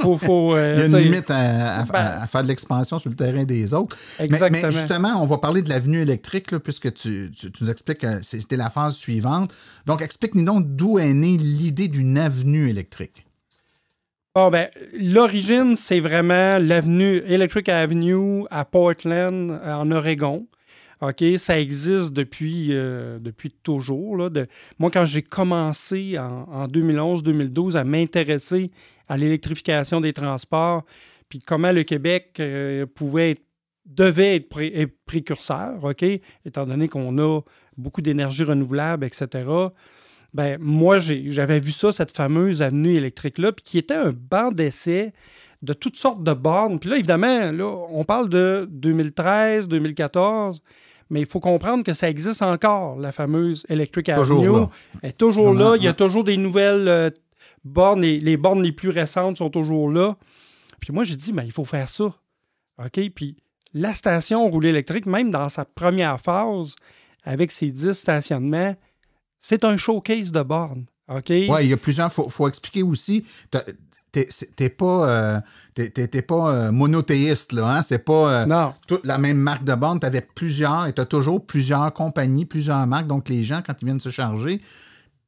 faut... 0.00 0.16
faut 0.16 0.54
euh, 0.54 0.74
Il 0.86 0.90
y 0.92 0.94
a 0.94 0.98
une 0.98 1.04
limite 1.04 1.30
à, 1.30 1.80
à- 1.80 1.84
ben, 1.84 1.94
à 2.22 2.26
faire 2.26 2.42
de 2.42 2.48
l'expansion 2.48 2.98
sur 2.98 3.10
le 3.10 3.16
terrain 3.16 3.44
des 3.44 3.74
autres. 3.74 3.96
Mais- 4.20 4.26
Mais, 4.28 4.34
Exactement. 4.36 4.70
justement, 4.70 5.22
on 5.22 5.26
va 5.26 5.38
parler 5.38 5.62
de 5.62 5.68
l'avenue 5.68 6.00
électrique, 6.00 6.50
là, 6.52 6.60
puisque 6.60 6.92
tu, 6.94 7.30
tu- 7.36 7.50
tu 7.52 7.64
nous 7.64 7.70
expliques 7.70 7.98
que 7.98 8.22
c'était 8.22 8.56
la 8.56 8.70
phase 8.70 8.94
suivante. 8.96 9.52
Donc, 9.86 10.02
explique-nous 10.02 10.44
donc 10.44 10.64
d'où 10.76 10.98
est 10.98 11.12
née 11.12 11.36
l'idée 11.36 11.88
d'une 11.88 12.16
avenue 12.18 12.68
électrique. 12.70 13.24
Bon, 14.40 14.50
ben, 14.50 14.68
l'origine, 14.92 15.74
c'est 15.74 15.98
vraiment 15.98 16.58
l'avenue 16.60 17.24
Electric 17.26 17.68
Avenue 17.68 18.44
à 18.52 18.64
Portland, 18.64 19.50
euh, 19.50 19.72
en 19.72 19.90
Oregon. 19.90 20.46
OK, 21.00 21.24
ça 21.38 21.58
existe 21.58 22.12
depuis, 22.12 22.68
euh, 22.70 23.18
depuis 23.18 23.50
toujours. 23.50 24.30
moi, 24.78 24.92
quand 24.92 25.04
j'ai 25.06 25.22
commencé 25.22 26.16
en, 26.20 26.44
en 26.52 26.68
2011-2012 26.68 27.76
à 27.76 27.82
m'intéresser 27.82 28.70
à 29.08 29.16
l'électrification 29.16 30.00
des 30.00 30.12
transports, 30.12 30.84
puis 31.28 31.40
comment 31.40 31.72
le 31.72 31.82
Québec 31.82 32.36
euh, 32.38 32.86
pouvait 32.86 33.32
être, 33.32 33.42
devait 33.86 34.36
être 34.36 34.94
précurseur, 35.04 35.82
OK, 35.82 36.04
étant 36.44 36.64
donné 36.64 36.86
qu'on 36.86 37.18
a 37.18 37.40
beaucoup 37.76 38.02
d'énergie 38.02 38.44
renouvelable, 38.44 39.04
etc. 39.04 39.48
Ben, 40.34 40.58
moi, 40.60 40.98
j'avais 40.98 41.60
vu 41.60 41.72
ça, 41.72 41.90
cette 41.92 42.10
fameuse 42.10 42.60
avenue 42.62 42.94
électrique-là, 42.94 43.52
puis 43.52 43.64
qui 43.64 43.78
était 43.78 43.94
un 43.94 44.12
banc 44.12 44.52
d'essai 44.52 45.12
de 45.62 45.72
toutes 45.72 45.96
sortes 45.96 46.22
de 46.22 46.32
bornes. 46.32 46.78
Puis 46.78 46.90
là, 46.90 46.96
évidemment, 46.96 47.50
là, 47.50 47.64
on 47.90 48.04
parle 48.04 48.28
de 48.28 48.68
2013, 48.70 49.68
2014, 49.68 50.60
mais 51.10 51.20
il 51.20 51.26
faut 51.26 51.40
comprendre 51.40 51.82
que 51.82 51.94
ça 51.94 52.08
existe 52.10 52.42
encore, 52.42 52.98
la 52.98 53.12
fameuse 53.12 53.64
Electric 53.68 54.06
Toujours 54.14 54.44
Avenue. 54.44 54.58
là. 54.60 54.70
Elle 55.02 55.10
est 55.10 55.18
toujours 55.18 55.54
là. 55.54 55.74
Il 55.76 55.82
y 55.82 55.88
a 55.88 55.94
toujours 55.94 56.24
des 56.24 56.36
nouvelles 56.36 56.88
euh, 56.88 57.10
bornes. 57.64 58.02
Les, 58.02 58.20
les 58.20 58.36
bornes 58.36 58.62
les 58.62 58.72
plus 58.72 58.90
récentes 58.90 59.38
sont 59.38 59.50
toujours 59.50 59.90
là. 59.90 60.16
Puis 60.80 60.92
moi, 60.92 61.04
j'ai 61.04 61.16
dit, 61.16 61.32
ben, 61.32 61.42
il 61.42 61.52
faut 61.52 61.64
faire 61.64 61.88
ça. 61.88 62.14
OK? 62.78 63.10
Puis 63.14 63.36
la 63.74 63.94
station 63.94 64.48
roulée 64.48 64.68
électrique, 64.68 65.06
même 65.06 65.30
dans 65.30 65.48
sa 65.48 65.64
première 65.64 66.20
phase, 66.20 66.76
avec 67.24 67.50
ses 67.50 67.70
10 67.70 67.92
stationnements, 67.92 68.76
c'est 69.40 69.64
un 69.64 69.76
showcase 69.76 70.32
de 70.32 70.42
bornes. 70.42 70.86
OK? 71.08 71.30
Oui, 71.30 71.46
il 71.62 71.68
y 71.68 71.72
a 71.72 71.76
plusieurs. 71.76 72.10
Il 72.16 72.30
faut, 72.30 72.48
expliquer 72.48 72.82
aussi. 72.82 73.24
T'es 74.10 74.68
pas, 74.70 75.08
euh, 75.08 75.40
pas 76.26 76.50
euh, 76.50 76.72
monothéiste, 76.72 77.52
là. 77.52 77.76
Hein? 77.76 77.82
C'est 77.82 77.98
pas 77.98 78.46
euh, 78.46 78.68
toute 78.86 79.04
la 79.04 79.18
même 79.18 79.38
marque 79.38 79.64
de 79.64 79.74
borne. 79.74 80.00
Tu 80.00 80.06
avais 80.06 80.22
plusieurs 80.22 80.86
et 80.86 80.92
tu 80.92 81.00
as 81.00 81.06
toujours 81.06 81.44
plusieurs 81.44 81.92
compagnies, 81.92 82.44
plusieurs 82.44 82.86
marques. 82.86 83.06
Donc, 83.06 83.28
les 83.28 83.44
gens, 83.44 83.62
quand 83.64 83.74
ils 83.80 83.84
viennent 83.84 84.00
se 84.00 84.10
charger, 84.10 84.60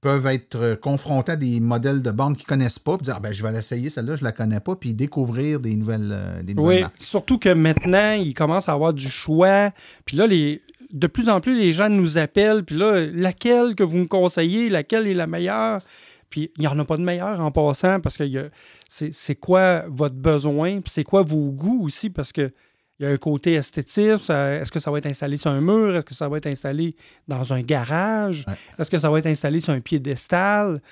peuvent 0.01 0.27
être 0.27 0.77
confrontés 0.77 1.33
à 1.33 1.37
des 1.37 1.61
modèles 1.61 2.01
de 2.01 2.11
bornes 2.11 2.35
qu'ils 2.35 2.47
ne 2.47 2.49
connaissent 2.49 2.79
pas, 2.79 2.97
puis 2.97 3.05
dire 3.05 3.15
ah, 3.19 3.21
ben, 3.21 3.33
je 3.33 3.43
vais 3.43 3.53
l'essayer, 3.53 3.91
celle-là, 3.91 4.17
je 4.17 4.23
ne 4.23 4.29
la 4.29 4.33
connais 4.33 4.61
pas, 4.61 4.75
puis 4.75 4.95
découvrir 4.95 5.61
des 5.61 5.77
nouvelles, 5.77 6.41
des 6.43 6.55
nouvelles 6.55 6.85
oui, 6.85 6.91
surtout 6.99 7.39
que 7.39 7.51
maintenant, 7.51 8.13
ils 8.13 8.33
commencent 8.33 8.71
à 8.71 8.73
avoir 8.73 8.95
du 8.95 9.11
choix. 9.11 9.71
Puis 10.07 10.17
là, 10.17 10.27
les, 10.27 10.63
de 10.93 11.07
plus 11.07 11.29
en 11.29 11.41
plus, 11.41 11.59
les 11.59 11.73
gens 11.73 11.89
nous 11.89 12.19
appellent, 12.19 12.65
puis 12.65 12.77
là, 12.77 13.07
laquelle 13.07 13.75
que 13.75 13.83
vous 13.83 13.99
me 13.99 14.07
conseillez, 14.07 14.69
laquelle 14.69 15.07
est 15.07 15.15
la 15.15 15.27
meilleure? 15.27 15.83
Puis 16.29 16.51
il 16.57 16.61
n'y 16.61 16.67
en 16.67 16.79
a 16.79 16.85
pas 16.85 16.97
de 16.97 17.03
meilleure 17.03 17.41
en 17.41 17.51
passant 17.51 18.01
parce 18.01 18.17
que 18.17 18.51
c'est 18.89 19.35
quoi 19.35 19.85
votre 19.89 20.17
besoin, 20.17 20.81
puis 20.81 20.93
c'est 20.93 21.05
quoi 21.05 21.23
vos 21.23 21.51
goûts 21.51 21.85
aussi, 21.85 22.11
parce 22.11 22.33
que 22.33 22.53
il 22.99 23.05
y 23.05 23.07
a 23.07 23.13
un 23.13 23.17
côté 23.17 23.55
esthétique. 23.55 24.29
Est-ce 24.29 24.71
que 24.71 24.79
ça 24.79 24.91
va 24.91 24.99
être 24.99 25.07
installé 25.07 25.39
sur 25.39 25.51
un 25.51 25.63
mur? 25.63 25.97
Est-ce 25.97 26.05
que 26.05 26.13
ça 26.13 26.29
va 26.29 26.37
être 26.37 26.49
installé 26.49 26.95
dans 27.27 27.55
un 27.55 27.63
garage? 27.63 28.45
Est-ce 28.79 28.91
que 28.91 28.99
ça 28.99 29.11
va 29.11 29.19
être 29.21 29.27
installé 29.27 29.61
sur 29.61 29.73
un 29.73 29.81
piédestal? 29.81 30.83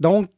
Donc, 0.00 0.30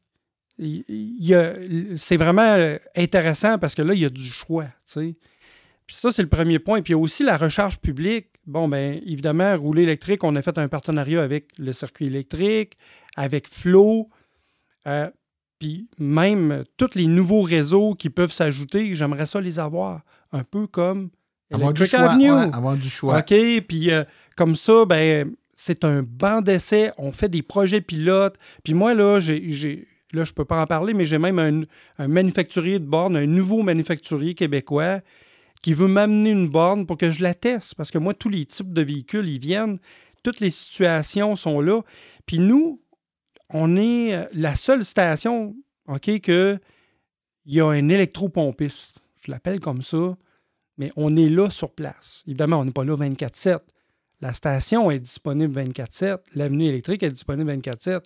c'est 0.59 2.17
vraiment 2.17 2.75
intéressant 2.97 3.59
parce 3.59 3.77
que 3.77 3.83
là, 3.83 3.95
il 3.95 4.01
y 4.01 4.05
a 4.05 4.11
du 4.11 4.25
choix. 4.25 4.67
Puis 4.93 5.97
ça, 5.97 6.11
c'est 6.11 6.23
le 6.23 6.29
premier 6.29 6.59
point. 6.59 6.83
Puis 6.83 6.95
il 6.95 6.97
y 6.97 6.99
a 6.99 7.01
aussi 7.01 7.23
la 7.23 7.37
recharge 7.37 7.79
publique. 7.79 8.30
Bon, 8.47 8.69
bien, 8.69 8.99
évidemment, 9.05 9.57
rouler 9.57 9.83
électrique, 9.83 10.25
on 10.25 10.35
a 10.37 10.43
fait 10.43 10.59
un 10.59 10.69
partenariat 10.69 11.23
avec 11.23 11.49
le 11.59 11.73
circuit 11.73 12.07
électrique, 12.07 12.77
avec 13.17 13.49
Flow. 13.49 14.09
Euh, 14.87 15.11
puis 15.59 15.89
même 15.99 16.65
tous 16.77 16.95
les 16.95 17.07
nouveaux 17.07 17.43
réseaux 17.43 17.95
qui 17.95 18.09
peuvent 18.09 18.33
s'ajouter, 18.33 18.95
j'aimerais 18.95 19.27
ça 19.27 19.41
les 19.41 19.59
avoir. 19.59 20.03
Un 20.33 20.43
peu 20.43 20.67
comme 20.67 21.11
avoir 21.53 21.73
du, 21.73 21.87
choix, 21.87 22.01
avoir 22.01 22.77
du 22.77 22.89
choix. 22.89 23.19
OK, 23.19 23.35
puis 23.69 23.91
euh, 23.91 24.05
comme 24.37 24.57
ça, 24.57 24.85
ben 24.87 25.35
c'est 25.55 25.85
un 25.85 26.03
banc 26.03 26.41
d'essai. 26.41 26.93
On 26.97 27.13
fait 27.13 27.29
des 27.29 27.43
projets 27.43 27.83
pilotes. 27.83 28.37
Puis 28.65 28.73
moi, 28.73 28.95
là, 28.95 29.21
j'ai, 29.21 29.87
là, 30.13 30.25
je 30.25 30.33
peux 30.33 30.47
pas 30.47 30.63
en 30.63 30.67
parler, 30.67 30.95
mais 30.95 31.05
j'ai 31.05 31.19
même 31.19 31.39
un, 31.39 31.63
un, 31.99 32.09
manufacturier 32.09 32.79
de 32.79 32.87
borne, 32.87 33.17
un 33.17 33.27
nouveau 33.27 33.63
manufacturier 33.63 34.35
québécois 34.35 35.01
qui 35.63 35.75
veut 35.75 35.89
m'amener 35.89 36.31
une 36.31 36.49
borne 36.49 36.87
pour 36.87 36.97
que 36.97 37.11
je 37.11 37.23
la 37.23 37.35
teste. 37.35 37.75
Parce 37.75 37.91
que 37.91 37.99
moi, 37.99 38.15
tous 38.15 38.29
les 38.29 38.47
types 38.47 38.73
de 38.73 38.83
véhicules, 38.83 39.29
ils 39.29 39.41
viennent. 39.41 39.79
Toutes 40.23 40.41
les 40.41 40.51
situations 40.51 41.37
sont 41.37 41.61
là. 41.61 41.83
Puis 42.27 42.39
nous, 42.39 42.83
on 43.51 43.77
est 43.77 44.15
euh, 44.15 44.25
la 44.33 44.55
seule 44.55 44.85
station, 44.85 45.57
OK, 45.89 46.21
que 46.21 46.59
il 47.47 47.55
y 47.55 47.61
a 47.61 47.67
un 47.67 47.89
électropompiste. 47.89 48.97
Je 49.23 49.31
l'appelle 49.31 49.61
comme 49.61 49.83
ça, 49.83 50.17
mais 50.77 50.93
on 50.97 51.17
est 51.17 51.29
là 51.29 51.51
sur 51.51 51.73
place. 51.73 52.23
Évidemment, 52.27 52.61
on 52.61 52.65
n'est 52.65 52.71
pas 52.71 52.85
là 52.85 52.95
24-7. 52.95 53.59
La 54.23 54.35
station 54.35 54.91
est 54.91 54.99
disponible 54.99 55.59
24-7, 55.59 56.19
l'avenue 56.35 56.67
électrique 56.67 57.03
est 57.03 57.09
disponible 57.09 57.51
24-7, 57.53 58.03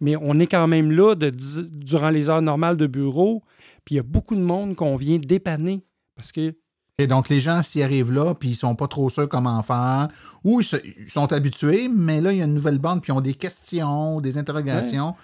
mais 0.00 0.16
on 0.16 0.40
est 0.40 0.46
quand 0.46 0.66
même 0.66 0.90
là 0.90 1.14
durant 1.14 2.08
les 2.08 2.30
heures 2.30 2.40
normales 2.40 2.78
de 2.78 2.86
bureau, 2.86 3.42
puis 3.84 3.94
il 3.94 3.98
y 3.98 4.00
a 4.00 4.02
beaucoup 4.02 4.34
de 4.34 4.40
monde 4.40 4.76
qu'on 4.76 4.96
vient 4.96 5.18
dépanner 5.18 5.82
parce 6.16 6.32
que 6.32 6.54
et 7.00 7.06
donc, 7.06 7.28
les 7.28 7.38
gens 7.38 7.62
s'y 7.62 7.80
arrivent 7.80 8.12
là, 8.12 8.34
puis 8.34 8.50
ils 8.50 8.56
sont 8.56 8.74
pas 8.74 8.88
trop 8.88 9.08
sûrs 9.08 9.28
comment 9.28 9.62
faire, 9.62 10.08
ou 10.42 10.60
ils, 10.60 11.08
sont 11.08 11.32
habitués, 11.32 11.88
mais 11.88 12.20
là, 12.20 12.32
il 12.32 12.38
y 12.38 12.42
a 12.42 12.44
une 12.44 12.54
nouvelle 12.54 12.78
bande, 12.78 13.02
puis 13.02 13.12
ils 13.12 13.16
ont 13.16 13.20
des 13.20 13.34
questions, 13.34 14.20
des 14.20 14.36
interrogations. 14.36 15.14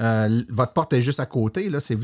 Euh, 0.00 0.42
votre 0.48 0.72
porte 0.72 0.94
est 0.94 1.02
juste 1.02 1.20
à 1.20 1.26
côté. 1.26 1.68
Là, 1.68 1.80
c'est, 1.80 1.98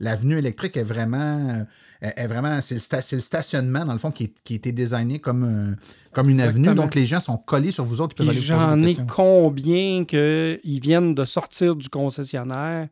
l'avenue 0.00 0.36
électrique 0.36 0.76
est 0.76 0.82
vraiment. 0.82 1.48
Euh, 1.48 1.64
est 2.02 2.26
vraiment 2.26 2.60
c'est, 2.60 2.74
le, 3.12 3.20
stationnement, 3.20 3.86
dans 3.86 3.94
le 3.94 3.98
fond, 3.98 4.10
qui, 4.10 4.34
qui 4.44 4.52
a 4.52 4.56
été 4.56 4.70
designé 4.70 5.18
comme, 5.18 5.44
euh, 5.44 5.74
comme 6.12 6.28
une 6.28 6.42
avenue. 6.42 6.74
Donc, 6.74 6.94
les 6.94 7.06
gens 7.06 7.20
sont 7.20 7.38
collés 7.38 7.70
sur 7.70 7.84
vous 7.84 8.02
autres. 8.02 8.14
Ils 8.18 8.26
peuvent 8.26 8.28
aller 8.28 8.40
j'en 8.40 8.82
ai 8.82 8.96
combien 9.06 10.04
qu'ils 10.04 10.80
viennent 10.80 11.14
de 11.14 11.24
sortir 11.24 11.74
du 11.74 11.88
concessionnaire, 11.88 12.88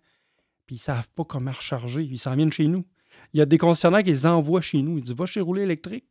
puis 0.64 0.76
ils 0.76 0.78
savent 0.78 1.10
pas 1.14 1.24
comment 1.24 1.52
recharger. 1.52 2.08
Ils 2.10 2.18
s'en 2.18 2.34
viennent 2.34 2.52
chez 2.52 2.66
nous. 2.66 2.86
Il 3.34 3.38
y 3.38 3.40
a 3.42 3.46
des 3.46 3.58
concessionnaires 3.58 4.02
qui 4.02 4.10
les 4.10 4.26
envoient 4.26 4.60
chez 4.60 4.80
nous. 4.80 4.98
Ils 4.98 5.02
disent 5.02 5.14
Va 5.14 5.26
chez 5.26 5.40
Rouler 5.40 5.62
électrique. 5.62 6.04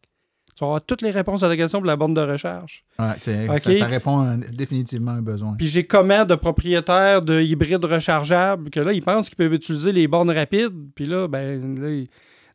Tu 0.56 0.60
vas 0.60 0.68
avoir 0.68 0.86
toutes 0.86 1.02
les 1.02 1.10
réponses 1.10 1.42
à 1.42 1.50
ta 1.50 1.58
question 1.58 1.80
pour 1.80 1.88
la 1.88 1.96
borne 1.96 2.14
de 2.14 2.22
recharge. 2.22 2.84
Ouais, 3.00 3.18
ça, 3.18 3.88
répond 3.88 4.40
définitivement 4.52 5.12
à 5.12 5.16
un 5.16 5.22
besoin. 5.22 5.56
Puis 5.58 5.66
j'ai 5.66 5.84
commande 5.84 6.28
de 6.28 6.36
propriétaires 6.36 7.24
de 7.24 7.42
hybrides 7.42 7.84
rechargeables 7.84 8.70
que 8.70 8.80
là, 8.80 8.94
ils 8.94 9.02
pensent 9.02 9.30
qu'ils 9.30 9.38
peuvent 9.38 9.54
utiliser 9.54 9.92
les 9.92 10.08
bornes 10.08 10.30
rapides. 10.30 10.92
Puis 10.94 11.06
là, 11.06 11.28
ben, 11.28 12.06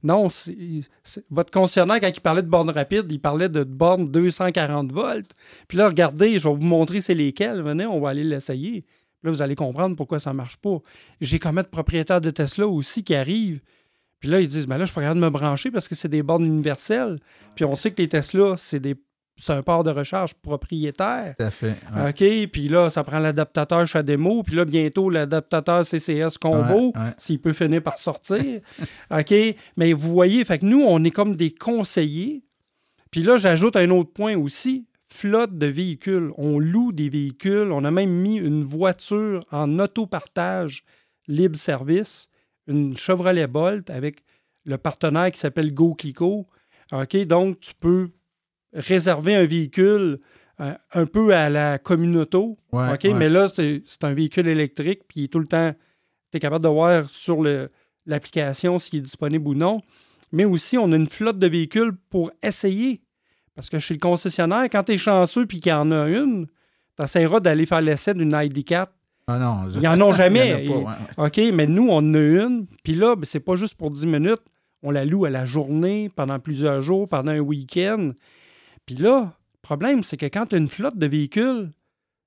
non, 0.04 0.28
votre 1.30 1.50
concessionnaire, 1.50 1.98
quand 1.98 2.10
il 2.14 2.20
parlait 2.20 2.42
de 2.42 2.48
bornes 2.48 2.70
rapides, 2.70 3.06
il 3.10 3.20
parlait 3.20 3.48
de 3.48 3.64
bornes 3.64 4.08
240 4.08 4.92
volts. 4.92 5.30
Puis 5.66 5.76
là, 5.76 5.88
regardez, 5.88 6.38
je 6.38 6.48
vais 6.48 6.54
vous 6.54 6.66
montrer 6.66 7.00
c'est 7.00 7.14
lesquelles. 7.14 7.62
Venez, 7.62 7.86
on 7.86 8.00
va 8.00 8.10
aller 8.10 8.22
l'essayer. 8.22 8.84
Là, 9.24 9.32
vous 9.32 9.42
allez 9.42 9.56
comprendre 9.56 9.96
pourquoi 9.96 10.20
ça 10.20 10.30
ne 10.30 10.36
marche 10.36 10.58
pas. 10.58 10.78
J'ai 11.20 11.40
comme 11.40 11.56
de 11.56 11.62
propriétaires 11.62 12.20
de 12.20 12.30
Tesla 12.30 12.68
aussi 12.68 13.02
qui 13.02 13.16
arrivent. 13.16 13.60
Puis 14.20 14.28
là, 14.28 14.40
ils 14.40 14.48
disent, 14.48 14.66
ben 14.66 14.78
là, 14.78 14.84
je 14.84 14.90
suis 14.90 14.94
pas 14.94 15.02
capable 15.02 15.20
de 15.20 15.24
me 15.24 15.30
brancher 15.30 15.70
parce 15.70 15.86
que 15.86 15.94
c'est 15.94 16.08
des 16.08 16.22
bornes 16.22 16.44
universelles. 16.44 17.18
Puis 17.54 17.64
on 17.64 17.76
sait 17.76 17.90
que 17.92 18.02
les 18.02 18.08
Tesla, 18.08 18.54
c'est 18.56 18.80
des 18.80 18.96
c'est 19.38 19.52
un 19.52 19.62
port 19.62 19.84
de 19.84 19.90
recharge 19.90 20.34
propriétaire. 20.34 21.34
Tout 21.38 21.44
à 21.44 21.50
fait. 21.50 21.76
OK. 22.08 22.50
Puis 22.50 22.68
là, 22.68 22.90
ça 22.90 23.04
prend 23.04 23.20
l'adaptateur 23.20 23.86
démo. 24.02 24.42
Puis 24.42 24.56
là, 24.56 24.64
bientôt, 24.64 25.10
l'adaptateur 25.10 25.86
CCS 25.86 26.38
combo, 26.40 26.92
s'il 27.18 27.40
peut 27.40 27.52
finir 27.52 27.82
par 27.82 27.98
sortir. 27.98 28.60
OK. 29.10 29.34
Mais 29.76 29.92
vous 29.92 30.10
voyez, 30.10 30.44
fait 30.44 30.58
que 30.58 30.66
nous, 30.66 30.82
on 30.82 31.02
est 31.04 31.10
comme 31.10 31.36
des 31.36 31.52
conseillers. 31.52 32.42
Puis 33.10 33.22
là, 33.22 33.36
j'ajoute 33.36 33.76
un 33.76 33.90
autre 33.90 34.12
point 34.12 34.36
aussi 34.36 34.86
flotte 35.04 35.56
de 35.56 35.66
véhicules. 35.66 36.32
On 36.36 36.58
loue 36.58 36.92
des 36.92 37.08
véhicules. 37.08 37.70
On 37.72 37.84
a 37.84 37.90
même 37.90 38.10
mis 38.10 38.36
une 38.36 38.62
voiture 38.62 39.44
en 39.50 39.78
autopartage 39.78 40.84
libre 41.28 41.56
service 41.56 42.28
une 42.68 42.96
Chevrolet 42.96 43.46
Bolt 43.46 43.90
avec 43.90 44.22
le 44.64 44.78
partenaire 44.78 45.32
qui 45.32 45.38
s'appelle 45.38 45.74
GoKiko. 45.74 46.46
OK, 46.92 47.16
donc 47.26 47.60
tu 47.60 47.74
peux 47.74 48.10
réserver 48.72 49.34
un 49.34 49.44
véhicule 49.46 50.20
euh, 50.60 50.74
un 50.92 51.06
peu 51.06 51.34
à 51.34 51.50
la 51.50 51.78
communauté. 51.78 52.38
OK, 52.38 53.04
mais 53.14 53.28
là, 53.28 53.46
c'est 53.48 53.82
un 54.02 54.12
véhicule 54.12 54.48
électrique, 54.48 55.02
puis 55.08 55.28
tout 55.28 55.38
le 55.38 55.46
temps, 55.46 55.72
tu 56.30 56.36
es 56.36 56.40
capable 56.40 56.64
de 56.64 56.70
voir 56.70 57.08
sur 57.08 57.42
l'application 58.06 58.78
s'il 58.78 58.98
est 58.98 59.02
disponible 59.02 59.48
ou 59.48 59.54
non. 59.54 59.80
Mais 60.30 60.44
aussi, 60.44 60.76
on 60.76 60.92
a 60.92 60.96
une 60.96 61.06
flotte 61.06 61.38
de 61.38 61.46
véhicules 61.46 61.92
pour 62.10 62.30
essayer. 62.42 63.00
Parce 63.54 63.70
que 63.70 63.78
chez 63.78 63.94
le 63.94 64.00
concessionnaire, 64.00 64.64
quand 64.64 64.84
tu 64.84 64.92
es 64.92 64.98
chanceux 64.98 65.46
puis 65.46 65.58
qu'il 65.60 65.70
y 65.70 65.74
en 65.74 65.90
a 65.90 66.06
une, 66.06 66.46
tu 66.96 67.02
essaieras 67.02 67.40
d'aller 67.40 67.66
faire 67.66 67.80
l'essai 67.80 68.14
d'une 68.14 68.32
ID4 68.32 68.88
ah 69.30 69.38
non, 69.38 69.68
Ils 69.74 69.82
n'en 69.82 70.00
ont 70.00 70.12
jamais. 70.14 70.66
OK, 71.18 71.40
mais 71.52 71.66
nous, 71.66 71.88
on 71.90 71.98
en 71.98 72.14
a 72.14 72.18
une. 72.18 72.66
Puis 72.82 72.94
là, 72.94 73.14
ben, 73.14 73.24
c'est 73.24 73.40
pas 73.40 73.56
juste 73.56 73.74
pour 73.74 73.90
10 73.90 74.06
minutes. 74.06 74.40
On 74.82 74.90
la 74.90 75.04
loue 75.04 75.26
à 75.26 75.30
la 75.30 75.44
journée, 75.44 76.10
pendant 76.14 76.38
plusieurs 76.38 76.80
jours, 76.80 77.06
pendant 77.06 77.32
un 77.32 77.40
week-end. 77.40 78.12
Puis 78.86 78.96
là, 78.96 79.20
le 79.24 79.60
problème, 79.60 80.02
c'est 80.02 80.16
que 80.16 80.26
quand 80.26 80.46
tu 80.46 80.54
as 80.54 80.58
une 80.58 80.70
flotte 80.70 80.96
de 80.96 81.06
véhicules, 81.06 81.70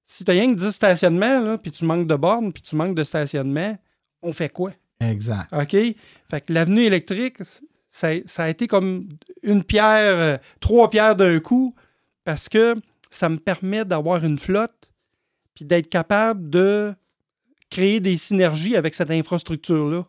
si 0.06 0.24
tu 0.24 0.30
as 0.30 0.36
rien 0.36 0.54
que 0.54 0.60
10 0.60 0.70
stationnements, 0.70 1.58
puis 1.58 1.72
tu 1.72 1.86
manques 1.86 2.08
de 2.08 2.16
bornes, 2.16 2.54
puis 2.54 2.62
tu 2.62 2.76
manques 2.76 2.96
de 2.96 3.04
stationnement, 3.04 3.76
on 4.22 4.32
fait 4.32 4.50
quoi? 4.50 4.72
Exact. 5.00 5.48
OK? 5.54 5.72
Fait 5.72 6.46
que 6.46 6.54
l'avenue 6.54 6.84
électrique, 6.84 7.38
ça, 7.90 8.10
ça, 8.28 8.44
a 8.44 8.50
été 8.50 8.68
comme 8.68 9.10
une 9.42 9.64
pierre, 9.64 10.20
euh, 10.20 10.38
trois 10.60 10.92
pierres 10.92 11.16
d'un 11.16 11.40
coup, 11.40 11.74
parce 12.26 12.48
que 12.48 12.76
ça 13.10 13.28
me 13.28 13.38
permet 13.38 13.86
d'avoir 13.86 14.24
une 14.24 14.38
flotte 14.38 14.81
puis 15.62 15.68
d'être 15.68 15.90
capable 15.90 16.50
de 16.50 16.96
créer 17.70 18.00
des 18.00 18.18
synergies 18.18 18.76
avec 18.76 18.96
cette 18.96 19.12
infrastructure-là. 19.12 20.08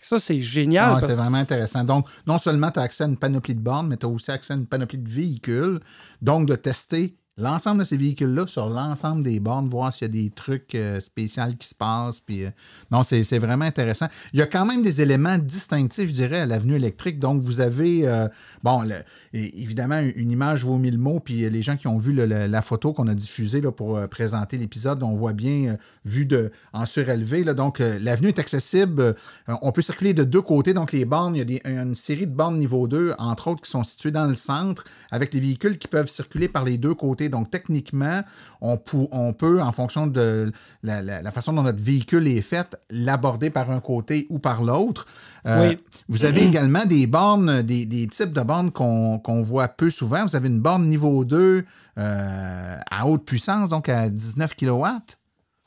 Ça, 0.00 0.18
c'est 0.18 0.40
génial. 0.40 0.94
Ah, 0.96 1.00
c'est 1.06 1.14
vraiment 1.14 1.36
intéressant. 1.36 1.84
Donc, 1.84 2.08
non 2.26 2.38
seulement 2.38 2.70
tu 2.70 2.80
as 2.80 2.84
accès 2.84 3.04
à 3.04 3.06
une 3.06 3.18
panoplie 3.18 3.54
de 3.54 3.60
bornes, 3.60 3.88
mais 3.88 3.98
tu 3.98 4.06
as 4.06 4.08
aussi 4.08 4.30
accès 4.30 4.54
à 4.54 4.56
une 4.56 4.66
panoplie 4.66 4.96
de 4.96 5.10
véhicules. 5.10 5.80
Donc, 6.22 6.48
de 6.48 6.54
tester 6.54 7.14
l'ensemble 7.36 7.80
de 7.80 7.84
ces 7.84 7.96
véhicules-là 7.96 8.46
sur 8.46 8.68
l'ensemble 8.68 9.22
des 9.22 9.40
bornes, 9.40 9.68
voir 9.68 9.92
s'il 9.92 10.02
y 10.02 10.10
a 10.10 10.22
des 10.22 10.30
trucs 10.30 10.74
euh, 10.74 11.00
spéciaux 11.00 11.42
qui 11.58 11.66
se 11.66 11.74
passent. 11.74 12.20
Puis, 12.20 12.44
euh, 12.44 12.50
non, 12.90 13.02
c'est 13.02 13.38
vraiment 13.38 13.64
intéressant. 13.64 14.06
Il 14.32 14.38
y 14.38 14.42
a 14.42 14.46
quand 14.46 14.66
même 14.66 14.82
des 14.82 15.00
éléments 15.00 15.38
distinctifs, 15.38 16.08
je 16.08 16.14
dirais, 16.14 16.40
à 16.40 16.46
l'avenue 16.46 16.76
électrique. 16.76 17.18
Donc, 17.18 17.42
vous 17.42 17.60
avez, 17.60 18.06
euh, 18.06 18.28
bon, 18.62 18.84
évidemment, 19.32 20.00
une 20.16 20.30
image 20.30 20.64
vaut 20.64 20.78
mille 20.78 20.98
mots. 20.98 21.20
Puis, 21.20 21.48
les 21.48 21.62
gens 21.62 21.76
qui 21.76 21.86
ont 21.86 21.98
vu 21.98 22.12
la 22.12 22.62
photo 22.62 22.92
qu'on 22.92 23.08
a 23.08 23.14
diffusée 23.14 23.60
là, 23.60 23.72
pour 23.72 23.96
euh, 23.96 24.06
présenter 24.06 24.58
l'épisode, 24.58 25.02
on 25.02 25.14
voit 25.14 25.32
bien, 25.32 25.72
euh, 25.72 25.76
vu 26.04 26.26
de, 26.26 26.50
en 26.72 26.86
surélevé. 26.86 27.44
Là, 27.44 27.54
donc, 27.54 27.80
euh, 27.80 27.98
l'avenue 28.00 28.28
est 28.28 28.38
accessible. 28.38 29.00
Euh, 29.00 29.14
on 29.62 29.72
peut 29.72 29.82
circuler 29.82 30.14
de 30.14 30.24
deux 30.24 30.42
côtés. 30.42 30.74
Donc, 30.74 30.92
les 30.92 31.04
bornes, 31.04 31.36
il 31.36 31.50
y 31.50 31.60
a 31.64 31.70
une 31.70 31.94
série 31.94 32.26
de 32.26 32.32
bornes 32.32 32.58
niveau 32.58 32.88
2, 32.88 33.14
entre 33.18 33.48
autres, 33.48 33.62
qui 33.62 33.70
sont 33.70 33.84
situées 33.84 34.10
dans 34.10 34.26
le 34.26 34.34
centre, 34.34 34.84
avec 35.10 35.34
les 35.34 35.40
véhicules 35.40 35.78
qui 35.78 35.88
peuvent 35.88 36.08
circuler 36.08 36.48
par 36.48 36.64
les 36.64 36.78
deux 36.78 36.94
côtés. 36.94 37.21
Donc, 37.28 37.50
techniquement, 37.50 38.22
on, 38.60 38.76
pou- 38.76 39.08
on 39.12 39.32
peut, 39.32 39.60
en 39.62 39.72
fonction 39.72 40.06
de 40.06 40.52
la, 40.82 41.02
la- 41.02 41.22
la 41.22 41.30
façon 41.30 41.52
dont 41.52 41.62
notre 41.62 41.82
véhicule 41.82 42.26
est 42.28 42.40
fait, 42.42 42.76
l'aborder 42.90 43.50
par 43.50 43.70
un 43.70 43.80
côté 43.80 44.26
ou 44.30 44.38
par 44.38 44.62
l'autre. 44.62 45.06
Euh, 45.46 45.68
Oui. 45.70 45.78
Vous 46.08 46.24
avez 46.24 46.44
également 46.44 46.84
des 46.84 47.06
bornes, 47.06 47.62
des, 47.62 47.86
des 47.86 48.06
types 48.06 48.32
de 48.32 48.42
bornes 48.42 48.70
qu'on 48.70 49.18
qu'on 49.18 49.40
voit 49.40 49.68
peu 49.68 49.90
souvent. 49.90 50.24
Vous 50.26 50.36
avez 50.36 50.48
une 50.48 50.60
borne 50.60 50.88
niveau 50.88 51.24
2 51.24 51.64
euh, 51.98 52.76
à 52.90 53.06
haute 53.06 53.24
puissance, 53.24 53.68
donc 53.70 53.88
à 53.88 54.08
19 54.08 54.54
kW. 54.56 54.84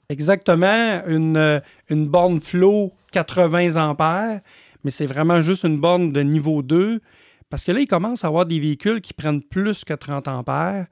Exactement, 0.10 1.02
une, 1.08 1.36
euh, 1.38 1.60
une 1.90 2.08
borne 2.08 2.40
flow 2.40 2.94
80 3.12 3.76
ampères, 3.78 4.42
mais 4.84 4.92
c'est 4.92 5.06
vraiment 5.06 5.42
juste 5.42 5.64
une 5.64 5.80
borne 5.80 6.12
de 6.12 6.22
niveau 6.22 6.62
2, 6.62 7.02
parce 7.50 7.64
que 7.66 7.72
là, 7.72 7.80
il 7.80 7.88
commence 7.88 8.24
à 8.24 8.28
avoir 8.28 8.46
des 8.46 8.60
véhicules 8.60 9.02
qui 9.02 9.14
prennent 9.14 9.42
plus 9.42 9.84
que 9.84 9.94
30 9.94 10.28
ampères. 10.28 10.86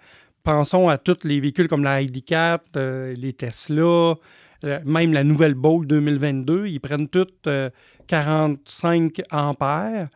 Pensons 0.44 0.90
à 0.90 0.98
tous 0.98 1.24
les 1.24 1.40
véhicules 1.40 1.70
comme 1.70 1.84
la 1.84 2.02
ID4, 2.04 2.60
euh, 2.76 3.14
les 3.18 3.32
Tesla, 3.32 4.16
euh, 4.66 4.80
même 4.84 5.14
la 5.14 5.24
nouvelle 5.24 5.54
Bolt 5.54 5.88
2022, 5.88 6.68
ils 6.68 6.80
prennent 6.82 7.08
toutes 7.08 7.48
euh, 7.48 7.70
45 8.08 9.22
ampères. 9.32 10.10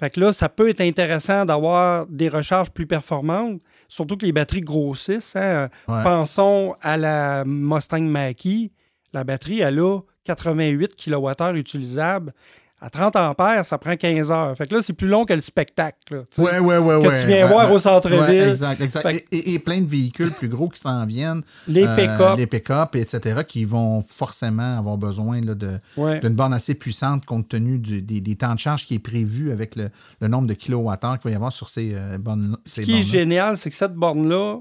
Fait 0.00 0.10
que 0.10 0.18
là, 0.20 0.32
ça 0.32 0.48
peut 0.48 0.68
être 0.68 0.80
intéressant 0.80 1.44
d'avoir 1.44 2.06
des 2.08 2.28
recharges 2.28 2.70
plus 2.70 2.86
performantes, 2.86 3.60
surtout 3.88 4.16
que 4.16 4.26
les 4.26 4.32
batteries 4.32 4.60
grossissent. 4.60 5.36
hein. 5.36 5.68
Ouais. 5.86 6.02
Pensons 6.02 6.74
à 6.82 6.96
la 6.96 7.44
Mustang 7.44 8.02
Mach-E. 8.02 8.70
La 9.12 9.22
batterie, 9.22 9.60
elle 9.60 9.78
a 9.78 10.00
88 10.24 10.96
kWh 10.96 11.56
utilisables. 11.56 12.32
À 12.84 12.90
30 12.90 13.16
ampères, 13.16 13.64
ça 13.64 13.78
prend 13.78 13.96
15 13.96 14.30
heures. 14.30 14.54
Fait 14.58 14.66
que 14.66 14.74
là, 14.74 14.82
c'est 14.82 14.92
plus 14.92 15.08
long 15.08 15.24
que 15.24 15.32
le 15.32 15.40
spectacle. 15.40 16.16
là, 16.16 16.22
Ouais, 16.36 16.58
ouais, 16.58 16.76
ouais, 16.76 17.02
que 17.08 17.20
tu 17.22 17.26
viens 17.28 17.46
voir 17.46 17.72
au 17.72 17.78
centre-ville. 17.78 18.48
Exact, 18.50 18.78
exact. 18.82 19.10
Que- 19.10 19.24
Et, 19.32 19.58
plein 19.58 19.80
de 19.80 19.86
véhicules 19.88 20.30
plus 20.32 20.48
gros 20.48 20.68
qui 20.68 20.78
s'en 20.80 21.06
viennent. 21.06 21.40
Les 21.66 21.84
Euh, 21.86 21.96
pick-up. 21.96 22.36
les 22.36 22.46
pick-up, 22.46 22.94
etc., 22.96 23.40
qui 23.48 23.64
vont 23.64 24.02
forcément 24.06 24.76
avoir 24.78 24.98
besoin 24.98 25.40
d'une 25.40 26.34
borne 26.34 26.52
assez 26.52 26.74
puissante 26.74 27.24
compte 27.24 27.48
tenu 27.48 27.78
du- 27.78 28.02
des, 28.02 28.20
des 28.20 28.36
temps 28.36 28.52
de 28.54 28.58
charge 28.58 28.84
qui 28.84 28.96
est 28.96 28.98
prévu 28.98 29.50
avec 29.50 29.76
le, 29.76 29.88
le 30.20 30.28
nombre 30.28 30.46
de 30.46 30.54
kilowattheures 30.54 31.18
qu'il 31.18 31.30
va 31.30 31.32
y 31.32 31.36
avoir 31.36 31.52
sur 31.52 31.70
ces 31.70 31.92
euh, 31.94 32.18
bornes 32.18 32.58
Ce 32.66 32.82
qui 32.82 32.98
est 32.98 33.00
génial, 33.00 33.56
c'est 33.56 33.70
que 33.70 33.76
cette 33.76 33.94
borne-là, 33.94 34.58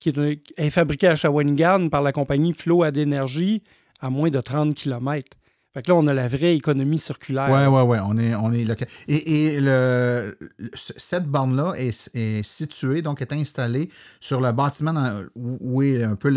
qui 0.00 0.08
est, 0.08 0.40
est 0.56 0.70
fabriquée 0.70 1.06
à 1.06 1.14
Shawinigan 1.14 1.90
par 1.90 2.02
la 2.02 2.10
compagnie 2.10 2.52
Flow 2.54 2.82
à 2.82 2.90
d'énergie, 2.90 3.62
à 4.00 4.10
moins 4.10 4.30
de 4.30 4.40
30 4.40 4.74
km. 4.74 5.28
Fait 5.76 5.82
que 5.82 5.90
là, 5.90 5.96
on 5.96 6.06
a 6.06 6.14
la 6.14 6.26
vraie 6.26 6.56
économie 6.56 6.98
circulaire. 6.98 7.50
Oui, 7.50 7.66
oui, 7.66 7.82
oui. 7.82 7.98
On 8.02 8.16
est, 8.16 8.34
on 8.34 8.50
est. 8.50 8.64
Et, 9.08 9.56
et 9.56 9.60
le, 9.60 10.34
cette 10.74 11.26
borne-là 11.26 11.74
est, 11.76 12.10
est 12.14 12.42
située, 12.42 13.02
donc 13.02 13.20
est 13.20 13.30
installée 13.34 13.90
sur 14.18 14.40
le 14.40 14.52
bâtiment 14.52 15.20
où, 15.34 15.82
est 15.82 16.02
un 16.02 16.16
peu 16.16 16.32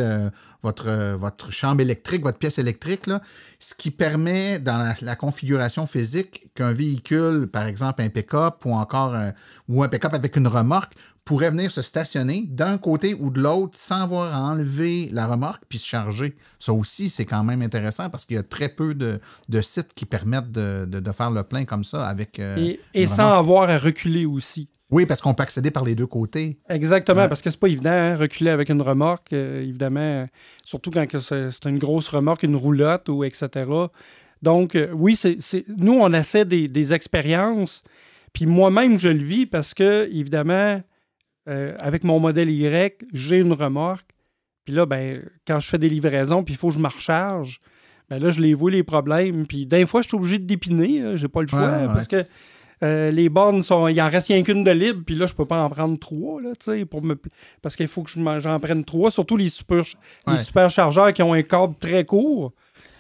votre, 0.62 1.16
votre 1.16 1.54
chambre 1.54 1.80
électrique, 1.80 2.22
votre 2.22 2.38
pièce 2.38 2.60
électrique, 2.60 3.08
là, 3.08 3.22
ce 3.60 3.76
qui 3.76 3.92
permet, 3.92 4.60
dans 4.60 4.94
la, 5.02 5.16
configuration 5.16 5.88
physique, 5.88 6.48
qu'un 6.54 6.74
véhicule, 6.74 7.48
par 7.48 7.66
exemple 7.66 8.02
un 8.02 8.10
pick-up 8.10 8.66
ou 8.66 8.74
encore 8.74 9.16
un, 9.16 9.32
ou 9.70 9.84
un 9.84 9.88
pick-up 9.88 10.14
avec 10.14 10.36
une 10.36 10.48
remorque, 10.48 10.96
pourrait 11.30 11.51
venir 11.51 11.69
se 11.69 11.84
stationner 11.84 12.45
d'un 12.49 12.80
côté 12.80 13.13
ou 13.13 13.30
de 13.30 13.39
l'autre 13.39 13.77
sans 13.77 14.01
avoir 14.01 14.34
à 14.34 14.41
enlever 14.51 15.09
la 15.11 15.27
remorque 15.27 15.61
puis 15.69 15.77
se 15.77 15.86
charger. 15.88 16.36
Ça 16.57 16.73
aussi, 16.73 17.11
c'est 17.11 17.25
quand 17.25 17.43
même 17.43 17.61
intéressant 17.61 18.09
parce 18.09 18.25
qu'il 18.25 18.36
y 18.36 18.39
a 18.39 18.43
très 18.43 18.67
peu 18.67 18.95
de, 18.95 19.19
de 19.47 19.61
sites 19.61 19.93
qui 19.93 20.05
permettent 20.05 20.51
de, 20.51 20.86
de- 20.89 20.99
de 20.99 21.11
faire 21.11 21.30
le 21.30 21.43
plein 21.43 21.65
comme 21.65 21.84
ça 21.84 22.07
avec. 22.07 22.39
euh, 22.39 22.73
Et, 22.95 23.05
sans 23.05 23.30
avoir 23.38 23.69
à 23.69 23.77
reculer 23.77 24.25
aussi. 24.25 24.69
Oui, 24.89 25.05
parce 25.05 25.21
qu'on 25.21 25.36
peut 25.36 25.43
accéder 25.43 25.69
par 25.69 25.84
les 25.86 25.93
deux 25.93 26.07
côtés. 26.07 26.57
Exactement, 26.67 27.21
Ouais. 27.21 27.27
parce 27.30 27.43
que 27.43 27.51
c'est 27.51 27.59
pas 27.59 27.67
évident, 27.67 27.91
hein, 27.91 28.15
reculer 28.15 28.49
avec 28.49 28.69
une 28.69 28.82
remorque, 28.82 29.32
euh, 29.34 29.61
évidemment, 29.61 30.27
surtout 30.65 30.89
quand 30.89 31.05
c'est 31.19 31.65
une 31.69 31.77
grosse 31.77 32.07
remorque, 32.07 32.41
une 32.41 32.55
roulotte 32.55 33.07
ou 33.07 33.23
etc. 33.23 33.69
Donc, 34.41 34.73
euh, 34.75 34.89
oui, 34.95 35.15
c'est 35.15 35.38
c'est- 35.41 35.65
nous, 35.77 35.93
on 36.01 36.11
essaie 36.11 36.45
des, 36.45 36.67
des 36.67 36.91
expériences, 36.93 37.84
puis 38.34 38.47
moi-même, 38.47 38.97
je 38.97 39.09
le 39.09 39.23
vis 39.23 39.45
parce 39.45 39.75
que, 39.75 40.09
évidemment, 40.11 40.82
euh, 41.50 41.76
avec 41.80 42.04
mon 42.04 42.20
modèle 42.20 42.50
Y, 42.50 43.06
j'ai 43.14 43.38
une 43.38 43.54
remorque, 43.54 44.10
puis 44.66 44.74
là, 44.74 44.86
ben, 44.86 45.22
quand 45.47 45.60
je 45.60 45.68
fais 45.68 45.78
des 45.78 45.89
livraisons, 45.89 46.43
puis 46.43 46.54
il 46.54 46.58
faut 46.58 46.70
que 46.70 46.76
je 46.76 46.80
me 46.80 46.88
recharge, 46.88 47.60
ben 48.10 48.20
là, 48.20 48.30
je 48.30 48.39
les 48.39 48.54
vois 48.54 48.72
les 48.72 48.84
problèmes, 48.84 49.45
puis 49.45 49.66
des 49.66 49.86
fois, 49.86 50.02
je 50.02 50.08
suis 50.08 50.18
obligé 50.18 50.39
de 50.39 50.45
dépiner, 50.45 51.18
j'ai 51.18 51.28
pas 51.28 51.41
le 51.41 51.47
choix, 51.47 51.60
Ouais, 51.60 51.78
ouais. 51.82 51.86
parce 51.88 52.08
que 52.08 52.26
euh, 52.82 53.12
les 53.12 53.28
bornes 53.28 53.62
sont. 53.64 53.88
Il 53.88 54.02
en 54.02 54.10
reste 54.10 54.28
rien 54.28 54.41
qu'une 54.43 54.64
de 54.64 54.72
libre, 54.72 55.04
puis 55.06 55.16
là, 55.16 55.26
je 55.26 55.34
peux 55.34 55.45
pas 55.45 55.62
en 55.62 55.70
prendre 55.70 56.00
trois, 56.00 56.41
là, 56.41 56.52
pour 56.89 57.04
me. 57.04 57.20
Parce 57.62 57.76
qu'il 57.76 57.88
faut 57.88 58.04
que 58.04 58.12
j'en 58.12 58.60
prenne 58.60 58.86
trois, 58.86 59.12
surtout 59.12 59.36
les 59.36 59.50
super, 59.50 59.84
les 60.28 60.38
superchargeurs 60.38 61.14
qui 61.14 61.22
ont 61.22 61.34
un 61.34 61.43
câble 61.43 61.76
très 61.80 62.06
court. 62.06 62.54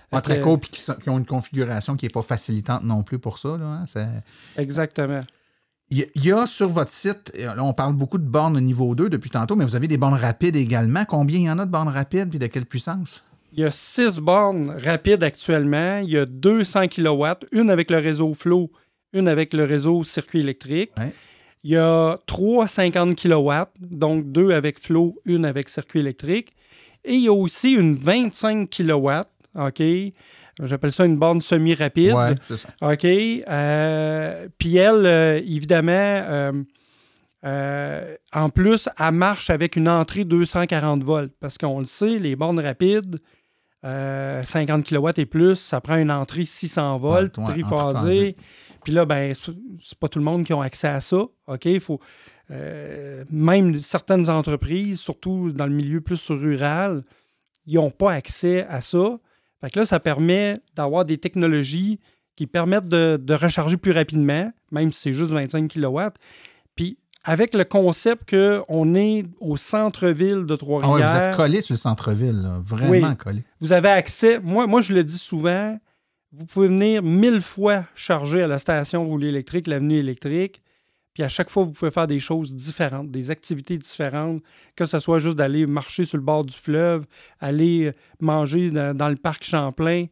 Pas 0.09 0.21
très 0.21 0.41
court 0.41 0.59
puis 0.59 0.71
qui, 0.71 1.09
ont 1.09 1.19
une 1.19 1.25
configuration 1.25 1.95
qui 1.95 2.05
n'est 2.05 2.09
pas 2.09 2.23
facilitante 2.23 2.83
non 2.83 3.03
plus 3.03 3.19
pour 3.19 3.37
ça. 3.37 3.57
Là, 3.57 3.83
hein. 3.95 4.21
Exactement. 4.57 5.21
Il 5.91 6.05
y 6.23 6.31
a- 6.31 6.45
sur 6.45 6.69
votre 6.69 6.91
site, 6.91 7.33
là, 7.37 7.63
on 7.63 7.73
parle 7.73 7.93
beaucoup 7.93 8.19
de 8.19 8.23
bornes 8.27 8.55
au 8.57 8.61
niveau 8.61 8.93
2 8.93 9.09
depuis 9.09 9.29
tantôt, 9.31 9.55
mais 9.55 9.65
vous 9.65 9.75
avez 9.75 9.87
des 9.87 9.97
bornes 9.97 10.13
rapides 10.13 10.55
également. 10.55 11.03
Combien 11.05 11.39
il 11.39 11.43
y 11.45 11.49
en 11.49 11.57
a 11.57 11.65
de 11.65 11.71
bornes 11.71 11.87
rapides 11.89 12.29
puis 12.29 12.37
de 12.39 12.45
quelle 12.47 12.65
puissance? 12.65 13.23
Il 13.53 13.59
y 13.61 13.63
a 13.65 13.71
six 13.71 14.19
bornes 14.19 14.75
rapides 14.83 15.23
actuellement. 15.23 15.97
Il 16.03 16.11
y 16.11 16.17
a 16.17 16.25
200 16.27 16.87
kW, 16.89 17.25
une 17.51 17.71
avec 17.71 17.89
le 17.89 17.97
réseau 17.97 18.35
Flow, 18.35 18.69
une 19.13 19.27
avec 19.27 19.53
le 19.55 19.63
réseau 19.63 20.03
circuit 20.03 20.41
électrique. 20.41 20.91
Ouais. 20.97 21.11
Il 21.63 21.71
y 21.71 21.77
a 21.77 22.19
trois 22.27 22.67
50 22.67 23.15
kW, 23.15 23.51
donc 23.81 24.31
deux 24.31 24.51
avec 24.51 24.79
Flow, 24.79 25.15
une 25.25 25.43
avec 25.45 25.67
circuit 25.69 25.99
électrique. 26.01 26.53
Et 27.03 27.15
il 27.15 27.21
y 27.23 27.27
a 27.27 27.33
aussi 27.33 27.71
une 27.71 27.95
25 27.95 28.69
kW, 28.69 29.09
OK? 29.55 29.81
J'appelle 30.63 30.91
ça 30.91 31.05
une 31.05 31.17
borne 31.17 31.41
semi-rapide. 31.41 32.13
Ouais, 32.13 32.35
c'est 32.41 32.57
ça. 32.57 32.69
OK. 32.81 33.05
Euh, 33.05 34.47
Puis 34.57 34.75
elle, 34.75 35.05
euh, 35.05 35.37
évidemment, 35.37 35.93
euh, 37.45 38.15
en 38.33 38.49
plus, 38.49 38.89
elle 38.99 39.11
marche 39.13 39.49
avec 39.49 39.75
une 39.75 39.87
entrée 39.87 40.25
240 40.25 41.03
volts. 41.03 41.33
Parce 41.39 41.57
qu'on 41.57 41.79
le 41.79 41.85
sait, 41.85 42.19
les 42.19 42.35
bornes 42.35 42.59
rapides, 42.59 43.19
euh, 43.85 44.43
50 44.43 44.83
kW 44.85 45.09
et 45.17 45.25
plus, 45.25 45.55
ça 45.55 45.79
prend 45.79 45.95
une 45.95 46.11
entrée 46.11 46.43
600 46.45 46.97
volts, 46.97 47.37
Ouais, 47.37 47.45
triphasée. 47.45 48.35
Puis 48.83 48.93
là, 48.93 49.05
ben, 49.05 49.33
c'est 49.33 49.97
pas 49.99 50.09
tout 50.09 50.19
le 50.19 50.25
monde 50.25 50.43
qui 50.43 50.51
a 50.51 50.61
accès 50.61 50.87
à 50.87 50.99
ça. 50.99 51.23
OK? 51.47 51.65
Il 51.65 51.79
faut. 51.79 51.99
même 52.49 53.79
certaines 53.79 54.29
entreprises, 54.29 54.99
surtout 54.99 55.51
dans 55.51 55.67
le 55.67 55.73
milieu 55.73 56.01
plus 56.01 56.31
rural, 56.31 57.03
ils 57.65 57.75
n'ont 57.75 57.91
pas 57.91 58.11
accès 58.11 58.65
à 58.67 58.81
ça. 58.81 59.19
Fait 59.61 59.69
que 59.69 59.79
là, 59.79 59.85
ça 59.85 59.99
permet 59.99 60.59
d'avoir 60.75 61.05
des 61.05 61.17
technologies 61.17 61.99
qui 62.35 62.47
permettent 62.47 62.87
de, 62.87 63.19
de 63.21 63.33
recharger 63.33 63.75
plus 63.77 63.91
rapidement, 63.91 64.51
même 64.71 64.91
si 64.91 65.01
c'est 65.01 65.13
juste 65.13 65.31
25 65.31 65.67
kW. 65.71 65.99
Puis 66.75 66.97
avec 67.25 67.53
le 67.53 67.65
concept 67.65 68.29
qu'on 68.29 68.95
est 68.95 69.25
au 69.41 69.57
centre-ville 69.57 70.45
de 70.45 70.53
Ah 70.53 70.53
ouais, 70.53 70.55
vous 70.55 70.57
Trois-Rivières, 70.57 71.15
êtes 71.31 71.35
collé 71.35 71.61
sur 71.61 71.73
le 71.73 71.77
centre-ville, 71.77 72.49
vraiment 72.63 73.09
Oui. 73.09 73.17
collé. 73.17 73.43
vous 73.59 73.73
avez 73.73 73.89
accès. 73.89 74.39
Moi, 74.39 74.67
moi, 74.67 74.79
je 74.79 74.93
le 74.93 75.03
dis 75.03 75.17
souvent, 75.17 75.77
vous 76.31 76.45
pouvez 76.45 76.67
venir 76.69 77.03
mille 77.03 77.41
fois 77.41 77.83
charger 77.95 78.41
à 78.43 78.47
la 78.47 78.57
station 78.59 79.05
roulée 79.05 79.27
électrique, 79.27 79.67
l'avenue 79.67 79.97
électrique. 79.97 80.61
Puis 81.13 81.23
à 81.23 81.27
chaque 81.27 81.49
fois, 81.49 81.63
vous 81.63 81.71
pouvez 81.71 81.91
faire 81.91 82.07
des 82.07 82.19
choses 82.19 82.53
différentes, 82.55 83.11
des 83.11 83.31
activités 83.31 83.77
différentes, 83.77 84.41
que 84.75 84.85
ce 84.85 84.99
soit 84.99 85.19
juste 85.19 85.37
d'aller 85.37 85.65
marcher 85.65 86.05
sur 86.05 86.17
le 86.17 86.23
bord 86.23 86.45
du 86.45 86.55
fleuve, 86.55 87.05
aller 87.39 87.85
euh, 87.85 87.93
manger 88.19 88.69
dans, 88.71 88.95
dans 88.95 89.09
le 89.09 89.15
parc 89.15 89.43
Champlain. 89.43 90.05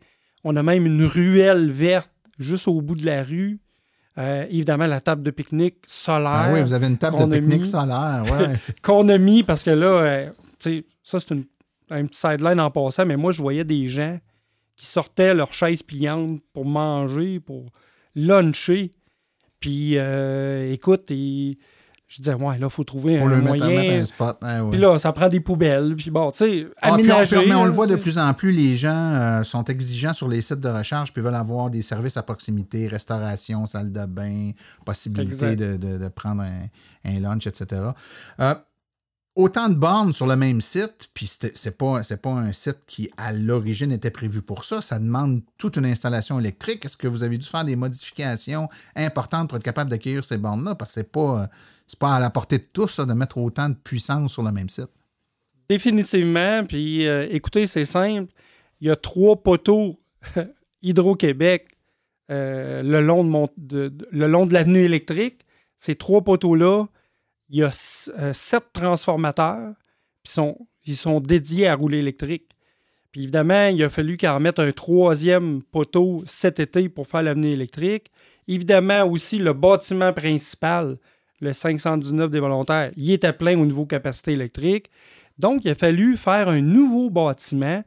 On 0.43 0.55
a 0.55 0.63
même 0.63 0.85
une 0.85 1.05
ruelle 1.05 1.71
verte 1.71 2.11
juste 2.39 2.67
au 2.67 2.81
bout 2.81 2.95
de 2.95 3.05
la 3.05 3.23
rue. 3.23 3.59
Euh, 4.17 4.45
évidemment, 4.49 4.87
la 4.87 4.99
table 4.99 5.21
de 5.21 5.29
pique-nique 5.29 5.77
solaire. 5.85 6.31
Ah 6.31 6.49
oui, 6.51 6.61
vous 6.61 6.73
avez 6.73 6.87
une 6.87 6.97
table 6.97 7.17
de 7.29 7.39
pique-nique 7.39 7.65
solaire. 7.65 8.23
Ouais. 8.31 8.55
qu'on 8.81 9.07
a 9.09 9.17
mis 9.17 9.43
parce 9.43 9.63
que 9.63 9.69
là, 9.69 9.87
euh, 9.87 10.29
tu 10.59 10.79
sais, 10.79 10.85
ça 11.03 11.19
c'est 11.19 11.35
une, 11.35 11.45
un 11.91 12.05
petit 12.05 12.19
sideline 12.19 12.59
en 12.59 12.71
passant, 12.71 13.05
mais 13.05 13.15
moi 13.15 13.31
je 13.31 13.41
voyais 13.41 13.63
des 13.63 13.87
gens 13.87 14.19
qui 14.75 14.87
sortaient 14.87 15.33
leurs 15.33 15.53
chaises 15.53 15.83
pliantes 15.83 16.41
pour 16.53 16.65
manger, 16.65 17.39
pour 17.39 17.65
luncher. 18.15 18.91
Puis 19.59 19.97
euh, 19.97 20.71
écoute, 20.71 21.05
Je 22.09 22.21
disais, 22.21 22.33
ouais, 22.35 22.57
là, 22.57 22.67
il 22.67 22.69
faut 22.69 22.85
trouver 22.85 23.19
un 23.19 23.25
le 23.25 23.41
moyen. 23.41 23.67
mettre 23.67 23.93
un 23.95 24.05
spot. 24.05 24.37
Ouais. 24.41 24.69
Puis 24.71 24.79
là, 24.79 24.97
ça 24.97 25.11
prend 25.11 25.27
des 25.27 25.41
poubelles. 25.41 25.93
Puis 25.97 26.09
bon, 26.09 26.31
tu 26.31 26.37
sais, 26.37 26.67
Ah, 26.81 26.93
aménager. 26.93 27.45
mais 27.45 27.53
on 27.55 27.65
le 27.65 27.71
voit 27.71 27.85
de 27.87 27.97
plus 27.97 28.17
en 28.17 28.33
plus, 28.33 28.51
les 28.53 28.75
gens 28.77 28.95
euh, 29.13 29.43
sont 29.43 29.65
exigeants 29.65 30.13
sur 30.13 30.29
les 30.29 30.41
sites 30.41 30.61
de 30.61 30.69
recharge 30.69 31.11
puis 31.11 31.21
veulent 31.21 31.35
avoir 31.35 31.69
des 31.69 31.81
services 31.81 32.15
à 32.15 32.23
proximité, 32.23 32.87
restauration, 32.87 33.65
salle 33.65 33.91
de 33.91 34.05
bain, 34.05 34.51
possibilité 34.85 35.55
de, 35.57 35.75
de- 35.75 35.97
de 35.97 36.07
prendre 36.07 36.43
un, 36.43 36.67
un 37.03 37.19
lunch, 37.19 37.45
etc. 37.47 37.81
Euh, 38.39 38.53
autant 39.37 39.69
de 39.69 39.75
bornes 39.75 40.13
sur 40.13 40.25
le 40.25 40.35
même 40.35 40.61
site, 40.61 41.09
puis 41.13 41.27
c'est 41.27 41.77
pas, 41.77 42.01
pas 42.01 42.29
un 42.29 42.51
site 42.51 42.79
qui, 42.87 43.09
à 43.17 43.31
l'origine, 43.31 43.91
était 43.91 44.09
prévu 44.09 44.41
pour 44.41 44.63
ça. 44.63 44.81
Ça 44.81 44.97
demande 44.97 45.43
toute 45.57 45.77
une 45.77 45.85
installation 45.85 46.39
électrique. 46.39 46.83
Est-ce 46.83 46.97
que 46.97 47.07
vous 47.07 47.23
avez 47.23 47.37
dû 47.37 47.45
faire 47.45 47.63
des 47.63 47.75
modifications 47.75 48.67
importantes 48.95 49.47
pour 49.47 49.57
être 49.57 49.63
capable 49.63 49.91
d'accueillir 49.91 50.25
ces 50.25 50.37
bornes-là? 50.37 50.73
Parce 50.73 50.89
que 50.89 50.95
c'est 50.95 51.11
pas, 51.11 51.49
pas 51.99 52.15
à 52.15 52.19
la 52.19 52.31
portée 52.31 52.57
de 52.57 52.65
tous 52.73 52.99
de 52.99 53.13
mettre 53.13 53.37
autant 53.37 53.69
de 53.69 53.75
puissance 53.75 54.33
sur 54.33 54.41
le 54.41 54.51
même 54.51 54.69
site. 54.69 54.89
Définitivement. 55.69 56.65
Puis 56.65 57.07
euh, 57.07 57.27
écoutez, 57.29 57.67
c'est 57.67 57.85
simple. 57.85 58.33
Il 58.81 58.87
y 58.87 58.89
a 58.89 58.95
trois 58.95 59.35
poteaux 59.35 59.99
Hydro-Québec 60.81 61.67
euh, 62.31 62.81
le, 62.81 63.01
long 63.01 63.49
de 63.57 63.89
de 63.89 64.53
l'avenue 64.53 64.79
électrique. 64.79 65.45
Ces 65.77 65.95
trois 65.95 66.21
poteaux-là, 66.21 66.87
il 67.49 67.59
y 67.59 67.63
a 67.63 67.67
euh, 68.19 68.33
sept 68.33 68.63
transformateurs. 68.73 69.73
Puis 70.83 70.95
sont, 70.95 71.19
dédiés 71.21 71.67
à 71.67 71.75
rouler 71.75 71.99
électrique. 71.99 72.49
Puis 73.11 73.23
évidemment, 73.23 73.67
il 73.67 73.81
a 73.83 73.89
fallu 73.89 74.17
qu'en 74.17 74.39
mettre 74.39 74.61
un 74.61 74.71
troisième 74.71 75.63
poteau 75.63 76.23
cet 76.25 76.59
été 76.59 76.89
pour 76.89 77.07
faire 77.07 77.23
l'avenue 77.23 77.49
électrique. 77.49 78.11
Évidemment, 78.47 79.05
aussi, 79.05 79.39
le 79.39 79.53
bâtiment 79.53 80.11
principal, 80.13 80.97
le 81.39 81.53
519 81.53 82.29
des 82.29 82.39
volontaires, 82.39 82.91
il 82.97 83.11
était 83.11 83.33
plein 83.33 83.57
au 83.59 83.65
niveau 83.65 83.85
capacité 83.85 84.33
électrique. 84.33 84.89
Donc, 85.37 85.63
il 85.63 85.71
a 85.71 85.75
fallu 85.75 86.17
faire 86.17 86.49
un 86.49 86.61
nouveau 86.61 87.09
bâtiment. 87.09 87.83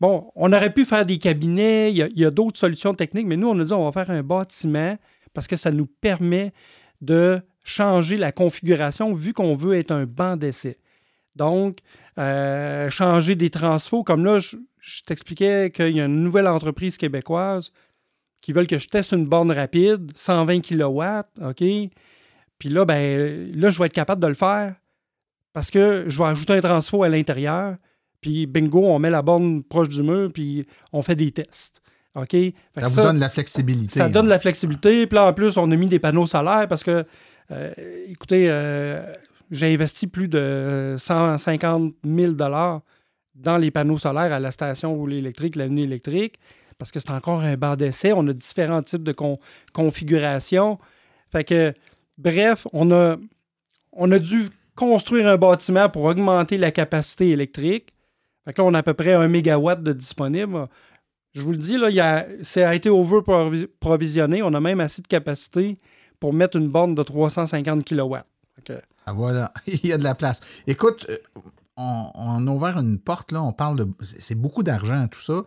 Bon, 0.00 0.30
on 0.34 0.52
aurait 0.52 0.72
pu 0.72 0.84
faire 0.84 1.06
des 1.06 1.18
cabinets, 1.18 1.90
il 1.90 1.96
y 1.96 2.02
a, 2.02 2.08
il 2.08 2.18
y 2.18 2.24
a 2.24 2.30
d'autres 2.30 2.58
solutions 2.58 2.94
techniques, 2.94 3.26
mais 3.26 3.36
nous, 3.36 3.48
on 3.48 3.58
a 3.58 3.64
dit 3.64 3.72
on 3.72 3.88
va 3.88 3.92
faire 3.92 4.14
un 4.14 4.22
bâtiment 4.22 4.96
parce 5.32 5.46
que 5.46 5.56
ça 5.56 5.70
nous 5.70 5.86
permet 5.86 6.52
de 7.00 7.40
changer 7.66 8.16
la 8.16 8.32
configuration 8.32 9.12
vu 9.12 9.32
qu'on 9.32 9.56
veut 9.56 9.74
être 9.74 9.90
un 9.90 10.06
banc 10.06 10.36
d'essai. 10.36 10.78
Donc, 11.34 11.80
euh, 12.18 12.88
changer 12.88 13.34
des 13.34 13.50
transfos, 13.50 14.04
comme 14.04 14.24
là, 14.24 14.38
je, 14.38 14.56
je 14.78 15.02
t'expliquais 15.02 15.70
qu'il 15.70 15.96
y 15.96 16.00
a 16.00 16.06
une 16.06 16.22
nouvelle 16.22 16.46
entreprise 16.46 16.96
québécoise 16.96 17.72
qui 18.40 18.52
veulent 18.52 18.68
que 18.68 18.78
je 18.78 18.88
teste 18.88 19.12
une 19.12 19.26
borne 19.26 19.50
rapide, 19.50 20.12
120 20.14 20.60
kW, 20.60 21.02
OK? 21.44 21.64
Puis 22.58 22.68
là, 22.68 22.84
ben, 22.84 23.52
là, 23.54 23.70
je 23.70 23.78
vais 23.78 23.86
être 23.86 23.92
capable 23.92 24.22
de 24.22 24.28
le 24.28 24.34
faire 24.34 24.74
parce 25.52 25.70
que 25.70 26.04
je 26.06 26.18
vais 26.18 26.28
ajouter 26.28 26.52
un 26.52 26.60
transfo 26.60 27.02
à 27.02 27.08
l'intérieur, 27.08 27.76
puis 28.20 28.46
bingo, 28.46 28.84
on 28.84 28.98
met 28.98 29.10
la 29.10 29.22
borne 29.22 29.62
proche 29.62 29.88
du 29.88 30.02
mur, 30.02 30.30
puis 30.32 30.66
on 30.92 31.02
fait 31.02 31.16
des 31.16 31.32
tests. 31.32 31.82
OK? 32.14 32.36
Ça 32.78 32.88
vous 32.88 32.96
donne 32.96 33.18
la 33.18 33.28
flexibilité. 33.28 33.98
ça 33.98 34.08
donne 34.08 34.24
de 34.24 34.30
la 34.30 34.38
flexibilité. 34.38 35.06
Puis 35.06 35.16
là, 35.16 35.26
en 35.26 35.32
plus, 35.32 35.56
on 35.56 35.70
a 35.70 35.76
mis 35.76 35.86
des 35.86 35.98
panneaux 35.98 36.26
solaires 36.26 36.66
parce 36.68 36.82
que, 36.82 37.04
écoutez, 38.06 38.46
euh, 38.48 39.14
j'ai 39.50 39.72
investi 39.72 40.06
plus 40.06 40.28
de 40.28 40.96
150 40.98 41.94
000 42.04 42.32
dans 42.32 42.82
les 43.58 43.70
panneaux 43.70 43.98
solaires 43.98 44.32
à 44.32 44.40
la 44.40 44.50
station 44.50 44.94
roulée 44.94 45.18
électrique, 45.18 45.56
l'avenue 45.56 45.82
électrique, 45.82 46.38
parce 46.78 46.90
que 46.90 47.00
c'est 47.00 47.10
encore 47.10 47.40
un 47.40 47.56
banc 47.56 47.76
d'essai. 47.76 48.12
On 48.12 48.26
a 48.28 48.32
différents 48.32 48.82
types 48.82 49.02
de 49.02 49.12
con- 49.12 49.38
configurations. 49.72 50.78
Fait 51.30 51.44
que, 51.44 51.72
bref, 52.18 52.66
on 52.72 52.90
a, 52.90 53.16
on 53.92 54.10
a 54.12 54.18
dû 54.18 54.48
construire 54.74 55.28
un 55.28 55.36
bâtiment 55.36 55.88
pour 55.88 56.04
augmenter 56.04 56.58
la 56.58 56.70
capacité 56.70 57.30
électrique. 57.30 57.92
Là, 58.46 58.52
on 58.58 58.74
a 58.74 58.78
à 58.78 58.82
peu 58.82 58.94
près 58.94 59.14
un 59.14 59.26
mégawatt 59.28 59.82
de 59.82 59.92
disponible. 59.92 60.66
Je 61.34 61.42
vous 61.42 61.52
le 61.52 61.58
dis, 61.58 61.78
là, 61.78 61.88
a, 62.18 62.24
ça 62.42 62.68
a 62.68 62.74
été 62.74 62.88
over-provisionné. 62.88 64.42
On 64.42 64.54
a 64.54 64.60
même 64.60 64.80
assez 64.80 65.02
de 65.02 65.06
capacité 65.06 65.78
pour 66.20 66.32
mettre 66.32 66.56
une 66.56 66.68
borne 66.68 66.94
de 66.94 67.02
350 67.02 67.84
kW. 67.84 68.16
Ah, 69.06 69.12
voilà, 69.12 69.52
il 69.66 69.86
y 69.86 69.92
a 69.92 69.98
de 69.98 70.04
la 70.04 70.14
place. 70.14 70.40
Écoute, 70.66 71.06
euh, 71.08 71.16
on, 71.76 72.10
on 72.14 72.46
a 72.46 72.50
ouvert 72.50 72.78
une 72.78 72.98
porte, 72.98 73.32
là, 73.32 73.42
on 73.42 73.52
parle 73.52 73.76
de. 73.76 73.88
C'est 74.18 74.34
beaucoup 74.34 74.62
d'argent, 74.62 75.06
tout 75.08 75.20
ça. 75.20 75.44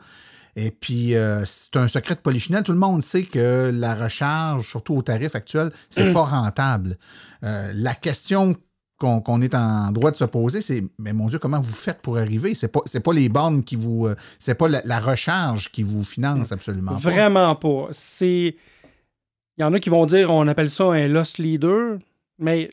Et 0.55 0.72
puis, 0.72 1.15
euh, 1.15 1.43
c'est 1.45 1.78
un 1.78 1.88
secret 1.88 2.15
de 2.15 2.20
polichinelle. 2.20 2.63
Tout 2.63 2.72
le 2.72 2.80
monde 2.80 3.01
sait 3.01 3.24
que 3.24 3.72
la 3.74 3.95
recharge, 3.95 4.67
surtout 4.67 4.95
au 4.95 5.01
tarif 5.01 5.36
actuel, 5.36 5.72
c'est 5.89 6.11
pas 6.13 6.24
rentable. 6.26 6.97
Euh, 7.43 7.72
la 7.74 7.93
question 7.93 8.55
qu'on 8.97 9.41
est 9.41 9.55
en 9.55 9.91
droit 9.91 10.11
de 10.11 10.17
se 10.17 10.26
poser, 10.26 10.61
c'est 10.61 10.84
mais 10.97 11.13
mon 11.13 11.28
Dieu, 11.28 11.39
comment 11.39 11.59
vous 11.59 11.74
faites 11.74 12.01
pour 12.01 12.17
arriver? 12.17 12.53
C'est 12.53 12.67
pas, 12.67 12.82
c'est 12.86 12.99
pas 12.99 13.13
les 13.13 13.30
bornes 13.30 13.63
qui 13.63 13.78
vous. 13.78 14.09
c'est 14.39 14.55
pas 14.55 14.67
la, 14.67 14.82
la 14.84 14.99
recharge 14.99 15.72
qui 15.72 15.84
vous 15.84 16.03
finance 16.03 16.51
absolument. 16.51 16.91
pas. 16.91 16.97
Vraiment 16.97 17.55
pas. 17.55 17.88
C'est. 17.91 18.57
Il 19.60 19.64
y 19.64 19.66
en 19.66 19.74
a 19.74 19.80
qui 19.82 19.89
vont 19.89 20.05
dire 20.05 20.32
on 20.32 20.47
appelle 20.47 20.70
ça 20.70 20.86
un 20.86 21.07
loss 21.10 21.38
leader, 21.38 21.99
mais 22.38 22.70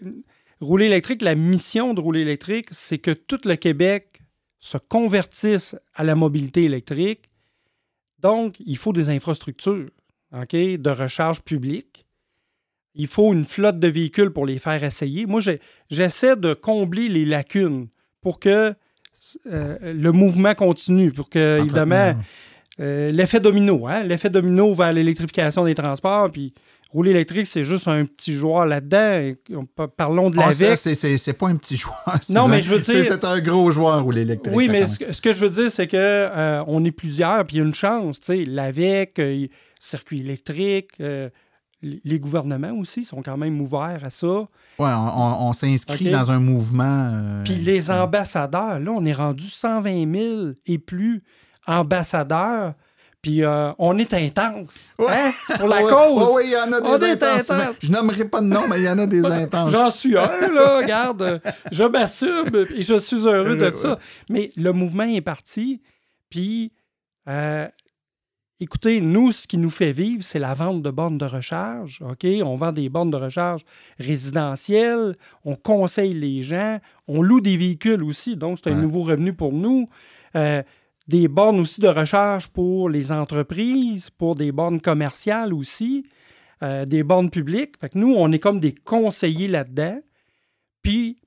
rouler 0.61 0.87
électrique, 0.87 1.20
la 1.20 1.34
mission 1.34 1.95
de 1.95 2.01
rouler 2.01 2.20
électrique, 2.20 2.68
c'est 2.70 2.99
que 2.99 3.11
tout 3.11 3.41
le 3.45 3.57
Québec 3.57 4.20
se 4.61 4.78
convertisse 4.78 5.74
à 5.95 6.05
la 6.05 6.14
mobilité 6.14 6.62
électrique. 6.62 7.28
Donc, 8.20 8.57
il 8.64 8.76
faut 8.76 8.93
des 8.93 9.09
infrastructures 9.09 9.91
de 10.32 10.91
recharge 10.91 11.43
publique. 11.43 12.07
Il 12.95 13.09
faut 13.09 13.32
une 13.32 13.45
flotte 13.45 13.80
de 13.80 13.89
véhicules 13.89 14.30
pour 14.30 14.47
les 14.47 14.59
faire 14.59 14.82
essayer. 14.84 15.26
Moi, 15.26 15.41
j'essaie 15.91 16.37
de 16.37 16.55
combler 16.55 17.09
les 17.09 17.24
lacunes 17.24 17.89
pour 18.20 18.39
que 18.39 18.74
euh, 19.47 19.93
le 19.93 20.12
mouvement 20.12 20.55
continue, 20.55 21.11
pour 21.11 21.28
que, 21.30 21.61
évidemment, 21.61 22.14
euh, 22.80 23.09
l'effet 23.11 23.41
domino, 23.41 23.87
hein? 23.87 24.03
l'effet 24.05 24.30
domino 24.30 24.72
vers 24.74 24.93
l'électrification 24.93 25.64
des 25.64 25.74
transports, 25.74 26.30
puis 26.30 26.55
rouler 26.93 27.11
électrique, 27.11 27.47
c'est 27.47 27.64
juste 27.64 27.89
un 27.89 28.05
petit 28.05 28.32
joueur 28.32 28.64
là-dedans. 28.66 29.34
Parlons 29.97 30.30
de 30.30 30.39
Ah, 30.39 30.47
la 30.47 30.53
VEC. 30.53 30.78
c'est- 30.78 30.95
c'est 30.95 31.18
c'est 31.18 31.32
pas 31.32 31.49
un 31.49 31.57
petit 31.57 31.76
joueur. 31.76 31.97
Non, 32.30 32.49
mais 32.49 32.62
je 32.62 32.70
veux 32.74 32.82
C'est- 32.82 33.03
dire- 33.03 33.12
C'est 33.12 33.24
un 33.24 33.41
gros 33.41 33.70
joueur 33.70 34.07
ou 34.07 34.11
l'électrique. 34.11 34.55
Oui, 34.57 34.68
mais 34.68 34.87
ce 34.87 34.99
que, 34.99 35.12
ce 35.12 35.20
que 35.20 35.32
je 35.32 35.41
veux 35.41 35.51
dire, 35.51 35.70
c'est 35.70 35.87
que 35.89 35.97
euh, 35.97 36.62
on 36.66 36.84
est 36.84 36.91
plusieurs, 36.93 37.45
puis 37.47 37.57
il 37.57 37.59
y 37.59 37.62
a 37.62 37.66
une 37.66 37.74
chance. 37.74 38.20
Tu 38.20 38.26
sais, 38.26 38.45
l'AVEC, 38.45 39.18
euh, 39.18 39.47
circuit 39.80 40.20
électrique, 40.20 40.93
euh, 41.01 41.28
les 41.82 42.18
gouvernements 42.18 42.72
aussi 42.72 43.05
sont 43.05 43.20
quand 43.22 43.37
même 43.37 43.61
ouverts 43.61 44.01
à 44.03 44.11
ça. 44.11 44.26
Ouais, 44.26 44.47
on, 44.78 44.89
on- 44.89 45.49
on 45.49 45.53
s'inscrit 45.53 46.11
dans 46.11 46.30
un 46.30 46.41
mouvement. 46.41 47.11
euh, 47.12 47.43
Puis 47.45 47.57
les 47.57 47.91
ambassadeurs, 47.91 48.80
là, 48.80 48.91
on 48.91 49.05
est 49.05 49.12
rendu 49.12 49.45
120 49.47 50.11
000 50.14 50.37
et 50.66 50.78
plus 50.78 51.22
ambassadeurs. 51.66 52.74
Puis 53.27 53.43
euh, 53.43 53.72
on 53.79 53.99
est 53.99 54.14
intense. 54.14 54.95
Hein? 55.01 55.33
C'est 55.49 55.59
pour 55.59 55.66
la 55.66 55.85
Ouais, 55.85 55.91
cause. 55.93 56.29
ouais, 56.29 56.35
ouais, 56.37 56.45
il 56.47 56.53
y 56.53 56.57
en 56.57 56.70
a 56.72 56.81
des 56.81 57.11
intenses. 57.11 57.51
intense. 57.51 57.77
Je 57.83 57.91
nommerai 57.91 58.24
pas 58.27 58.41
de 58.41 58.47
nom, 58.47 58.68
mais 58.68 58.79
il 58.79 58.85
y 58.85 58.89
en 58.89 59.01
a 59.01 59.07
des 59.09 59.24
intenses. 59.27 59.72
J'en 59.72 59.91
suis 59.91 60.16
un, 60.16 60.29
là, 60.53 60.77
regarde. 60.79 61.43
Je 61.72 61.83
m'assume 61.83 62.66
et 62.72 62.83
je 62.83 62.97
suis 63.01 63.27
heureux 63.27 63.57
de 63.57 63.72
ça. 63.74 63.99
Mais 64.31 64.51
le 64.57 64.70
mouvement 64.72 65.03
est 65.03 65.20
parti. 65.22 65.81
Puis, 66.31 66.70
euh, 67.29 67.66
écoutez, 68.61 69.01
nous, 69.01 69.33
ce 69.33 69.49
qui 69.49 69.59
nous 69.59 69.70
fait 69.70 69.91
vivre, 69.91 70.22
c'est 70.22 70.39
la 70.39 70.55
vente 70.55 70.83
de 70.83 70.91
bornes 70.93 71.18
de 71.18 71.24
recharge. 71.24 72.01
OK? 72.09 72.24
On 72.45 72.55
vend 72.55 72.70
des 72.70 72.89
bornes 72.89 73.11
de 73.11 73.16
recharge 73.16 73.62
résidentielles. 73.99 75.16
On 75.45 75.57
conseille 75.57 76.14
les 76.14 76.45
gens. 76.45 76.79
On 77.09 77.22
loue 77.22 77.41
des 77.41 77.57
véhicules 77.57 78.05
aussi. 78.05 78.37
Donc, 78.37 78.59
c'est 78.62 78.70
un 78.70 78.77
Ouais. 78.77 78.83
nouveau 78.83 79.03
revenu 79.03 79.33
pour 79.33 79.53
nous. 79.53 79.87
Euh, 80.37 80.62
des 81.09 81.28
bornes 81.28 81.61
aussi 81.61 81.80
de 81.80 81.88
recharge 81.88 82.48
pour 82.48 82.88
les 82.88 83.12
entreprises, 83.12 84.11
pour 84.11 84.34
des 84.34 84.50
bornes 84.52 84.80
commerciales 84.80 85.54
aussi, 85.54 86.04
euh, 86.62 86.84
des 86.84 87.02
bornes 87.02 87.30
publiques. 87.30 87.74
Fait 87.80 87.90
que 87.90 87.98
nous, 87.98 88.14
on 88.16 88.32
est 88.32 88.38
comme 88.38 88.61
des 88.61 88.74
conseillers 88.74 89.48
là-dedans. 89.48 90.00
Puis, 90.82 91.18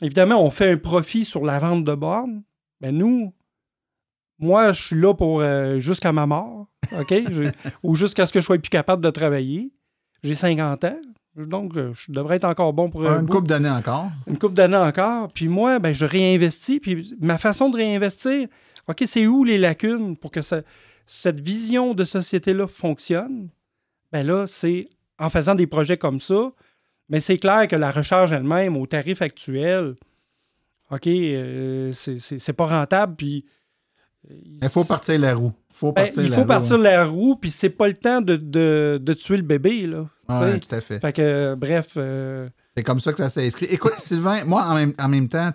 évidemment, 0.00 0.44
on 0.44 0.50
fait 0.50 0.70
un 0.70 0.76
profit 0.76 1.24
sur 1.24 1.44
la 1.44 1.58
vente 1.58 1.84
de 1.84 1.94
bornes. 1.94 2.42
Mais 2.80 2.90
nous, 2.90 3.32
moi, 4.38 4.72
je 4.72 4.82
suis 4.82 4.96
là 5.00 5.14
pour 5.14 5.40
euh, 5.40 5.78
jusqu'à 5.78 6.12
ma 6.12 6.26
mort, 6.26 6.66
OK? 6.98 7.14
Je- 7.30 7.50
ou 7.82 7.94
jusqu'à 7.94 8.26
ce 8.26 8.32
que 8.32 8.40
je 8.40 8.44
sois 8.46 8.58
plus 8.58 8.70
capable 8.70 9.02
de 9.04 9.10
travailler. 9.10 9.72
J'ai 10.24 10.34
50 10.34 10.84
ans. 10.84 10.98
Donc, 11.36 11.76
euh, 11.76 11.92
je 11.94 12.12
devrais 12.12 12.36
être 12.36 12.44
encore 12.44 12.72
bon 12.72 12.90
pour 12.90 13.06
un 13.08 13.20
Une 13.20 13.26
bout. 13.26 13.34
couple 13.34 13.48
d'années 13.48 13.70
encore. 13.70 14.10
Une 14.26 14.36
couple 14.38 14.54
d'années 14.54 14.76
encore. 14.76 15.32
Puis 15.32 15.48
moi, 15.48 15.78
ben, 15.78 15.94
je 15.94 16.04
réinvestis. 16.04 16.78
Puis 16.80 17.14
ma 17.20 17.38
façon 17.38 17.70
de 17.70 17.76
réinvestir, 17.76 18.48
OK, 18.88 19.04
c'est 19.06 19.26
où 19.26 19.44
les 19.44 19.58
lacunes 19.58 20.16
pour 20.16 20.30
que 20.30 20.42
ça- 20.42 20.62
cette 21.06 21.40
vision 21.40 21.94
de 21.94 22.04
société-là 22.04 22.66
fonctionne? 22.66 23.48
Ben 24.12 24.26
là, 24.26 24.46
c'est 24.46 24.88
en 25.18 25.30
faisant 25.30 25.54
des 25.54 25.66
projets 25.66 25.96
comme 25.96 26.20
ça. 26.20 26.52
Mais 27.08 27.20
c'est 27.20 27.36
clair 27.36 27.68
que 27.68 27.76
la 27.76 27.90
recharge 27.90 28.32
elle-même, 28.32 28.76
au 28.76 28.86
tarif 28.86 29.20
actuel, 29.22 29.94
OK, 30.90 31.06
euh, 31.06 31.92
c'est- 31.92 32.52
pas 32.52 32.66
rentable. 32.66 33.16
Puis 33.16 33.44
Il 34.60 34.68
faut 34.68 34.84
partir 34.84 35.18
la 35.18 35.34
roue. 35.34 35.52
Faut 35.70 35.92
ben, 35.92 36.10
il 36.16 36.28
faut 36.28 36.40
roue, 36.42 36.46
partir 36.46 36.74
hein. 36.76 36.78
la 36.82 37.04
roue, 37.06 37.36
puis 37.36 37.50
c'est 37.50 37.70
pas 37.70 37.88
le 37.88 37.94
temps 37.94 38.20
de, 38.20 38.36
de- 38.36 38.98
de 39.02 39.14
tuer 39.14 39.36
le 39.36 39.42
bébé. 39.42 39.86
Là, 39.86 40.06
Ouais, 40.28 40.36
Tu 40.38 40.52
sais? 40.52 40.60
tout 40.60 40.74
à 40.74 40.80
fait. 40.80 41.00
Fait 41.00 41.12
que, 41.12 41.22
euh, 41.22 41.56
bref, 41.56 41.94
euh, 41.96 42.48
C'est 42.74 42.84
comme 42.84 43.00
ça 43.00 43.12
que 43.12 43.18
ça 43.18 43.28
s'est 43.28 43.46
inscrit. 43.46 43.66
Écoute, 43.66 43.98
Sylvain, 43.98 44.44
moi, 44.44 44.64
en 44.64 45.08
même, 45.08 45.28
temps, 45.28 45.50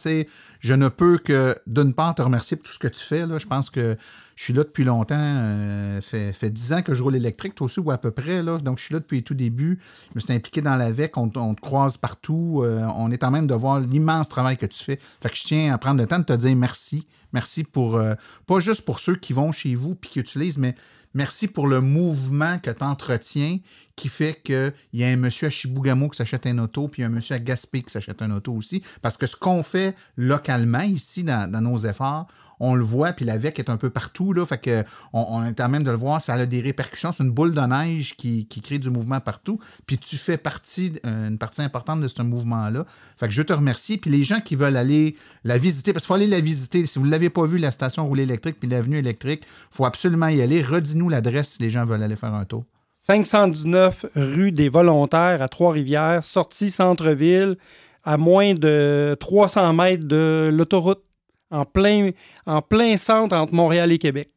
je 0.60 0.74
ne 0.74 0.88
peux 0.88 1.18
que, 1.18 1.58
d'une 1.66 1.94
part, 1.96 2.14
te 2.14 2.22
remercier 2.22 2.58
pour 2.58 2.68
tout 2.68 2.74
ce 2.74 2.80
que 2.80 2.88
tu 2.88 3.00
fais. 3.00 3.26
Là. 3.26 3.40
Je 3.40 3.48
pense 3.48 3.72
que 3.72 3.98
je 4.36 4.44
suis 4.44 4.54
là 4.54 4.64
depuis 4.64 4.84
longtemps. 4.84 5.16
Euh, 5.18 6.00
fait, 6.02 6.32
fait 6.32 6.52
10 6.52 6.74
ans 6.74 6.82
que 6.84 6.94
je 6.94 7.02
roule 7.02 7.16
électrique, 7.16 7.56
toi 7.56 7.66
aussi, 7.66 7.80
ou 7.80 7.90
à 7.90 7.98
peu 7.98 8.12
près. 8.12 8.44
Là. 8.44 8.60
Donc, 8.60 8.78
je 8.78 8.84
suis 8.84 8.94
là 8.94 9.00
depuis 9.00 9.24
tout 9.24 9.34
début. 9.34 9.80
Je 10.10 10.16
me 10.16 10.20
suis 10.20 10.32
impliqué 10.32 10.62
dans 10.62 10.76
l'AVEC. 10.76 11.18
On, 11.18 11.32
on 11.36 11.56
te 11.56 11.62
croise 11.62 11.98
partout. 11.98 12.62
Euh, 12.64 12.86
on 12.96 13.10
est 13.10 13.24
en 13.24 13.32
même 13.32 13.48
de 13.48 13.56
voir 13.56 13.80
l'immense 13.80 14.30
travail 14.30 14.56
que 14.56 14.68
tu 14.68 14.84
fais. 14.84 15.00
Fait 15.20 15.30
que 15.30 15.36
je 15.36 15.44
tiens 15.44 15.74
à 15.74 15.80
prendre 15.80 16.00
le 16.00 16.06
temps 16.06 16.20
de 16.20 16.24
te 16.24 16.34
dire 16.34 16.56
merci. 16.56 17.04
Merci 17.34 17.64
pour, 17.64 17.98
euh, 17.98 18.16
pas 18.46 18.60
juste 18.60 18.86
pour 18.86 19.00
ceux 19.00 19.16
qui 19.16 19.34
vont 19.34 19.52
chez 19.52 19.76
vous 19.76 19.96
puis 19.96 20.10
qui 20.10 20.20
utilisent, 20.20 20.58
mais 20.58 20.76
merci 21.14 21.48
pour 21.48 21.68
le 21.68 21.82
mouvement 21.82 22.60
que 22.60 22.72
tu 22.72 22.84
entretiens 22.84 23.60
qui 23.96 24.10
fait 24.10 24.40
qu'il 24.44 24.74
y 24.94 25.04
a 25.04 25.08
un 25.08 25.16
monsieur 25.16 25.48
à 25.48 25.50
Chibougamau 25.50 26.10
qui 26.10 26.18
s'achète 26.18 26.46
un 26.46 26.58
auto, 26.60 26.88
puis 26.88 27.04
un 27.04 27.10
monsieur 27.10 27.36
à 27.36 27.40
Gaspé 27.40 27.82
qui 27.82 27.92
s'achète 27.92 28.22
un 28.22 28.32
auto 28.32 28.54
aussi. 28.54 28.84
Parce 29.02 29.18
que 29.18 29.26
ce 29.26 29.36
qu'on 29.36 29.64
fait 29.64 29.96
localement 30.16 30.82
ici 30.82 31.24
dans, 31.24 31.50
nos 31.62 31.80
efforts, 31.80 32.28
on 32.60 32.76
le 32.76 32.84
voit, 32.84 33.14
puis 33.14 33.26
la 33.26 33.38
VEC 33.38 33.60
est 33.60 33.70
un 33.70 33.78
peu 33.78 33.90
partout, 33.90 34.34
là, 34.34 34.46
fait 34.46 34.58
que 34.58 34.84
on, 35.14 35.44
est 35.46 35.60
en 35.62 35.70
même 35.70 35.84
de 35.84 35.92
le 35.92 35.98
voir, 35.98 36.22
ça 36.22 36.34
a 36.34 36.46
des 36.46 36.62
répercussions, 36.62 37.12
c'est 37.12 37.24
une 37.24 37.32
boule 37.32 37.54
de 37.54 37.62
neige 37.62 38.16
qui, 38.16 38.48
crée 38.64 38.80
du 38.80 38.90
mouvement 38.90 39.20
partout, 39.20 39.60
puis 39.86 39.98
tu 39.98 40.18
fais 40.18 40.38
partie, 40.38 40.94
euh, 41.06 41.28
une 41.28 41.38
partie 41.38 41.62
importante 41.62 42.02
de 42.02 42.08
ce 42.08 42.22
mouvement-là. 42.22 42.84
Fait 43.18 43.28
que 43.28 43.34
je 43.34 43.44
te 43.44 43.54
remercie, 43.54 43.98
puis 43.98 44.10
les 44.10 44.24
gens 44.24 44.40
qui 44.40 44.56
veulent 44.56 44.78
aller 44.78 45.16
la 45.44 45.58
visiter, 45.58 45.94
parce 45.94 46.06
qu'il 46.06 46.08
faut 46.08 46.16
aller 46.16 46.28
la 46.28 46.42
visiter, 46.42 46.86
si 46.86 47.00
vous 47.00 47.06
ne 47.06 47.12
l'avez 47.12 47.30
pas 47.30 47.46
vu, 47.46 47.58
la 47.58 47.72
station 47.72 48.08
roulée 48.08 48.24
électrique, 48.24 48.58
puis 48.60 48.70
l'avenue 48.70 48.98
électrique, 48.98 49.44
il 49.46 49.76
faut 49.76 49.86
absolument 49.86 50.28
y 50.28 50.42
aller, 50.42 50.62
redis-nous 50.62 51.10
l'adresse 51.10 51.52
si 51.52 51.64
les 51.64 51.70
gens 51.70 51.86
veulent 51.86 52.04
aller 52.04 52.16
faire 52.16 52.34
un 52.34 52.46
tour. 52.46 52.66
519 53.00 54.08
rue 54.16 54.52
des 54.52 54.68
Volontaires 54.68 55.42
à 55.42 55.48
Trois-Rivières, 55.48 56.26
sortie 56.26 56.70
centre-ville, 56.70 57.56
à 58.04 58.18
moins 58.18 58.54
de 58.54 59.16
300 59.20 59.74
mètres 59.74 60.06
de 60.06 60.50
l'autoroute, 60.52 61.04
en 61.52 61.66
plein, 61.66 62.12
en 62.46 62.62
plein 62.62 62.98
centre 62.98 63.36
entre 63.36 63.54
Montréal 63.54 63.92
et 63.92 63.98
Québec. 63.98 64.30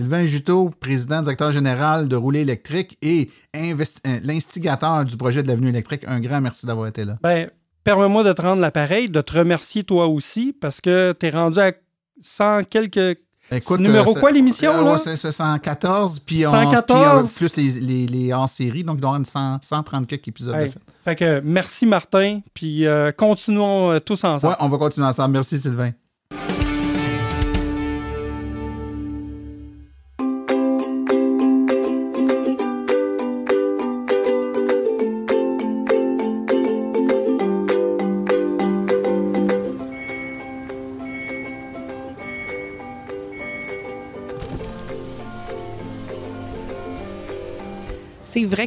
Sylvain 0.00 0.24
Juteau, 0.24 0.70
président, 0.80 1.20
directeur 1.20 1.52
général 1.52 2.08
de 2.08 2.16
Rouler 2.16 2.40
électrique 2.40 2.96
et 3.02 3.30
euh, 3.54 3.84
l'instigateur 4.22 5.04
du 5.04 5.16
projet 5.16 5.42
de 5.42 5.48
l'avenue 5.48 5.68
électrique, 5.68 6.04
un 6.06 6.20
grand 6.20 6.40
merci 6.40 6.64
d'avoir 6.64 6.86
été 6.86 7.04
là. 7.04 7.18
Ben, 7.22 7.50
permets-moi 7.84 8.24
de 8.24 8.32
te 8.32 8.40
rendre 8.40 8.62
l'appareil, 8.62 9.10
de 9.10 9.20
te 9.20 9.36
remercier 9.36 9.84
toi 9.84 10.06
aussi, 10.06 10.54
parce 10.58 10.80
que 10.80 11.14
tu 11.18 11.26
es 11.26 11.30
rendu 11.30 11.58
à 11.58 11.72
100 12.20 12.64
quelques 12.64 13.18
Écoute, 13.52 13.80
numéro 13.80 14.16
euh, 14.16 14.20
quoi 14.20 14.30
l'émission? 14.30 14.86
Euh, 14.86 14.96
c'est 14.96 15.16
114, 15.16 16.20
puis, 16.20 16.42
114? 16.42 17.34
plus 17.34 17.56
les, 17.56 18.06
les, 18.06 18.32
hors-série, 18.32 18.84
donc 18.84 18.96
il 18.98 19.00
doit 19.00 19.10
y 19.10 19.14
avoir 19.14 19.58
130 19.60 20.06
quelques 20.06 20.28
épisodes 20.28 20.56
de 20.56 20.66
fait. 20.68 20.78
Fait 21.04 21.16
que 21.16 21.40
merci 21.44 21.84
Martin, 21.84 22.40
puis 22.54 22.86
euh, 22.86 23.10
continuons 23.10 23.98
tous 24.00 24.22
ensemble. 24.22 24.52
Ouais, 24.52 24.58
on 24.60 24.68
va 24.68 24.78
continuer 24.78 25.06
ensemble. 25.06 25.32
Merci 25.32 25.58
Sylvain. 25.58 25.90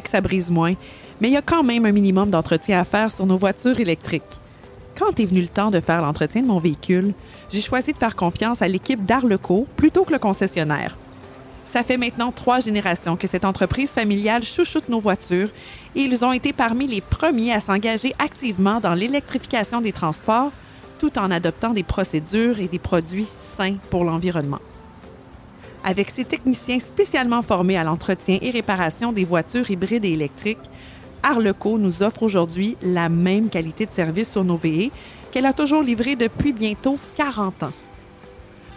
Que 0.00 0.10
ça 0.10 0.20
brise 0.20 0.50
moins, 0.50 0.74
mais 1.20 1.28
il 1.28 1.32
y 1.32 1.36
a 1.36 1.42
quand 1.42 1.62
même 1.62 1.86
un 1.86 1.92
minimum 1.92 2.30
d'entretien 2.30 2.80
à 2.80 2.84
faire 2.84 3.10
sur 3.10 3.26
nos 3.26 3.38
voitures 3.38 3.80
électriques. 3.80 4.22
Quand 4.98 5.18
est 5.18 5.26
venu 5.26 5.40
le 5.40 5.48
temps 5.48 5.70
de 5.70 5.80
faire 5.80 6.02
l'entretien 6.02 6.42
de 6.42 6.46
mon 6.46 6.58
véhicule, 6.58 7.14
j'ai 7.50 7.60
choisi 7.60 7.92
de 7.92 7.98
faire 7.98 8.16
confiance 8.16 8.62
à 8.62 8.68
l'équipe 8.68 9.04
d'Arleco 9.04 9.66
plutôt 9.76 10.04
que 10.04 10.12
le 10.12 10.18
concessionnaire. 10.18 10.96
Ça 11.64 11.82
fait 11.82 11.96
maintenant 11.96 12.30
trois 12.30 12.60
générations 12.60 13.16
que 13.16 13.26
cette 13.26 13.44
entreprise 13.44 13.90
familiale 13.90 14.44
chouchoute 14.44 14.88
nos 14.88 15.00
voitures 15.00 15.48
et 15.96 16.02
ils 16.02 16.24
ont 16.24 16.32
été 16.32 16.52
parmi 16.52 16.86
les 16.86 17.00
premiers 17.00 17.52
à 17.52 17.58
s'engager 17.58 18.14
activement 18.20 18.78
dans 18.78 18.94
l'électrification 18.94 19.80
des 19.80 19.92
transports 19.92 20.52
tout 21.00 21.18
en 21.18 21.32
adoptant 21.32 21.70
des 21.70 21.82
procédures 21.82 22.60
et 22.60 22.68
des 22.68 22.78
produits 22.78 23.26
sains 23.56 23.76
pour 23.90 24.04
l'environnement. 24.04 24.60
Avec 25.84 26.08
ses 26.08 26.24
techniciens 26.24 26.80
spécialement 26.80 27.42
formés 27.42 27.76
à 27.76 27.84
l'entretien 27.84 28.38
et 28.40 28.50
réparation 28.50 29.12
des 29.12 29.24
voitures 29.24 29.70
hybrides 29.70 30.06
et 30.06 30.12
électriques, 30.12 30.58
Arleco 31.22 31.78
nous 31.78 32.02
offre 32.02 32.22
aujourd'hui 32.22 32.76
la 32.82 33.10
même 33.10 33.50
qualité 33.50 33.84
de 33.84 33.92
service 33.92 34.30
sur 34.30 34.44
nos 34.44 34.56
VE 34.56 34.90
qu'elle 35.30 35.44
a 35.44 35.52
toujours 35.52 35.82
livré 35.82 36.16
depuis 36.16 36.52
bientôt 36.52 36.98
40 37.16 37.64
ans. 37.64 37.72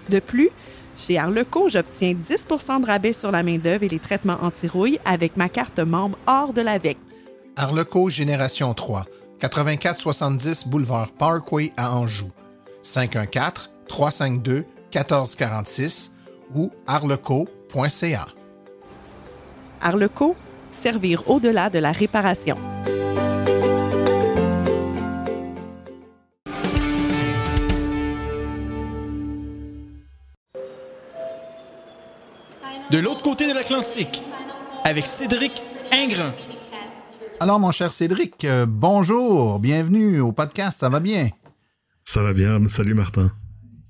De 0.09 0.19
plus, 0.19 0.49
chez 0.97 1.17
Arleco, 1.17 1.69
j'obtiens 1.69 2.13
10% 2.13 2.81
de 2.81 2.85
rabais 2.85 3.13
sur 3.13 3.31
la 3.31 3.43
main-d'œuvre 3.43 3.83
et 3.83 3.89
les 3.89 3.99
traitements 3.99 4.37
anti-rouille 4.41 4.99
avec 5.05 5.37
ma 5.37 5.47
carte 5.47 5.79
membre 5.79 6.17
hors 6.27 6.51
de 6.51 6.61
la 6.61 6.77
VEC. 6.77 6.97
Arleco 7.55 8.09
Génération 8.09 8.73
3, 8.73 9.05
8470 9.41 10.67
Boulevard 10.67 11.11
Parkway 11.11 11.71
à 11.77 11.95
Anjou. 11.95 12.31
514 12.81 13.69
352 13.87 14.65
1446 14.93 16.16
ou 16.53 16.71
arleco.ca. 16.85 18.27
Arleco, 19.81 20.35
servir 20.71 21.29
au-delà 21.29 21.69
de 21.69 21.79
la 21.79 21.91
réparation. 21.91 22.57
De 32.89 32.99
l'autre 32.99 33.21
côté 33.21 33.47
de 33.47 33.53
l'Atlantique, 33.53 34.23
avec 34.85 35.05
Cédric 35.05 35.61
Ingrand. 35.91 36.31
Alors, 37.39 37.59
mon 37.59 37.71
cher 37.71 37.91
Cédric, 37.91 38.45
euh, 38.45 38.65
bonjour, 38.67 39.59
bienvenue 39.59 40.21
au 40.21 40.31
podcast, 40.31 40.79
ça 40.79 40.89
va 40.89 41.01
bien? 41.01 41.29
Ça 42.05 42.23
va 42.23 42.31
bien, 42.31 42.65
salut 42.67 42.93
Martin. 42.93 43.31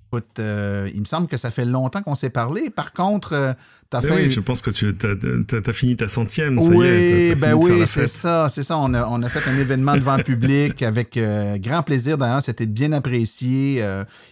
Écoute, 0.09 0.39
euh, 0.39 0.89
il 0.93 1.01
me 1.01 1.05
semble 1.05 1.27
que 1.27 1.35
ça 1.35 1.51
fait 1.51 1.65
longtemps 1.65 2.01
qu'on 2.01 2.15
s'est 2.15 2.29
parlé. 2.29 2.69
Par 2.69 2.93
contre, 2.93 3.33
euh, 3.33 3.53
tu 3.91 3.97
as 3.97 4.01
ben 4.01 4.07
fait. 4.07 4.15
Oui, 4.23 4.29
je 4.29 4.39
pense 4.39 4.61
que 4.61 4.69
tu 4.69 4.95
as, 4.95 5.73
fini 5.73 5.97
ta 5.97 6.07
centième. 6.07 6.61
Ça 6.61 6.71
oui, 6.71 6.85
y 6.85 6.89
est, 6.89 7.35
ben 7.35 7.55
oui, 7.55 7.83
c'est 7.87 8.07
ça, 8.07 8.47
c'est 8.47 8.63
ça. 8.63 8.77
On 8.77 8.93
a, 8.93 9.05
on 9.05 9.21
a, 9.21 9.27
fait 9.27 9.49
un 9.49 9.57
événement 9.57 9.95
devant 9.95 10.15
le 10.15 10.23
public 10.23 10.81
avec 10.81 11.17
euh, 11.17 11.57
grand 11.57 11.83
plaisir. 11.83 12.17
D'ailleurs, 12.17 12.41
c'était 12.41 12.65
bien 12.65 12.93
apprécié. 12.93 13.85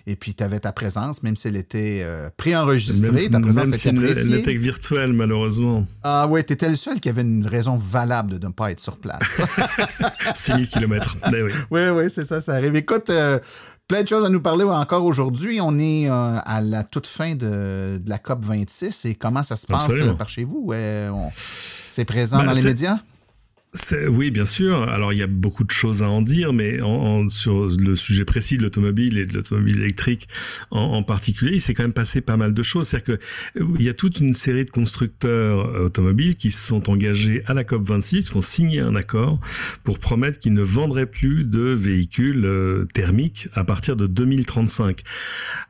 et 0.08 0.16
puis, 0.16 0.34
tu 0.34 0.44
avais 0.46 0.62
ta 0.62 0.72
présence, 0.72 1.24
même 1.24 1.36
si 1.36 1.50
elle 1.50 1.58
était 1.58 2.08
préenregistrée. 2.38 3.30
Ta 3.30 3.42
présence 3.42 3.66
même 3.66 3.74
si 3.74 3.90
elle 3.90 4.34
était 4.34 4.54
virtuelle, 4.54 5.12
malheureusement. 5.12 5.84
Ah 6.04 6.26
oui, 6.30 6.42
tu 6.46 6.54
étais 6.54 6.70
le 6.70 6.78
seul 6.78 7.02
qui 7.02 7.10
avait 7.10 7.24
une 7.24 7.46
raison 7.46 7.76
valable 7.76 8.40
de 8.40 8.48
ne 8.48 8.54
pas 8.54 8.72
être 8.72 8.80
sur 8.80 8.96
place. 8.96 9.42
6000 10.36 10.70
km. 10.70 11.18
Ben 11.30 11.44
oui, 11.44 11.52
oui, 11.72 11.90
oui 11.90 12.04
c'est 12.10 12.26
ça, 12.26 12.40
ça 12.40 12.54
arrive. 12.54 12.78
Écoute. 12.78 13.12
Plein 13.88 14.02
de 14.02 14.08
choses 14.08 14.26
à 14.26 14.30
nous 14.30 14.42
parler 14.42 14.64
encore 14.64 15.06
aujourd'hui. 15.06 15.60
On 15.62 15.78
est 15.78 16.10
euh, 16.10 16.40
à 16.44 16.60
la 16.60 16.84
toute 16.84 17.06
fin 17.06 17.36
de, 17.36 18.02
la 18.08 18.18
COP 18.18 18.44
26 18.44 19.06
et 19.06 19.14
comment 19.14 19.44
ça 19.44 19.56
se 19.56 19.68
passe 19.68 19.90
euh, 19.92 20.14
par 20.14 20.28
chez 20.28 20.44
vous? 20.44 20.74
c'est 21.34 22.06
présent 22.06 22.40
ben, 22.40 22.46
dans 22.46 22.54
les 22.54 22.64
médias? 22.64 22.98
Oui, 24.08 24.32
bien 24.32 24.46
sûr. 24.46 24.84
Alors, 24.84 25.12
il 25.12 25.20
y 25.20 25.24
a 25.24 25.28
beaucoup 25.28 25.64
de 25.64 25.72
choses 25.72 26.02
à 26.02 26.10
en 26.10 26.22
dire, 26.22 26.54
mais 26.54 26.82
en, 26.82 27.28
sur 27.30 27.66
le 27.66 27.96
sujet 27.96 28.24
précis 28.24 28.58
de 28.58 28.64
l'automobile 28.64 29.18
et 29.18 29.26
de 29.26 29.34
l'automobile 29.34 29.82
électrique 29.82 30.28
en, 30.72 31.04
particulier, 31.04 31.56
il 31.56 31.62
s'est 31.62 31.74
quand 31.74 31.84
même 31.84 31.94
passé 31.94 32.22
pas 32.22 32.38
mal 32.38 32.54
de 32.54 32.64
choses. 32.64 32.88
C'est-à-dire 32.88 33.18
que 33.18 33.60
euh, 33.60 33.66
il 33.78 33.86
y 33.86 33.90
a 33.90 33.94
toute 33.94 34.20
une 34.20 34.34
série 34.34 34.64
de 34.64 34.70
constructeurs 34.70 35.68
euh, 35.68 35.86
automobiles 35.86 36.36
qui 36.36 36.52
se 36.52 36.66
sont 36.66 36.90
engagés 36.90 37.44
à 37.48 37.54
la 37.54 37.64
COP 37.64 37.84
26, 37.84 38.30
qui 38.30 38.38
ont 38.38 38.42
signé 38.42 38.80
un 38.80 38.96
accord 38.96 39.40
pour 39.84 40.00
promettre 40.00 40.40
qu'ils 40.40 40.54
ne 40.54 40.64
vendraient 40.64 41.06
plus 41.06 41.44
de 41.44 41.60
véhicules 41.60 42.46
euh, 42.46 42.86
thermiques 42.94 43.50
à 43.54 43.64
partir 43.64 43.96
de 43.96 44.08
2035. 44.08 45.02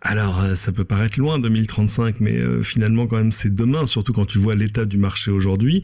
Alors, 0.02 0.44
ça 0.56 0.72
peut 0.72 0.86
paraître 0.86 1.20
loin 1.20 1.40
2035, 1.40 2.20
mais 2.20 2.40
finalement, 2.64 3.08
quand 3.08 3.18
même, 3.18 3.32
c'est 3.32 3.54
demain. 3.54 3.86
Surtout 3.86 4.14
quand 4.14 4.26
tu 4.26 4.38
vois 4.38 4.56
l'état 4.56 4.86
du 4.86 4.98
marché 4.98 5.32
aujourd'hui, 5.32 5.82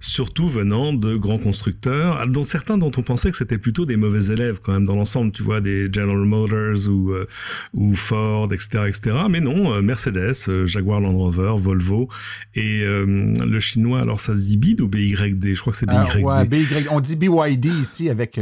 surtout 0.00 0.48
venant 0.48 0.92
de 0.92 1.16
grands 1.16 1.38
constructeurs 1.38 1.63
constructeurs, 1.64 2.26
dont 2.26 2.44
certains 2.44 2.76
dont 2.76 2.92
on 2.96 3.02
pensait 3.02 3.30
que 3.30 3.36
c'était 3.36 3.58
plutôt 3.58 3.86
des 3.86 3.96
mauvais 3.96 4.32
élèves 4.32 4.60
quand 4.62 4.72
même 4.72 4.84
dans 4.84 4.96
l'ensemble, 4.96 5.32
tu 5.32 5.42
vois, 5.42 5.60
des 5.60 5.90
General 5.92 6.18
Motors 6.18 6.88
ou, 6.88 7.12
euh, 7.12 7.26
ou 7.72 7.94
Ford, 7.94 8.52
etc., 8.52 8.84
etc. 8.86 9.16
Mais 9.30 9.40
non, 9.40 9.72
euh, 9.72 9.80
Mercedes, 9.80 10.34
euh, 10.48 10.66
Jaguar 10.66 11.00
Land 11.00 11.16
Rover, 11.16 11.54
Volvo 11.56 12.08
et 12.54 12.82
le 12.84 13.58
chinois, 13.60 14.00
alors 14.00 14.20
ça 14.20 14.34
se 14.34 14.40
dit 14.40 14.56
BID 14.56 14.80
ou 14.80 14.88
BYD 14.88 15.54
Je 15.54 15.60
crois 15.60 15.72
que 15.72 15.78
c'est 15.78 15.86
BYD. 15.86 16.22
ouais, 16.22 16.44
BY, 16.46 16.66
on 16.90 17.00
dit 17.00 17.16
BYD 17.16 17.66
ici 17.66 18.10
avec... 18.10 18.38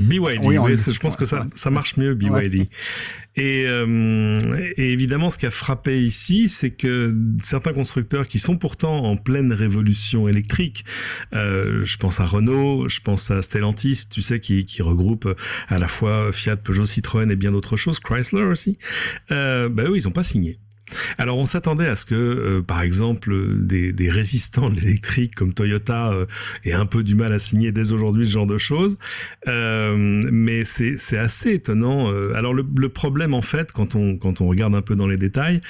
BYD, 0.00 0.44
oui, 0.44 0.76
je 0.76 0.98
pense 0.98 1.16
que 1.16 1.24
ça, 1.24 1.46
ça 1.54 1.70
marche 1.70 1.96
mieux, 1.96 2.14
BYD. 2.14 2.68
Et, 3.36 3.64
euh, 3.66 4.38
et, 4.76 4.92
évidemment, 4.92 5.30
ce 5.30 5.38
qui 5.38 5.46
a 5.46 5.50
frappé 5.50 6.02
ici, 6.02 6.48
c'est 6.48 6.70
que 6.70 7.14
certains 7.42 7.72
constructeurs 7.72 8.28
qui 8.28 8.38
sont 8.38 8.56
pourtant 8.56 9.04
en 9.04 9.16
pleine 9.16 9.52
révolution 9.52 10.28
électrique, 10.28 10.84
euh, 11.32 11.84
je 11.84 11.96
pense 11.96 12.20
à 12.20 12.26
Renault, 12.26 12.88
je 12.88 13.00
pense 13.00 13.30
à 13.30 13.42
Stellantis, 13.42 14.04
tu 14.08 14.22
sais, 14.22 14.38
qui, 14.38 14.64
qui 14.64 14.82
regroupe 14.82 15.28
à 15.68 15.78
la 15.78 15.88
fois 15.88 16.32
Fiat, 16.32 16.56
Peugeot, 16.56 16.86
Citroën 16.86 17.30
et 17.30 17.36
bien 17.36 17.50
d'autres 17.52 17.76
choses, 17.76 17.98
Chrysler 17.98 18.42
aussi, 18.42 18.78
euh, 19.32 19.68
ben 19.68 19.90
ils 19.94 20.04
n'ont 20.04 20.12
pas 20.12 20.22
signé. 20.22 20.58
Alors 21.18 21.38
on 21.38 21.46
s'attendait 21.46 21.86
à 21.86 21.96
ce 21.96 22.04
que, 22.04 22.14
euh, 22.14 22.62
par 22.62 22.82
exemple, 22.82 23.32
des, 23.64 24.10
résistants 24.10 24.70
de 24.70 24.80
l'électrique 24.80 25.34
comme 25.34 25.52
Toyota 25.52 26.12
euh, 26.12 26.26
aient 26.64 26.72
un 26.72 26.86
peu 26.86 27.02
du 27.02 27.14
mal 27.14 27.32
à 27.32 27.38
signer 27.38 27.72
dès 27.72 27.92
aujourd'hui 27.92 28.26
ce 28.26 28.32
genre 28.32 28.46
de 28.46 28.58
choses, 28.58 28.96
euh, 29.48 30.22
mais 30.30 30.64
c'est 30.64 31.18
assez 31.18 31.52
étonnant. 31.52 32.10
Euh, 32.10 32.34
alors 32.34 32.54
le, 32.54 32.64
le, 32.76 32.88
problème 32.88 33.34
en 33.34 33.42
fait, 33.42 33.72
quand 33.72 33.96
on 33.96 34.16
quand 34.16 34.40
on 34.40 34.46
regarde 34.46 34.74
un 34.74 34.82
peu 34.82 34.94
dans 34.94 35.06
les 35.06 35.16
détails, 35.16 35.60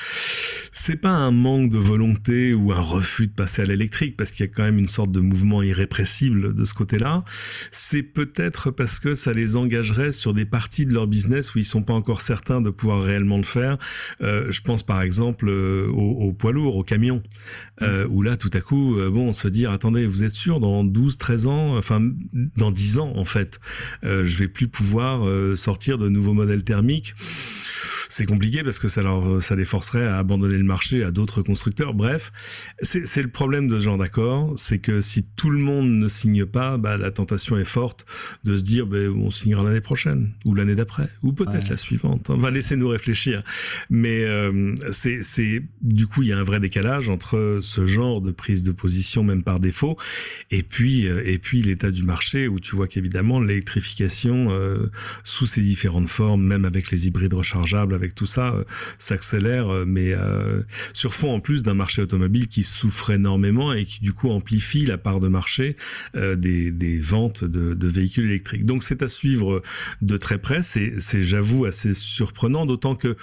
c'est 0.72 0.96
pas 0.96 1.10
un 1.10 1.30
manque 1.30 1.70
de 1.70 1.78
volonté 1.78 2.54
ou 2.54 2.72
un 2.72 2.80
refus 2.80 3.28
de 3.28 3.32
passer 3.32 3.62
à 3.62 3.66
l'électrique, 3.66 4.16
parce 4.16 4.32
qu'il 4.32 4.44
y 4.44 4.48
a 4.48 4.52
quand 4.52 4.64
même 4.64 4.78
une 4.78 4.88
sorte 4.88 5.12
de 5.12 5.20
mouvement 5.20 5.62
irrépressible 5.62 6.54
de 6.54 6.64
ce 6.64 6.74
côté-là. 6.74 7.24
C'est 7.70 8.02
peut-être 8.02 8.70
parce 8.70 8.98
que 8.98 9.14
ça 9.14 9.32
les 9.32 9.56
engagerait 9.56 10.12
sur 10.12 10.34
des 10.34 10.44
parties 10.44 10.84
de 10.84 10.92
leur 10.92 11.06
business 11.06 11.54
où 11.54 11.58
ils 11.58 11.64
sont 11.64 11.82
pas 11.82 11.94
encore 11.94 12.20
certains 12.20 12.60
de 12.60 12.70
pouvoir 12.70 13.02
réellement 13.02 13.36
le 13.36 13.44
faire. 13.44 13.78
je 14.20 14.60
pense 14.60 14.82
par 14.82 15.03
exemple 15.04 15.48
euh, 15.48 15.88
au, 15.88 16.32
poids 16.32 16.52
lourd, 16.52 16.76
au 16.76 16.82
camion, 16.82 17.22
euh, 17.82 18.06
où 18.10 18.22
là 18.22 18.36
tout 18.36 18.50
à 18.52 18.60
coup, 18.60 18.98
euh, 18.98 19.10
bon, 19.10 19.32
se 19.32 19.48
dire 19.48 19.70
attendez, 19.70 20.06
vous 20.06 20.24
êtes 20.24 20.32
sûr 20.32 20.60
dans 20.60 20.84
12, 20.84 21.18
13 21.18 21.46
ans, 21.46 21.76
enfin 21.76 22.00
dans 22.56 22.70
10 22.70 22.98
ans 22.98 23.12
en 23.14 23.24
fait, 23.24 23.60
je 24.02 24.36
vais 24.36 24.48
plus 24.48 24.68
pouvoir 24.68 25.24
sortir 25.56 25.98
de 25.98 26.08
nouveaux 26.08 26.34
modèles 26.34 26.64
thermiques 26.64 27.14
c'est 28.08 28.26
compliqué 28.26 28.62
parce 28.62 28.78
que 28.78 28.88
ça 28.88 29.02
leur, 29.02 29.42
ça 29.42 29.56
les 29.56 29.64
forcerait 29.64 30.06
à 30.06 30.18
abandonner 30.18 30.58
le 30.58 30.64
marché 30.64 31.04
à 31.04 31.10
d'autres 31.10 31.42
constructeurs. 31.42 31.94
Bref, 31.94 32.32
c'est 32.82 33.22
le 33.22 33.30
problème 33.30 33.68
de 33.68 33.78
ce 33.78 33.84
genre 33.84 33.98
d'accord, 33.98 34.54
c'est 34.56 34.78
que 34.78 35.00
si 35.00 35.24
tout 35.36 35.50
le 35.50 35.58
monde 35.58 35.90
ne 35.90 36.08
signe 36.08 36.46
pas, 36.46 36.76
bah, 36.76 36.96
la 36.96 37.10
tentation 37.10 37.58
est 37.58 37.64
forte 37.64 38.06
de 38.44 38.56
se 38.56 38.64
dire, 38.64 38.86
bah, 38.86 38.98
on 39.14 39.30
signera 39.30 39.64
l'année 39.64 39.80
prochaine 39.80 40.32
ou 40.44 40.54
l'année 40.54 40.74
d'après 40.74 41.08
ou 41.22 41.32
peut-être 41.32 41.68
la 41.68 41.76
suivante. 41.76 42.30
On 42.30 42.36
va 42.36 42.50
laisser 42.50 42.76
nous 42.76 42.88
réfléchir. 42.88 43.42
Mais 43.90 44.24
euh, 44.24 44.74
c'est 44.90 45.62
du 45.82 46.06
coup, 46.06 46.22
il 46.22 46.28
y 46.28 46.32
a 46.32 46.38
un 46.38 46.44
vrai 46.44 46.60
décalage 46.60 47.10
entre 47.10 47.58
ce 47.60 47.84
genre 47.84 48.20
de 48.20 48.30
prise 48.30 48.62
de 48.62 48.72
position, 48.72 49.22
même 49.22 49.42
par 49.42 49.60
défaut, 49.60 49.96
et 50.50 50.62
puis 50.62 51.06
euh, 51.06 51.22
et 51.24 51.38
puis 51.38 51.62
l'état 51.62 51.90
du 51.90 52.02
marché 52.02 52.48
où 52.48 52.60
tu 52.60 52.76
vois 52.76 52.86
qu'évidemment 52.86 53.40
l'électrification 53.40 54.48
euh, 54.50 54.90
sous 55.22 55.46
ses 55.46 55.60
différentes 55.60 56.08
formes, 56.08 56.42
même 56.42 56.64
avec 56.64 56.90
les 56.90 57.06
hybrides 57.06 57.34
rechargeables, 57.34 57.93
avec 57.94 58.14
tout 58.14 58.26
ça 58.26 58.54
euh, 58.54 58.64
s'accélère, 58.98 59.72
euh, 59.72 59.84
mais 59.86 60.14
euh, 60.14 60.62
sur 60.92 61.14
fond 61.14 61.32
en 61.32 61.40
plus 61.40 61.62
d'un 61.62 61.74
marché 61.74 62.02
automobile 62.02 62.48
qui 62.48 62.62
souffre 62.62 63.10
énormément 63.10 63.72
et 63.72 63.84
qui 63.84 64.00
du 64.00 64.12
coup 64.12 64.30
amplifie 64.30 64.84
la 64.84 64.98
part 64.98 65.20
de 65.20 65.28
marché 65.28 65.76
des, 66.14 66.98
ventes 67.00 67.44
de, 67.44 67.74
de, 67.74 67.88
véhicules 67.88 68.24
électriques. 68.24 68.66
Donc 68.66 68.82
c'est 68.84 69.02
à 69.02 69.08
suivre 69.08 69.62
de 70.02 70.16
très 70.16 70.38
près. 70.38 70.62
C'est, 70.62 71.22
j'avoue, 71.22 71.64
assez 71.64 71.94
surprenant, 71.94 72.66
d'autant 72.66 72.94
que 72.94 73.16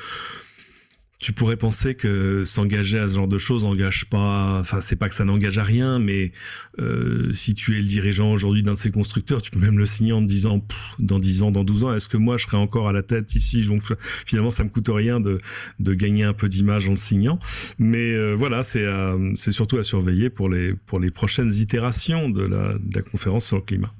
tu 1.21 1.33
pourrais 1.33 1.55
penser 1.55 1.93
que 1.93 2.43
s'engager 2.45 2.97
à 2.97 3.07
ce 3.07 3.15
genre 3.15 3.27
de 3.27 3.37
choses 3.37 3.63
n'engage 3.63 4.05
pas. 4.05 4.59
Enfin, 4.59 4.81
c'est 4.81 4.95
pas 4.95 5.07
que 5.07 5.13
ça 5.13 5.23
n'engage 5.23 5.59
à 5.59 5.63
rien, 5.63 5.99
mais 5.99 6.31
euh, 6.79 7.31
si 7.33 7.53
tu 7.53 7.77
es 7.77 7.81
le 7.81 7.87
dirigeant 7.87 8.31
aujourd'hui 8.31 8.63
d'un 8.63 8.73
de 8.73 8.77
ces 8.77 8.89
constructeurs, 8.89 9.43
tu 9.43 9.51
peux 9.51 9.59
même 9.59 9.77
le 9.77 9.85
signer 9.85 10.13
en 10.13 10.21
te 10.21 10.25
disant 10.25 10.65
dans 10.97 11.19
10 11.19 11.43
ans, 11.43 11.51
dans 11.51 11.63
12 11.63 11.83
ans, 11.83 11.93
est-ce 11.93 12.07
que 12.07 12.17
moi 12.17 12.37
je 12.37 12.47
serai 12.47 12.57
encore 12.57 12.89
à 12.89 12.91
la 12.91 13.03
tête 13.03 13.35
ici 13.35 13.61
Donc 13.61 13.83
finalement, 14.25 14.49
ça 14.49 14.63
me 14.63 14.69
coûte 14.69 14.89
rien 14.91 15.19
de, 15.19 15.39
de 15.79 15.93
gagner 15.93 16.23
un 16.23 16.33
peu 16.33 16.49
d'image 16.49 16.87
en 16.87 16.91
le 16.91 16.97
signant. 16.97 17.37
Mais 17.77 18.13
euh, 18.13 18.33
voilà, 18.33 18.63
c'est 18.63 18.87
c'est 19.35 19.51
surtout 19.51 19.77
à 19.77 19.83
surveiller 19.83 20.31
pour 20.31 20.49
les 20.49 20.73
pour 20.73 20.99
les 20.99 21.11
prochaines 21.11 21.53
itérations 21.53 22.29
de 22.29 22.45
la, 22.45 22.73
de 22.73 22.95
la 22.95 23.01
conférence 23.03 23.45
sur 23.45 23.57
le 23.57 23.61
climat. 23.61 23.93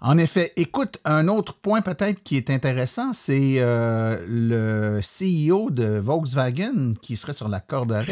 En 0.00 0.16
effet, 0.16 0.52
écoute, 0.56 1.00
un 1.04 1.26
autre 1.26 1.54
point 1.54 1.82
peut-être 1.82 2.22
qui 2.22 2.36
est 2.36 2.50
intéressant, 2.50 3.12
c'est 3.12 3.54
euh, 3.56 4.18
le 4.28 5.00
CEO 5.00 5.70
de 5.70 5.98
Volkswagen 5.98 6.94
qui 7.02 7.16
serait 7.16 7.32
sur 7.32 7.48
la 7.48 7.58
corde 7.58 7.90
raide. 7.90 8.06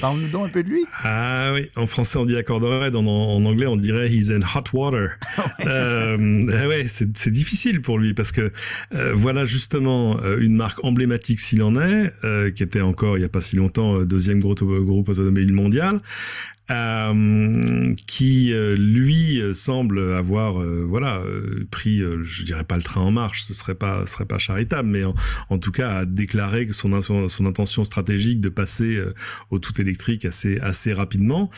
Parle-nous 0.00 0.30
donc 0.30 0.46
un 0.46 0.48
peu 0.48 0.62
de 0.62 0.68
lui. 0.70 0.86
Ah 1.04 1.52
oui, 1.52 1.68
en 1.76 1.86
français 1.86 2.18
on 2.18 2.24
dit 2.24 2.32
la 2.32 2.42
corde 2.42 2.64
raide, 2.64 2.96
en, 2.96 3.04
en 3.04 3.44
anglais 3.44 3.66
on 3.66 3.76
dirait 3.76 4.08
he's 4.08 4.30
in 4.30 4.40
hot 4.40 4.64
water. 4.72 5.10
euh, 5.66 6.46
ah 6.54 6.68
ouais, 6.68 6.86
c'est 6.88 7.30
difficile 7.30 7.82
pour 7.82 7.98
lui 7.98 8.14
parce 8.14 8.32
que 8.32 8.50
euh, 8.94 9.12
voilà 9.14 9.44
justement 9.44 10.18
euh, 10.22 10.38
une 10.40 10.56
marque 10.56 10.82
emblématique 10.84 11.40
s'il 11.40 11.62
en 11.62 11.76
est, 11.76 12.12
qui 12.54 12.62
était 12.62 12.80
encore 12.80 13.18
il 13.18 13.20
n'y 13.20 13.26
a 13.26 13.28
pas 13.28 13.40
si 13.40 13.56
longtemps 13.56 14.00
deuxième 14.04 14.40
gros 14.40 14.54
groupe 14.54 15.10
automobile 15.10 15.52
mondial, 15.52 16.00
euh, 16.70 17.94
qui 18.06 18.52
euh, 18.52 18.76
lui 18.76 19.40
semble 19.54 20.14
avoir 20.14 20.60
euh, 20.60 20.84
voilà 20.84 21.22
pris 21.70 22.02
je 22.22 22.44
dirais 22.44 22.64
pas 22.64 22.76
le 22.76 22.82
train 22.82 23.00
en 23.00 23.12
marche 23.12 23.42
ce 23.42 23.54
serait 23.54 23.76
pas 23.76 24.04
ce 24.04 24.14
serait 24.14 24.24
pas 24.24 24.38
charitable 24.38 24.88
mais 24.88 25.02
en, 25.48 25.58
tout 25.58 25.70
cas 25.70 25.98
a 25.98 26.04
déclaré 26.04 26.66
que 26.66 26.72
son, 26.72 27.00
son 27.00 27.46
intention 27.46 27.84
stratégique 27.84 28.40
de 28.40 28.48
passer 28.48 29.00
au 29.50 29.58
tout 29.58 29.80
électrique 29.80 30.24
assez 30.24 30.58
assez 30.58 30.92
rapidement. 30.92 31.50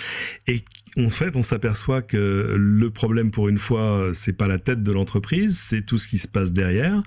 Et 0.46 0.62
en 0.97 1.11
fait, 1.11 1.36
on 1.36 1.43
s'aperçoit 1.43 2.03
que 2.03 2.55
le 2.57 2.91
problème 2.91 3.30
pour 3.30 3.49
une 3.49 3.59
fois, 3.59 4.11
c'est 4.14 4.32
pas 4.32 4.49
la 4.49 4.59
tête 4.59 4.82
de 4.82 4.93
l'entreprise, 4.93 5.59
c'est 5.59 5.82
tout 5.82 5.99
ce 5.99 6.09
qui 6.09 6.18
se 6.18 6.28
passe 6.28 6.53
derrière, 6.53 7.03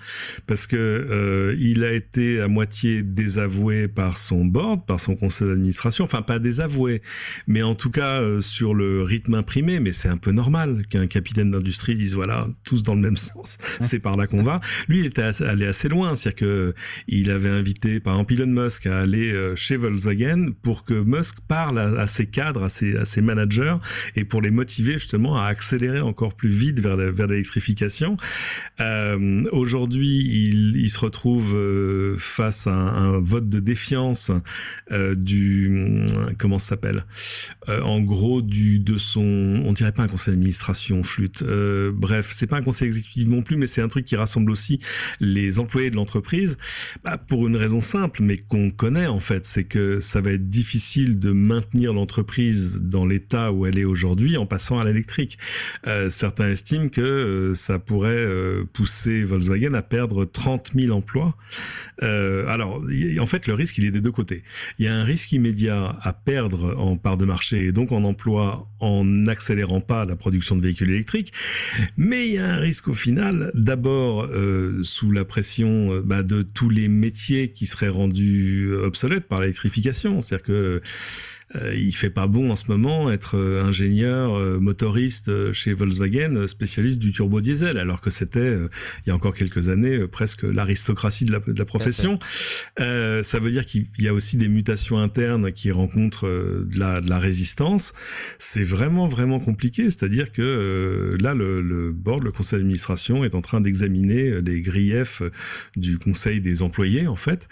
parce 0.47 0.67
que 0.67 0.75
euh, 0.77 1.55
il 1.59 1.83
a 1.83 1.91
été 1.91 2.41
à 2.41 2.47
moitié 2.47 3.01
désavoué 3.01 3.87
par 3.87 4.17
son 4.17 4.45
board, 4.45 4.85
par 4.85 4.99
son 4.99 5.15
conseil 5.15 5.47
d'administration, 5.47 6.05
enfin 6.05 6.21
pas 6.21 6.39
désavoué, 6.39 7.01
mais 7.47 7.61
en 7.63 7.75
tout 7.75 7.89
cas 7.89 8.21
euh, 8.21 8.41
sur 8.41 8.73
le 8.73 9.03
rythme 9.03 9.35
imprimé. 9.35 9.79
Mais 9.79 9.91
c'est 9.91 10.09
un 10.09 10.17
peu 10.17 10.31
normal 10.31 10.83
qu'un 10.89 11.07
capitaine 11.07 11.51
d'industrie 11.51 11.95
dise 11.95 12.15
voilà 12.15 12.47
tous 12.63 12.83
dans 12.83 12.95
le 12.95 13.01
même 13.01 13.17
sens, 13.17 13.57
c'est 13.81 13.99
par 13.99 14.17
là 14.17 14.27
qu'on 14.27 14.43
va. 14.43 14.59
Lui, 14.87 14.99
il 14.99 15.05
était 15.05 15.31
allé 15.43 15.65
assez 15.65 15.89
loin, 15.89 16.15
c'est-à-dire 16.15 16.39
que 16.39 16.73
il 17.07 17.31
avait 17.31 17.49
invité 17.49 17.99
par 17.99 18.13
exemple 18.13 18.33
Elon 18.33 18.63
Musk 18.63 18.85
à 18.85 18.99
aller 18.99 19.31
euh, 19.31 19.55
chez 19.55 19.75
Volkswagen 19.75 20.51
pour 20.61 20.83
que 20.83 20.93
Musk 20.93 21.37
parle 21.47 21.79
à, 21.79 22.01
à 22.01 22.07
ses 22.07 22.27
cadres, 22.27 22.63
à 22.63 22.69
ses, 22.69 22.95
à 22.95 23.05
ses 23.05 23.21
managers 23.21 23.70
et 24.15 24.23
pour 24.23 24.41
les 24.41 24.51
motiver 24.51 24.93
justement 24.93 25.37
à 25.37 25.45
accélérer 25.45 26.01
encore 26.01 26.33
plus 26.33 26.49
vite 26.49 26.79
vers 26.79 26.97
l'électrification. 27.27 28.17
Euh, 28.79 29.43
Aujourd'hui, 29.51 30.71
il, 30.75 30.89
se 30.89 30.99
retrouve 30.99 31.55
euh, 31.55 32.15
face 32.17 32.67
à 32.67 32.73
un, 32.73 33.19
vote 33.19 33.47
de 33.47 33.59
défiance 33.59 34.31
euh, 34.91 35.15
du 35.15 36.05
comment 36.37 36.59
ça 36.59 36.69
s'appelle 36.69 37.05
En 37.67 38.01
gros, 38.01 38.41
du 38.41 38.79
de 38.79 38.97
son, 38.97 39.61
on 39.65 39.73
dirait 39.73 39.91
pas 39.91 40.03
un 40.03 40.07
conseil 40.07 40.33
d'administration, 40.33 41.03
flûte. 41.03 41.43
Bref, 41.43 42.29
c'est 42.31 42.47
pas 42.47 42.57
un 42.57 42.61
conseil 42.61 42.87
exécutif 42.87 43.27
non 43.27 43.41
plus, 43.41 43.57
mais 43.57 43.67
c'est 43.67 43.81
un 43.81 43.87
truc 43.87 44.05
qui 44.05 44.15
rassemble 44.15 44.51
aussi 44.51 44.79
les 45.19 45.59
employés 45.59 45.89
de 45.89 45.95
l'entreprise 45.95 46.57
bah, 47.03 47.17
pour 47.17 47.47
une 47.47 47.55
raison 47.55 47.81
simple, 47.81 48.21
mais 48.23 48.37
qu'on 48.37 48.71
connaît 48.71 49.07
en 49.07 49.19
fait, 49.19 49.45
c'est 49.45 49.63
que 49.63 49.99
ça 49.99 50.21
va 50.21 50.31
être 50.31 50.47
difficile 50.47 51.19
de 51.19 51.31
maintenir 51.31 51.93
l'entreprise 51.93 52.81
dans 52.81 53.05
l'état 53.05 53.51
où 53.51 53.60
elle 53.65 53.77
est 53.77 53.85
aujourd'hui 53.85 54.37
en 54.37 54.45
passant 54.45 54.79
à 54.79 54.85
l'électrique. 54.85 55.37
Euh, 55.87 56.09
certains 56.09 56.49
estiment 56.49 56.89
que 56.89 57.01
euh, 57.01 57.55
ça 57.55 57.79
pourrait 57.79 58.09
euh, 58.11 58.63
pousser 58.71 59.23
Volkswagen 59.23 59.73
à 59.73 59.81
perdre 59.81 60.25
30 60.25 60.71
000 60.75 60.95
emplois. 60.95 61.35
Euh, 62.03 62.47
alors, 62.47 62.83
en 63.19 63.25
fait, 63.25 63.47
le 63.47 63.53
risque, 63.53 63.77
il 63.77 63.85
est 63.85 63.91
des 63.91 64.01
deux 64.01 64.11
côtés. 64.11 64.43
Il 64.79 64.85
y 64.85 64.87
a 64.87 64.95
un 64.95 65.03
risque 65.03 65.31
immédiat 65.31 65.97
à 66.01 66.13
perdre 66.13 66.75
en 66.77 66.97
part 66.97 67.17
de 67.17 67.25
marché 67.25 67.65
et 67.65 67.71
donc 67.71 67.91
en 67.91 68.03
emploi 68.03 68.67
en 68.79 69.05
n'accélérant 69.05 69.81
pas 69.81 70.05
la 70.05 70.15
production 70.15 70.55
de 70.55 70.61
véhicules 70.61 70.89
électriques, 70.89 71.33
mais 71.97 72.27
il 72.27 72.33
y 72.33 72.39
a 72.39 72.47
un 72.47 72.57
risque 72.57 72.87
au 72.87 72.93
final, 72.93 73.51
d'abord 73.53 74.27
sous 74.81 75.11
la 75.11 75.23
pression 75.23 76.01
bah, 76.03 76.23
de 76.23 76.41
tous 76.41 76.69
les 76.69 76.87
métiers 76.87 77.51
qui 77.51 77.67
seraient 77.67 77.89
rendus 77.89 78.73
obsolètes 78.73 79.27
par 79.27 79.41
l'électrification. 79.41 80.21
C'est-à-dire 80.21 80.45
que 80.45 80.81
il 81.75 81.93
fait 81.93 82.09
pas 82.09 82.27
bon 82.27 82.51
en 82.51 82.55
ce 82.55 82.71
moment 82.71 83.11
être 83.11 83.37
euh, 83.37 83.63
ingénieur 83.63 84.35
euh, 84.35 84.59
motoriste 84.59 85.51
chez 85.51 85.73
Volkswagen 85.73 86.47
spécialiste 86.47 86.99
du 86.99 87.11
turbo 87.11 87.41
diesel 87.41 87.77
alors 87.77 88.01
que 88.01 88.09
c'était 88.09 88.53
il 89.05 89.09
y 89.09 89.11
a 89.11 89.15
encore 89.15 89.33
quelques 89.33 89.69
années 89.69 90.07
presque 90.07 90.43
l'aristocratie 90.43 91.25
de 91.25 91.31
la, 91.31 91.39
de 91.39 91.57
la 91.57 91.65
profession. 91.65 92.17
ça 92.77 93.39
veut 93.39 93.51
dire 93.51 93.65
qu'il 93.65 93.87
y 93.99 94.07
a 94.07 94.13
aussi 94.13 94.37
des 94.37 94.47
mutations 94.47 94.97
internes 94.97 95.51
qui 95.51 95.71
rencontrent 95.71 96.27
de 96.27 96.79
la, 96.79 97.01
de 97.01 97.09
la 97.09 97.19
résistance. 97.19 97.93
C'est 98.37 98.63
vraiment 98.63 99.07
vraiment 99.07 99.39
compliqué. 99.39 99.85
C'est-à-dire 99.85 100.31
que 100.31 101.17
là 101.19 101.33
le, 101.33 101.61
le 101.61 101.91
board 101.91 102.23
le 102.23 102.31
conseil 102.31 102.59
d'administration 102.59 103.23
est 103.23 103.35
en 103.35 103.41
train 103.41 103.61
d'examiner 103.61 104.41
les 104.41 104.61
griefs 104.61 105.21
du 105.75 105.97
conseil 105.97 106.41
des 106.41 106.61
employés 106.61 107.07
en 107.07 107.15
fait. 107.15 107.47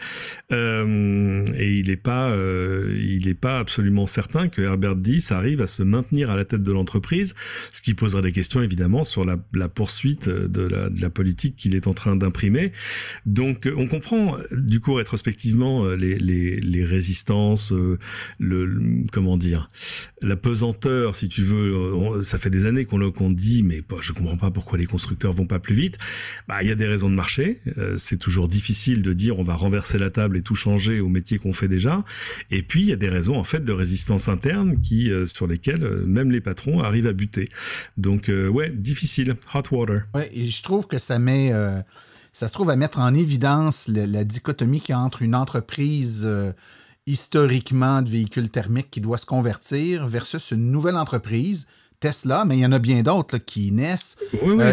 Et 0.51 1.73
il 1.75 1.89
est 1.89 2.01
pas 2.01 2.35
il 2.35 3.27
est 3.27 3.39
pas 3.39 3.59
absolument 3.59 3.88
absolument 3.89 4.07
certain 4.07 4.49
que 4.49 4.61
Herbert 4.61 4.97
Diess 4.97 5.31
arrive 5.31 5.61
à 5.61 5.67
se 5.67 5.81
maintenir 5.81 6.29
à 6.29 6.35
la 6.35 6.45
tête 6.45 6.61
de 6.61 6.71
l'entreprise, 6.71 7.33
ce 7.71 7.81
qui 7.81 7.95
poserait 7.95 8.21
des 8.21 8.31
questions 8.31 8.61
évidemment 8.61 9.03
sur 9.03 9.25
la, 9.25 9.37
poursuite 9.67 10.29
de 10.29 10.61
la, 10.61 10.89
de 10.89 11.01
la 11.01 11.09
politique 11.09 11.55
qu'il 11.55 11.73
est 11.73 11.87
en 11.87 11.93
train 11.93 12.15
d'imprimer. 12.15 12.71
Donc 13.25 13.67
on 13.75 13.87
comprend 13.87 14.37
du 14.51 14.79
coup 14.79 14.93
rétrospectivement 14.93 15.87
les, 15.87 16.19
les, 16.19 16.59
les 16.59 16.85
résistances, 16.85 17.73
le, 18.37 19.05
comment 19.11 19.37
dire, 19.37 19.67
la 20.21 20.35
pesanteur, 20.35 21.15
si 21.15 21.27
tu 21.27 21.41
veux. 21.41 22.21
Ça 22.21 22.37
fait 22.37 22.51
des 22.51 22.67
années 22.67 22.85
qu'on 22.85 22.99
qu'on 23.11 23.31
dit, 23.31 23.63
mais 23.63 23.81
je 24.01 24.13
comprends 24.13 24.37
pas 24.37 24.51
pourquoi 24.51 24.77
les 24.77 24.85
constructeurs 24.85 25.33
vont 25.33 25.47
pas 25.47 25.59
plus 25.59 25.73
vite. 25.73 25.97
Bah 26.47 26.61
il 26.61 26.67
y 26.67 26.71
a 26.71 26.75
des 26.75 26.85
raisons 26.85 27.09
de 27.09 27.15
marché. 27.15 27.59
c'est 27.97 28.17
toujours 28.17 28.47
difficile 28.47 29.01
de 29.01 29.13
dire 29.13 29.39
on 29.39 29.43
va 29.43 29.55
renverser 29.55 29.97
la 29.97 30.11
table 30.11 30.37
et 30.37 30.43
tout 30.43 30.55
changer 30.55 30.99
au 30.99 31.09
métier 31.09 31.39
qu'on 31.39 31.53
fait 31.53 31.67
déjà. 31.67 32.03
Et 32.51 32.61
puis 32.61 32.81
il 32.81 32.89
y 32.89 32.93
a 32.93 32.97
des 32.97 33.09
raisons 33.09 33.37
en 33.37 33.43
fait 33.43 33.63
de 33.63 33.78
résistance 33.79 34.27
interne 34.27 34.79
qui 34.81 35.11
euh, 35.11 35.25
sur 35.25 35.47
lesquelles 35.47 35.83
euh, 35.83 36.05
même 36.05 36.31
les 36.31 36.41
patrons 36.41 36.81
arrivent 36.81 37.07
à 37.07 37.13
buter. 37.13 37.49
Donc 37.97 38.29
euh, 38.29 38.47
ouais, 38.47 38.69
difficile, 38.69 39.35
hot 39.53 39.63
water. 39.71 40.03
Ouais, 40.13 40.29
et 40.33 40.47
je 40.47 40.63
trouve 40.63 40.87
que 40.87 40.99
ça 40.99 41.17
met 41.19 41.53
ça 42.31 42.47
se 42.47 42.53
trouve 42.53 42.69
à 42.69 42.75
mettre 42.75 42.99
en 42.99 43.13
évidence 43.13 43.87
la, 43.87 44.23
dichotomie 44.23 44.81
qu'il 44.81 44.93
y 44.93 44.95
a 44.95 44.99
entre 44.99 45.23
une 45.23 45.35
entreprise 45.35 46.29
historiquement 47.07 48.01
de 48.01 48.09
véhicules 48.09 48.49
thermiques 48.49 48.91
qui 48.91 49.01
doit 49.01 49.17
se 49.17 49.25
convertir 49.25 50.07
versus 50.07 50.51
une 50.51 50.71
nouvelle 50.71 50.95
entreprise 50.95 51.67
Tesla, 51.99 52.45
mais 52.45 52.57
il 52.57 52.61
y 52.61 52.65
en 52.65 52.71
a 52.71 52.79
bien 52.79 53.01
d'autres 53.01 53.39
qui 53.39 53.71
naissent 53.71 54.17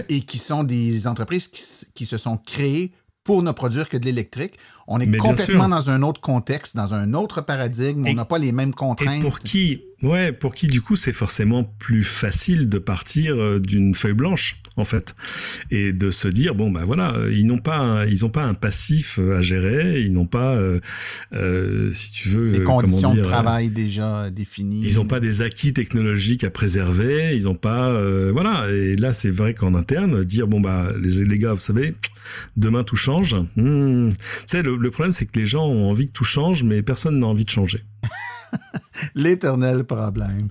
et 0.08 0.20
qui 0.20 0.38
sont 0.38 0.62
des 0.62 1.06
entreprises 1.06 1.48
qui, 1.48 1.62
qui, 1.94 2.06
se 2.06 2.18
sont 2.18 2.36
créées 2.36 2.92
pour 3.26 3.42
ne 3.42 3.50
produire 3.50 3.88
que 3.88 3.96
de 3.96 4.04
l'électrique. 4.04 4.54
On 4.86 5.00
est 5.00 5.16
complètement 5.18 5.68
dans 5.68 5.90
un 5.90 6.02
autre 6.02 6.20
contexte, 6.20 6.76
dans 6.76 6.94
un 6.94 7.12
autre 7.12 7.40
paradigme. 7.40 8.06
on 8.06 8.14
n'a 8.14 8.24
pas 8.24 8.38
les 8.38 8.52
mêmes 8.52 8.72
contraintes. 8.72 9.20
Et 9.20 9.26
pour 9.26 9.40
qui, 9.40 9.82
ouais, 10.02 10.32
pour 10.32 10.54
qui 10.54 10.68
du 10.68 10.80
coup 10.80 10.96
c'est 10.96 11.12
forcément 11.12 11.64
plus 11.64 12.04
facile 12.04 12.68
de 12.68 12.78
partir 12.78 13.36
euh, 13.36 13.58
d'une 13.58 13.94
feuille 13.94 14.14
blanche 14.14 14.62
en 14.76 14.84
fait 14.84 15.16
et 15.70 15.92
de 15.92 16.10
se 16.10 16.28
dire 16.28 16.54
bon 16.54 16.70
ben 16.70 16.84
voilà 16.84 17.16
ils 17.30 17.46
n'ont 17.46 17.58
pas 17.58 17.78
un, 17.78 18.04
ils 18.04 18.24
ont 18.24 18.30
pas 18.30 18.44
un 18.44 18.54
passif 18.54 19.18
euh, 19.18 19.38
à 19.38 19.42
gérer, 19.42 20.02
ils 20.02 20.12
n'ont 20.12 20.26
pas 20.26 20.54
euh, 20.54 21.90
si 21.92 22.12
tu 22.12 22.28
veux 22.28 22.52
les 22.52 22.62
conditions 22.62 23.14
de 23.14 23.22
travail 23.22 23.68
déjà 23.68 24.30
définies. 24.30 24.86
Ils 24.86 24.96
n'ont 24.96 25.06
pas 25.06 25.20
des 25.20 25.42
acquis 25.42 25.72
technologiques 25.72 26.44
à 26.44 26.50
préserver, 26.50 27.36
ils 27.36 27.44
n'ont 27.44 27.54
pas 27.54 27.92
voilà 28.30 28.70
et 28.70 28.94
là 28.96 29.12
c'est 29.12 29.30
vrai 29.30 29.54
qu'en 29.54 29.74
interne 29.74 30.24
dire 30.24 30.46
bon 30.46 30.60
bah 30.60 30.92
les, 31.00 31.24
les 31.24 31.38
gars 31.38 31.54
vous 31.54 31.60
savez 31.60 31.94
demain 32.56 32.84
tout 32.84 32.96
change. 32.96 33.36
Hmm. 33.56 34.10
Tu 34.10 34.16
sais 34.46 34.62
le 34.62 34.76
le, 34.76 34.90
problème, 34.90 35.12
c'est 35.12 35.26
que 35.26 35.38
les 35.38 35.46
gens 35.46 35.66
ont 35.66 35.88
envie 35.90 36.06
que 36.06 36.12
tout 36.12 36.24
change, 36.24 36.62
mais 36.62 36.82
personne 36.82 37.18
n'a 37.18 37.26
envie 37.26 37.44
de 37.44 37.50
changer. 37.50 37.82
L'éternel 39.14 39.84
problème. 39.84 40.48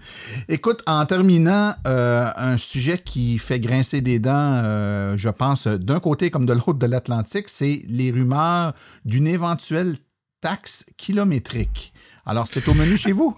Écoute, 0.47 0.81
en 0.87 1.05
terminant, 1.05 1.75
euh, 1.87 2.29
un 2.35 2.57
sujet 2.57 2.97
qui 2.97 3.37
fait 3.37 3.59
grincer 3.59 4.01
des 4.01 4.19
dents, 4.19 4.61
euh, 4.63 5.17
je 5.17 5.29
pense, 5.29 5.67
d'un 5.67 5.99
côté 5.99 6.29
comme 6.29 6.45
de 6.45 6.53
l'autre 6.53 6.73
de 6.73 6.85
l'Atlantique, 6.85 7.49
c'est 7.49 7.83
les 7.87 8.11
rumeurs 8.11 8.73
d'une 9.03 9.27
éventuelle 9.27 9.95
taxe 10.41 10.85
kilométrique. 10.97 11.93
Alors, 12.25 12.47
c'est 12.47 12.67
au 12.67 12.73
menu 12.73 12.97
chez 12.97 13.11
vous? 13.11 13.37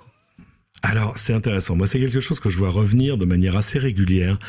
Alors, 0.89 1.17
c'est 1.17 1.33
intéressant. 1.33 1.75
Moi, 1.75 1.85
c'est 1.85 1.99
quelque 1.99 2.21
chose 2.21 2.39
que 2.39 2.49
je 2.49 2.57
vois 2.57 2.69
revenir 2.69 3.17
de 3.17 3.25
manière 3.25 3.57
assez 3.57 3.77
régulière 3.77 4.39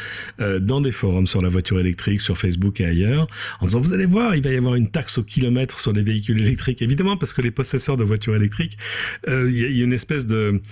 euh, 0.40 0.60
dans 0.60 0.80
des 0.80 0.92
forums 0.92 1.26
sur 1.26 1.42
la 1.42 1.48
voiture 1.48 1.80
électrique, 1.80 2.20
sur 2.20 2.38
Facebook 2.38 2.80
et 2.80 2.84
ailleurs, 2.84 3.26
en 3.60 3.66
disant, 3.66 3.80
vous 3.80 3.92
allez 3.92 4.06
voir, 4.06 4.36
il 4.36 4.42
va 4.44 4.52
y 4.52 4.56
avoir 4.56 4.76
une 4.76 4.88
taxe 4.88 5.18
au 5.18 5.24
kilomètre 5.24 5.80
sur 5.80 5.92
les 5.92 6.04
véhicules 6.04 6.40
électriques. 6.40 6.80
Évidemment, 6.80 7.16
parce 7.16 7.32
que 7.32 7.42
les 7.42 7.50
possesseurs 7.50 7.96
de 7.96 8.04
voitures 8.04 8.36
électriques, 8.36 8.78
euh, 9.26 9.50
il 9.50 9.78
y, 9.78 9.80
a 9.80 9.84
une 9.84 9.92
espèce 9.92 10.26
de 10.26 10.62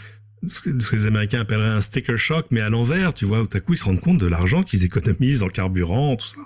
ce 0.49 0.61
que, 0.61 0.97
les 0.97 1.07
Américains 1.07 1.41
appelleraient 1.41 1.69
un 1.69 1.81
sticker 1.81 2.17
shock, 2.17 2.47
mais 2.51 2.61
à 2.61 2.69
l'envers, 2.69 3.15
tu 3.15 3.25
vois, 3.25 3.47
tout 3.47 3.57
à 3.57 3.61
coup, 3.61 3.75
ils 3.75 3.79
se 3.79 3.85
rendent 3.85 4.01
compte 4.01 4.19
de 4.19 4.27
l'argent 4.27 4.63
qu'ils 4.63 4.85
économisent 4.85 5.43
en 5.43 5.49
carburant, 5.49 6.17
tout 6.17 6.29
ça. 6.29 6.41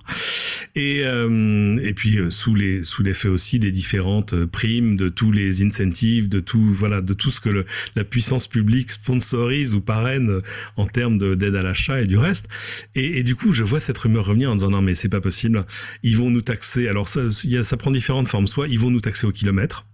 Et, 0.74 1.02
euh, 1.04 1.76
et 1.82 1.94
puis 1.94 2.18
euh, 2.18 2.30
sous 2.30 2.54
les 2.54 2.82
sous 2.82 3.02
l'effet 3.02 3.28
aussi 3.28 3.58
des 3.58 3.72
différentes 3.72 4.34
euh, 4.34 4.46
primes, 4.46 4.96
de 4.96 5.08
tous 5.08 5.32
les 5.32 5.64
incentives, 5.64 6.28
de 6.28 6.38
tout 6.38 6.72
voilà, 6.72 7.00
de 7.00 7.12
tout 7.12 7.30
ce 7.30 7.40
que 7.40 7.48
le, 7.48 7.64
la 7.96 8.04
puissance 8.04 8.46
publique 8.46 8.92
sponsorise 8.92 9.74
ou 9.74 9.80
parraine 9.80 10.40
en 10.76 10.86
termes 10.86 11.18
d'aide 11.36 11.56
à 11.56 11.62
l'achat 11.62 12.00
et 12.00 12.06
du 12.06 12.16
reste. 12.16 12.48
Et, 12.94 13.18
et, 13.18 13.22
du 13.24 13.34
coup, 13.34 13.52
je 13.52 13.64
vois 13.64 13.80
cette 13.80 13.98
rumeur 13.98 14.26
revenir 14.26 14.50
en 14.50 14.54
disant 14.54 14.70
non 14.70 14.82
mais 14.82 14.94
c'est 14.94 15.08
pas 15.08 15.20
possible, 15.20 15.66
ils 16.02 16.16
vont 16.16 16.30
nous 16.30 16.42
taxer. 16.42 16.88
Alors 16.88 17.08
ça, 17.08 17.22
ça 17.30 17.76
prend 17.76 17.90
différentes 17.90 18.28
formes. 18.28 18.46
Soit 18.46 18.68
ils 18.68 18.78
vont 18.78 18.90
nous 18.90 19.00
taxer 19.00 19.26
au 19.26 19.32
kilomètre 19.32 19.86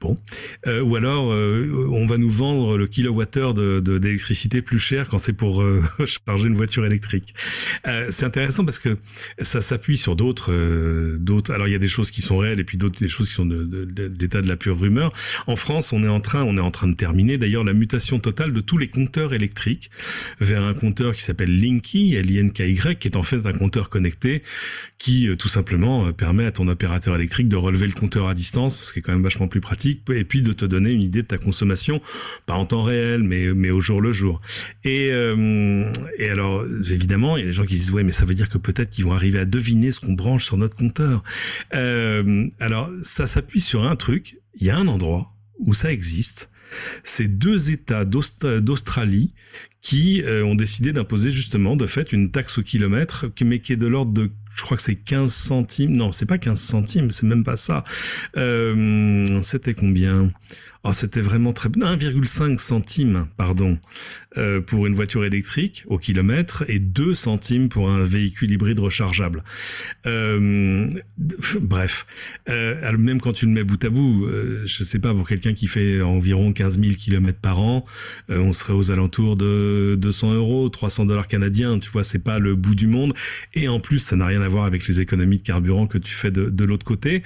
Bon, 0.00 0.14
euh, 0.66 0.82
ou 0.82 0.96
alors 0.96 1.32
euh, 1.32 1.88
on 1.90 2.04
va 2.06 2.18
nous 2.18 2.30
vendre 2.30 2.76
le 2.76 2.86
kilowattheure 2.86 3.54
de 3.54 3.80
d'électricité 3.80 4.60
plus 4.60 4.78
cher 4.78 5.08
quand 5.08 5.18
c'est 5.18 5.32
pour 5.32 5.62
euh, 5.62 5.82
charger 6.04 6.48
une 6.48 6.54
voiture 6.54 6.84
électrique. 6.84 7.32
c'est 8.10 8.26
intéressant 8.26 8.64
parce 8.64 8.78
que 8.78 8.98
ça 9.40 9.62
s'appuie 9.62 9.96
sur 9.96 10.14
d'autres 10.14 10.52
d'autres. 11.18 11.54
Alors 11.54 11.66
il 11.66 11.70
y 11.70 11.74
a 11.74 11.78
des 11.78 11.88
choses 11.88 12.10
qui 12.10 12.20
sont 12.20 12.36
réelles 12.36 12.60
et 12.60 12.64
puis 12.64 12.76
d'autres 12.76 12.98
des 12.98 13.08
choses 13.08 13.28
qui 13.28 13.34
sont 13.34 13.46
de, 13.46 13.88
l'état 14.20 14.42
de 14.42 14.48
la 14.48 14.56
pure 14.56 14.78
rumeur. 14.78 15.12
En 15.46 15.56
France, 15.56 15.94
on 15.94 16.02
est 16.04 16.08
en 16.08 16.20
train 16.20 16.42
on 16.44 16.58
est 16.58 16.60
en 16.60 16.70
train 16.70 16.88
de 16.88 16.94
terminer 16.94 17.38
d'ailleurs 17.38 17.64
la 17.64 17.72
mutation 17.72 18.18
totale 18.18 18.52
de 18.52 18.60
tous 18.60 18.76
les 18.76 18.88
compteurs 18.88 19.32
électriques 19.32 19.90
vers 20.40 20.62
un 20.62 20.74
compteur 20.74 21.14
qui 21.14 21.22
s'appelle 21.22 21.58
Linky, 21.58 22.16
L-I-N-K-Y, 22.16 22.98
qui 22.98 23.08
est 23.08 23.16
en 23.16 23.22
fait 23.22 23.44
un 23.46 23.52
compteur 23.52 23.88
connecté 23.88 24.42
qui 24.98 25.28
tout 25.38 25.48
simplement 25.48 26.12
permet 26.12 26.44
à 26.44 26.52
ton 26.52 26.68
opérateur 26.68 27.14
électrique 27.14 27.48
de 27.48 27.56
relever 27.56 27.86
le 27.86 27.92
compteur 27.92 28.28
à 28.28 28.34
distance, 28.34 28.82
ce 28.82 28.92
qui 28.92 28.98
est 28.98 29.02
quand 29.02 29.12
même 29.12 29.22
vachement 29.22 29.35
plus 29.46 29.60
pratique, 29.60 30.02
et 30.10 30.24
puis 30.24 30.40
de 30.40 30.52
te 30.52 30.64
donner 30.64 30.90
une 30.90 31.02
idée 31.02 31.22
de 31.22 31.26
ta 31.26 31.38
consommation, 31.38 32.00
pas 32.46 32.54
en 32.54 32.64
temps 32.64 32.82
réel, 32.82 33.22
mais, 33.22 33.52
mais 33.54 33.70
au 33.70 33.80
jour 33.80 34.00
le 34.00 34.12
jour. 34.12 34.40
Et, 34.84 35.10
euh, 35.12 35.84
et 36.18 36.30
alors, 36.30 36.64
évidemment, 36.90 37.36
il 37.36 37.40
y 37.40 37.44
a 37.44 37.46
des 37.46 37.52
gens 37.52 37.66
qui 37.66 37.74
disent, 37.74 37.92
ouais, 37.92 38.02
mais 38.02 38.12
ça 38.12 38.24
veut 38.24 38.34
dire 38.34 38.48
que 38.48 38.58
peut-être 38.58 38.90
qu'ils 38.90 39.04
vont 39.04 39.12
arriver 39.12 39.38
à 39.38 39.44
deviner 39.44 39.92
ce 39.92 40.00
qu'on 40.00 40.14
branche 40.14 40.44
sur 40.46 40.56
notre 40.56 40.76
compteur. 40.76 41.22
Euh, 41.74 42.48
alors, 42.58 42.90
ça 43.04 43.26
s'appuie 43.26 43.60
sur 43.60 43.86
un 43.86 43.96
truc, 43.96 44.38
il 44.58 44.66
y 44.66 44.70
a 44.70 44.76
un 44.76 44.88
endroit 44.88 45.32
où 45.58 45.74
ça 45.74 45.92
existe, 45.92 46.50
c'est 47.04 47.28
deux 47.28 47.70
États 47.70 48.04
d'Australie 48.04 49.32
qui 49.80 50.22
euh, 50.22 50.44
ont 50.44 50.54
décidé 50.54 50.92
d'imposer 50.92 51.30
justement 51.30 51.76
de 51.76 51.86
fait 51.86 52.12
une 52.12 52.30
taxe 52.30 52.58
au 52.58 52.62
kilomètre, 52.62 53.26
mais 53.42 53.60
qui 53.60 53.72
est 53.72 53.76
de 53.76 53.86
l'ordre 53.86 54.12
de 54.12 54.30
je 54.56 54.62
crois 54.62 54.76
que 54.76 54.82
c'est 54.82 54.96
15 54.96 55.32
centimes. 55.32 55.94
Non, 55.94 56.12
c'est 56.12 56.26
pas 56.26 56.38
15 56.38 56.58
centimes, 56.58 57.10
c'est 57.10 57.26
même 57.26 57.44
pas 57.44 57.56
ça. 57.56 57.84
Euh, 58.36 59.40
c'était 59.42 59.74
combien? 59.74 60.32
Oh, 60.88 60.92
c'était 60.92 61.20
vraiment 61.20 61.52
très 61.52 61.68
1,5 61.68 62.58
centimes, 62.58 63.26
pardon, 63.36 63.76
euh, 64.38 64.60
pour 64.60 64.86
une 64.86 64.94
voiture 64.94 65.24
électrique 65.24 65.82
au 65.88 65.98
kilomètre 65.98 66.64
et 66.68 66.78
2 66.78 67.12
centimes 67.12 67.68
pour 67.68 67.90
un 67.90 68.04
véhicule 68.04 68.52
hybride 68.52 68.78
rechargeable. 68.78 69.42
Euh, 70.06 70.88
bref, 71.60 72.06
euh, 72.48 72.96
même 72.98 73.20
quand 73.20 73.32
tu 73.32 73.46
le 73.46 73.52
mets 73.52 73.64
bout 73.64 73.82
à 73.84 73.90
bout, 73.90 74.28
je 74.64 74.84
sais 74.84 75.00
pas 75.00 75.12
pour 75.12 75.26
quelqu'un 75.26 75.54
qui 75.54 75.66
fait 75.66 76.00
environ 76.02 76.52
15 76.52 76.78
000 76.78 76.92
kilomètres 76.92 77.40
par 77.40 77.58
an, 77.58 77.84
on 78.28 78.52
serait 78.52 78.72
aux 78.74 78.92
alentours 78.92 79.34
de 79.34 79.96
200 79.98 80.34
euros, 80.34 80.68
300 80.68 81.06
dollars 81.06 81.26
canadiens. 81.26 81.80
Tu 81.80 81.90
vois, 81.90 82.04
c'est 82.04 82.22
pas 82.22 82.38
le 82.38 82.54
bout 82.54 82.76
du 82.76 82.86
monde. 82.86 83.12
Et 83.54 83.66
en 83.66 83.80
plus, 83.80 83.98
ça 83.98 84.14
n'a 84.14 84.26
rien 84.26 84.40
à 84.40 84.48
voir 84.48 84.64
avec 84.64 84.86
les 84.86 85.00
économies 85.00 85.38
de 85.38 85.42
carburant 85.42 85.88
que 85.88 85.98
tu 85.98 86.14
fais 86.14 86.30
de, 86.30 86.48
de 86.48 86.64
l'autre 86.64 86.86
côté. 86.86 87.24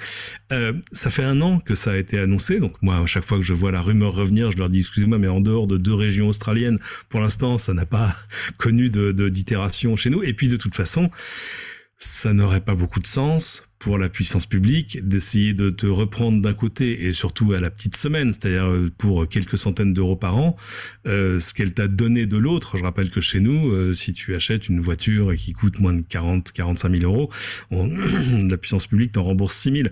ça 0.91 1.11
fait 1.11 1.23
un 1.23 1.41
an 1.41 1.59
que 1.59 1.75
ça 1.75 1.91
a 1.91 1.97
été 1.97 2.17
annoncé, 2.17 2.59
donc 2.59 2.73
moi, 2.81 2.97
à 2.97 3.05
chaque 3.05 3.23
fois 3.23 3.37
que 3.37 3.43
je 3.43 3.50
je 3.51 3.59
vois 3.59 3.73
la 3.73 3.81
rumeur 3.81 4.13
revenir, 4.13 4.49
je 4.49 4.57
leur 4.57 4.69
dis 4.69 4.79
excusez-moi, 4.79 5.17
mais 5.17 5.27
en 5.27 5.41
dehors 5.41 5.67
de 5.67 5.77
deux 5.77 5.93
régions 5.93 6.29
australiennes, 6.29 6.79
pour 7.09 7.19
l'instant, 7.19 7.57
ça 7.57 7.73
n'a 7.73 7.85
pas 7.85 8.15
connu 8.57 8.89
de 8.89 9.11
d'itération 9.27 9.97
chez 9.97 10.09
nous. 10.09 10.23
Et 10.23 10.33
puis 10.33 10.47
de 10.47 10.55
toute 10.55 10.73
façon, 10.73 11.11
ça 11.97 12.31
n'aurait 12.31 12.61
pas 12.61 12.75
beaucoup 12.75 13.01
de 13.01 13.07
sens 13.07 13.70
pour 13.81 13.97
la 13.97 14.09
puissance 14.09 14.45
publique 14.45 14.99
d'essayer 15.07 15.53
de 15.53 15.71
te 15.71 15.87
reprendre 15.87 16.39
d'un 16.39 16.53
côté 16.53 17.07
et 17.07 17.13
surtout 17.13 17.53
à 17.53 17.59
la 17.59 17.71
petite 17.71 17.95
semaine, 17.95 18.31
c'est-à-dire 18.31 18.65
euh, 18.65 18.91
pour 18.95 19.27
quelques 19.27 19.57
centaines 19.57 19.91
d'euros 19.91 20.15
par 20.15 20.37
an, 20.37 20.55
euh, 21.07 21.39
ce 21.39 21.51
qu'elle 21.55 21.73
t'a 21.73 21.87
donné 21.87 22.27
de 22.27 22.37
l'autre. 22.37 22.77
Je 22.77 22.83
rappelle 22.83 23.09
que 23.09 23.21
chez 23.21 23.39
nous, 23.39 23.71
euh, 23.71 23.95
si 23.95 24.13
tu 24.13 24.35
achètes 24.35 24.69
une 24.69 24.81
voiture 24.81 25.33
qui 25.35 25.53
coûte 25.53 25.79
moins 25.79 25.93
de 25.93 26.03
40, 26.03 26.51
45 26.51 26.95
000 26.95 27.11
euros, 27.11 27.31
la 27.71 28.57
puissance 28.57 28.85
publique 28.85 29.13
t'en 29.13 29.23
rembourse 29.23 29.55
6 29.55 29.71
000. 29.71 29.87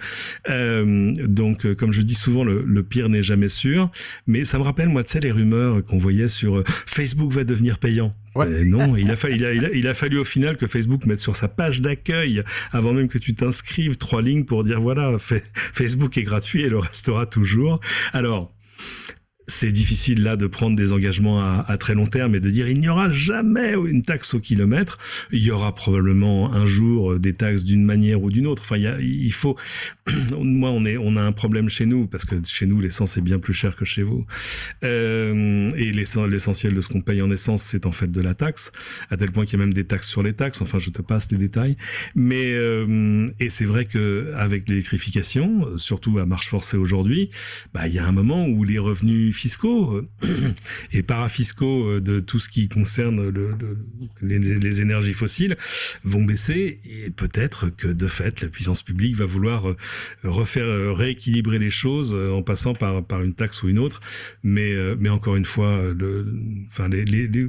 Euh, 0.49 1.11
donc, 1.25 1.73
comme 1.73 1.91
je 1.91 2.03
dis 2.03 2.13
souvent, 2.13 2.43
le, 2.43 2.63
le 2.63 2.83
pire 2.83 3.09
n'est 3.09 3.23
jamais 3.23 3.49
sûr. 3.49 3.89
Mais 4.27 4.45
ça 4.45 4.59
me 4.59 4.63
rappelle, 4.63 4.89
moi, 4.89 5.03
tu 5.03 5.13
sais, 5.13 5.19
les 5.19 5.31
rumeurs 5.31 5.83
qu'on 5.83 5.97
voyait 5.97 6.27
sur 6.27 6.63
Facebook 6.67 7.33
va 7.33 7.43
devenir 7.43 7.79
payant. 7.79 8.13
Ouais. 8.35 8.63
non, 8.63 8.95
il 8.95 9.09
a, 9.09 9.15
fallu, 9.15 9.35
il, 9.35 9.45
a, 9.45 9.53
il, 9.53 9.65
a, 9.65 9.71
il 9.71 9.87
a 9.87 9.93
fallu 9.93 10.19
au 10.19 10.23
final 10.23 10.55
que 10.55 10.67
Facebook 10.67 11.05
mette 11.05 11.19
sur 11.19 11.35
sa 11.35 11.47
page 11.47 11.81
d'accueil, 11.81 12.43
avant 12.71 12.93
même 12.93 13.07
que 13.07 13.17
tu 13.17 13.33
trois 13.97 14.21
lignes 14.21 14.45
pour 14.45 14.63
dire 14.63 14.82
voilà, 14.82 15.17
Facebook 15.19 16.17
est 16.17 16.23
gratuit 16.23 16.61
et 16.63 16.69
le 16.69 16.80
restera 16.80 17.25
toujours. 17.25 17.80
Alors, 18.13 18.53
c'est 19.49 19.71
difficile 19.71 20.23
là 20.23 20.37
de 20.37 20.47
prendre 20.47 20.75
des 20.75 20.93
engagements 20.93 21.41
à, 21.41 21.65
à, 21.67 21.77
très 21.77 21.95
long 21.95 22.05
terme 22.05 22.35
et 22.35 22.39
de 22.39 22.49
dire 22.49 22.69
il 22.69 22.79
n'y 22.79 22.87
aura 22.87 23.09
jamais 23.09 23.73
une 23.73 24.03
taxe 24.03 24.33
au 24.33 24.39
kilomètre. 24.39 24.97
Il 25.31 25.43
y 25.43 25.51
aura 25.51 25.73
probablement 25.73 26.53
un 26.53 26.65
jour 26.65 27.19
des 27.19 27.33
taxes 27.33 27.63
d'une 27.63 27.83
manière 27.83 28.21
ou 28.21 28.31
d'une 28.31 28.47
autre. 28.47 28.61
Enfin, 28.61 28.77
il, 28.77 28.83
y 28.83 28.87
a, 28.87 28.99
il 29.01 29.33
faut. 29.33 29.57
Moi, 30.39 30.69
on 30.69 30.85
est, 30.85 30.97
on 30.97 31.17
a 31.17 31.21
un 31.21 31.31
problème 31.31 31.67
chez 31.67 31.85
nous 31.85 32.07
parce 32.07 32.25
que 32.25 32.35
chez 32.45 32.65
nous 32.65 32.79
l'essence 32.79 33.17
est 33.17 33.21
bien 33.21 33.39
plus 33.39 33.53
cher 33.53 33.75
que 33.75 33.85
chez 33.85 34.03
vous. 34.03 34.25
Euh, 34.83 35.69
et 35.75 35.91
l'essentiel 35.91 36.75
de 36.75 36.81
ce 36.81 36.89
qu'on 36.89 37.01
paye 37.01 37.21
en 37.21 37.31
essence, 37.31 37.63
c'est 37.63 37.85
en 37.85 37.91
fait 37.91 38.11
de 38.11 38.21
la 38.21 38.35
taxe, 38.35 38.71
à 39.09 39.17
tel 39.17 39.31
point 39.31 39.45
qu'il 39.45 39.59
y 39.59 39.61
a 39.61 39.65
même 39.65 39.73
des 39.73 39.85
taxes 39.85 40.07
sur 40.07 40.23
les 40.23 40.33
taxes. 40.33 40.61
Enfin, 40.61 40.79
je 40.79 40.91
te 40.91 41.01
passe 41.01 41.31
les 41.31 41.37
détails. 41.37 41.75
Mais 42.15 42.51
euh, 42.53 43.27
et 43.39 43.49
c'est 43.49 43.65
vrai 43.65 43.85
que 43.85 44.27
avec 44.35 44.69
l'électrification, 44.69 45.77
surtout 45.77 46.19
à 46.19 46.25
marche 46.25 46.49
forcée 46.49 46.77
aujourd'hui, 46.77 47.29
bah 47.73 47.87
il 47.87 47.93
y 47.93 47.99
a 47.99 48.05
un 48.05 48.11
moment 48.11 48.45
où 48.45 48.63
les 48.63 48.79
revenus 48.79 49.35
fiscaux 49.39 49.95
euh, 49.95 50.07
et 50.91 51.03
parafiscaux 51.03 51.89
euh, 51.89 52.01
de 52.01 52.19
tout 52.19 52.39
ce 52.39 52.49
qui 52.49 52.67
concerne 52.67 53.29
le, 53.29 53.55
le, 53.59 53.77
les, 54.21 54.81
énergies 54.81 55.13
fossiles 55.13 55.57
vont 56.03 56.23
baisser 56.23 56.79
et 56.85 57.09
peut-être 57.09 57.69
que 57.69 57.87
de 57.87 58.07
fait 58.07 58.41
la 58.41 58.49
puissance 58.49 58.83
publique 58.83 59.15
va 59.15 59.25
vouloir 59.25 59.69
euh, 59.69 59.77
refaire 60.23 60.95
rééquilibrer 60.95 61.59
les 61.59 61.69
choses 61.69 62.13
en 62.13 62.43
passant 62.43 62.73
par 62.73 63.21
une 63.21 63.33
taxe 63.33 63.63
ou 63.63 63.69
une 63.69 63.79
autre. 63.79 63.99
Mais 64.43 64.73
mais 64.99 65.09
encore 65.09 65.35
une 65.35 65.45
fois 65.45 65.81
enfin 66.67 66.89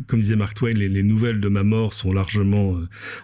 comme 0.06 0.20
disait 0.20 0.36
Mark 0.36 0.54
Twain 0.54 0.72
les, 0.72 0.88
les, 0.88 1.02
nouvelles 1.02 1.40
de 1.40 1.48
ma 1.48 1.62
mort 1.62 1.94
sont 1.94 2.12
largement 2.12 2.78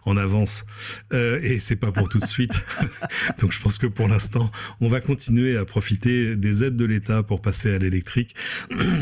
en 0.05 0.17
avance. 0.17 0.65
Euh, 1.13 1.41
et 1.43 1.59
c'est 1.59 1.77
pas 1.77 1.93
pour 1.93 2.09
tout 2.09 2.19
de 2.19 2.27
suite. 2.27 2.65
Donc 3.41 3.53
je 3.53 3.61
pense 3.61 3.79
que 3.79 3.87
pour 3.87 4.09
l'instant 4.09 4.51
on 4.81 4.89
va 4.89 5.01
continuer 5.01 5.57
à 5.57 5.65
profiter 5.65 6.37
des 6.37 6.65
aides 6.65 6.77
de 6.77 6.85
l'État 6.85 7.23
pour 7.23 7.41
passer 7.41 7.73
à 7.73 7.79
l'électrique 7.79 8.35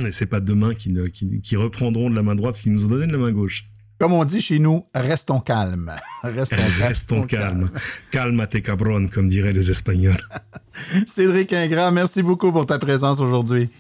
et 0.07 0.13
c'est 0.13 0.27
pas 0.27 0.41
demain 0.41 0.75
qui, 0.75 0.91
ne, 0.91 1.07
qui, 1.07 1.41
qui, 1.41 1.57
reprendront 1.57 2.11
de 2.11 2.15
la 2.15 2.23
main 2.23 2.35
droite 2.35 2.55
ce 2.57 2.63
qu'ils 2.63 2.73
nous 2.73 2.87
ont 2.87 2.89
donné 2.89 3.07
de 3.07 3.13
la 3.13 3.19
main 3.19 3.33
gauche. 3.33 3.67
Comme 3.99 4.13
on 4.13 4.25
dit 4.25 4.41
chez 4.41 4.59
nous, 4.59 4.85
restons 4.95 5.41
calmes. 5.41 5.93
Restons, 6.23 6.57
restons 6.81 7.27
calmes. 7.27 7.71
Calme 8.11 8.47
tes 8.49 8.61
cabron, 8.61 9.07
comme 9.09 9.29
diraient 9.29 9.53
les 9.53 9.71
Espagnols. 9.71 10.21
Cédric 11.07 11.53
Ingrat, 11.53 11.91
merci 11.91 12.23
beaucoup 12.23 12.51
pour 12.51 12.67
ta 12.67 12.79
présence 12.79 13.21
aujourd'hui. 13.21 13.71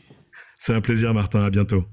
C'est 0.58 0.74
un 0.74 0.80
plaisir, 0.80 1.12
Martin. 1.12 1.42
À 1.42 1.50
bientôt. 1.50 1.84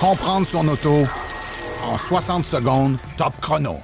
Comprendre 0.00 0.46
son 0.48 0.66
auto 0.66 1.04
en 1.84 1.96
60 1.96 2.44
secondes, 2.44 2.98
top 3.16 3.34
chrono. 3.40 3.80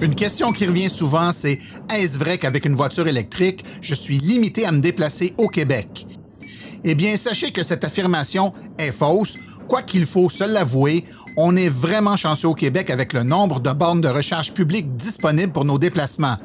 Une 0.00 0.14
question 0.14 0.52
qui 0.52 0.66
revient 0.66 0.90
souvent, 0.90 1.32
c'est 1.32 1.58
est-ce 1.92 2.18
vrai 2.18 2.38
qu'avec 2.38 2.64
une 2.66 2.74
voiture 2.74 3.08
électrique, 3.08 3.64
je 3.80 3.94
suis 3.94 4.18
limité 4.18 4.66
à 4.66 4.72
me 4.72 4.80
déplacer 4.80 5.34
au 5.38 5.48
Québec? 5.48 6.06
Eh 6.84 6.94
bien, 6.94 7.16
sachez 7.16 7.50
que 7.50 7.62
cette 7.62 7.82
affirmation 7.82 8.52
est 8.78 8.92
fausse. 8.92 9.36
Quoi 9.68 9.82
qu'il 9.82 10.06
faut 10.06 10.28
se 10.28 10.44
l'avouer, 10.44 11.04
on 11.36 11.56
est 11.56 11.68
vraiment 11.68 12.16
chanceux 12.16 12.48
au 12.48 12.54
Québec 12.54 12.90
avec 12.90 13.12
le 13.12 13.22
nombre 13.22 13.58
de 13.58 13.72
bornes 13.72 14.00
de 14.00 14.08
recharge 14.08 14.52
publiques 14.52 14.94
disponibles 14.96 15.52
pour 15.52 15.64
nos 15.64 15.78
déplacements. 15.78 16.36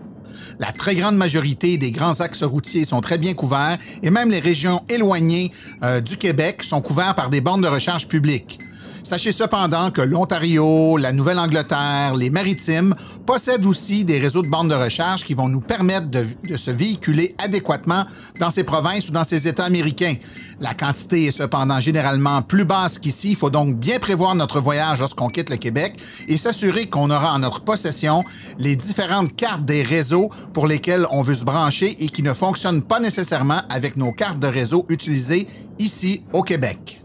La 0.59 0.72
très 0.72 0.95
grande 0.95 1.17
majorité 1.17 1.78
des 1.78 1.91
grands 1.91 2.19
axes 2.22 2.43
routiers 2.43 2.86
sont 2.86 3.01
très 3.01 3.17
bien 3.17 3.34
couverts 3.34 3.78
et 4.01 4.09
même 4.09 4.32
les 4.32 4.39
régions 4.39 4.82
éloignées 4.89 5.51
euh, 5.84 5.99
du 5.99 6.17
Québec 6.17 6.63
sont 6.63 6.82
couvertes 6.82 7.15
par 7.15 7.30
des 7.30 7.41
bornes 7.41 7.61
de 7.61 7.67
recharge 7.67 8.07
publiques. 8.07 8.59
Sachez 9.04 9.32
cependant 9.32 9.89
que 9.89 10.02
l'Ontario, 10.02 10.95
la 10.97 11.12
Nouvelle-Angleterre, 11.12 12.14
les 12.16 12.30
Maritimes 12.30 12.95
possèdent 13.26 13.66
aussi 13.66 14.06
des 14.06 14.20
réseaux 14.20 14.43
de 14.43 14.47
bandes 14.47 14.70
de 14.70 14.76
recharge 14.76 15.24
qui 15.24 15.34
vont 15.34 15.47
nous 15.47 15.60
permettre 15.60 16.08
de, 16.08 16.26
se 16.56 16.70
véhiculer 16.70 17.36
adéquatement 17.43 18.06
dans 18.39 18.52
ces 18.52 18.64
provinces 18.64 19.10
ou 19.10 19.12
dans 19.12 19.24
ces 19.24 19.47
États 19.47 19.66
américains. 19.66 20.16
La 20.60 20.76
quantité 20.76 21.26
est 21.26 21.32
cependant 21.32 21.80
généralement 21.80 22.43
plus 22.43 22.64
basse 22.64 22.99
qu'ici. 22.99 23.32
Il 23.32 23.36
faut 23.36 23.49
donc 23.49 23.76
bien 23.76 23.97
prévoir 23.97 24.36
notre 24.36 24.60
voyage 24.60 24.99
lorsqu'on 24.99 25.30
quitte 25.30 25.49
le 25.49 25.58
Québec 25.58 25.99
et 26.28 26.38
s'assurer 26.38 26.88
qu'on 26.88 27.10
aura 27.10 27.34
en 27.34 27.39
notre 27.39 27.62
possession 27.62 28.24
les 28.60 28.76
différentes 28.76 29.36
cartes 29.36 29.66
des 29.66 29.82
réseaux 29.82 30.30
pour 30.54 30.68
lesquels 30.68 31.08
on 31.12 31.24
veut 31.24 31.36
se 31.36 31.43
brancher 31.43 31.97
et 31.99 32.10
qui 32.10 32.22
ne 32.22 32.34
fonctionnent 32.34 32.84
pas 32.84 32.99
nécessairement 32.99 33.62
avec 33.70 33.97
nos 33.97 34.12
cartes 34.12 34.39
de 34.39 34.47
réseau 34.47 34.86
utilisées 34.89 35.47
ici 35.80 36.24
au 36.34 36.43
Québec. 36.43 37.02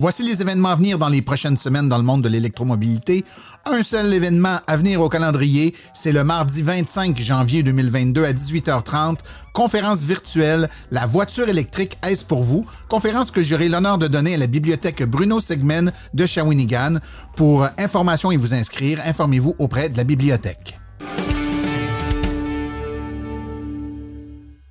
Voici 0.00 0.22
les 0.22 0.40
événements 0.40 0.68
à 0.68 0.76
venir 0.76 0.96
dans 0.96 1.08
les 1.08 1.22
prochaines 1.22 1.56
semaines 1.56 1.88
dans 1.88 1.98
le 1.98 2.04
monde 2.04 2.22
de 2.22 2.28
l'électromobilité. 2.28 3.24
Un 3.66 3.82
seul 3.82 4.14
événement 4.14 4.60
à 4.68 4.76
venir 4.76 5.00
au 5.00 5.08
calendrier, 5.08 5.74
c'est 5.92 6.12
le 6.12 6.22
mardi 6.22 6.62
25 6.62 7.20
janvier 7.20 7.64
2022 7.64 8.24
à 8.24 8.32
18h30, 8.32 9.16
conférence 9.52 10.04
virtuelle 10.04 10.70
La 10.92 11.06
voiture 11.06 11.48
électrique 11.48 11.98
est-ce 12.06 12.24
pour 12.24 12.44
vous? 12.44 12.64
Conférence 12.88 13.32
que 13.32 13.42
j'aurai 13.42 13.68
l'honneur 13.68 13.98
de 13.98 14.06
donner 14.06 14.34
à 14.34 14.38
la 14.38 14.46
bibliothèque 14.46 15.02
Bruno 15.02 15.40
Segmen 15.40 15.90
de 16.14 16.26
Shawinigan. 16.26 16.98
Pour 17.34 17.66
information 17.76 18.30
et 18.30 18.36
vous 18.36 18.54
inscrire, 18.54 19.00
informez-vous 19.04 19.56
auprès 19.58 19.88
de 19.88 19.96
la 19.96 20.04
bibliothèque. 20.04 20.78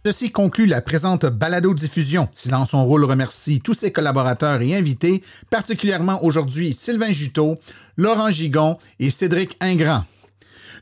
Ceci 0.08 0.32
conclut 0.32 0.68
la 0.68 0.80
présente 0.80 1.26
balado-diffusion. 1.26 2.30
dans 2.46 2.66
son 2.66 2.86
rôle 2.86 3.04
remercie 3.04 3.60
tous 3.60 3.74
ses 3.74 3.92
collaborateurs 3.92 4.62
et 4.62 4.74
invités, 4.74 5.22
particulièrement 5.50 6.24
aujourd'hui 6.24 6.74
Sylvain 6.74 7.12
Juteau, 7.12 7.58
Laurent 7.98 8.32
Gigon 8.32 8.78
et 9.02 9.10
Cédric 9.10 9.58
Ingrand. 9.60 10.06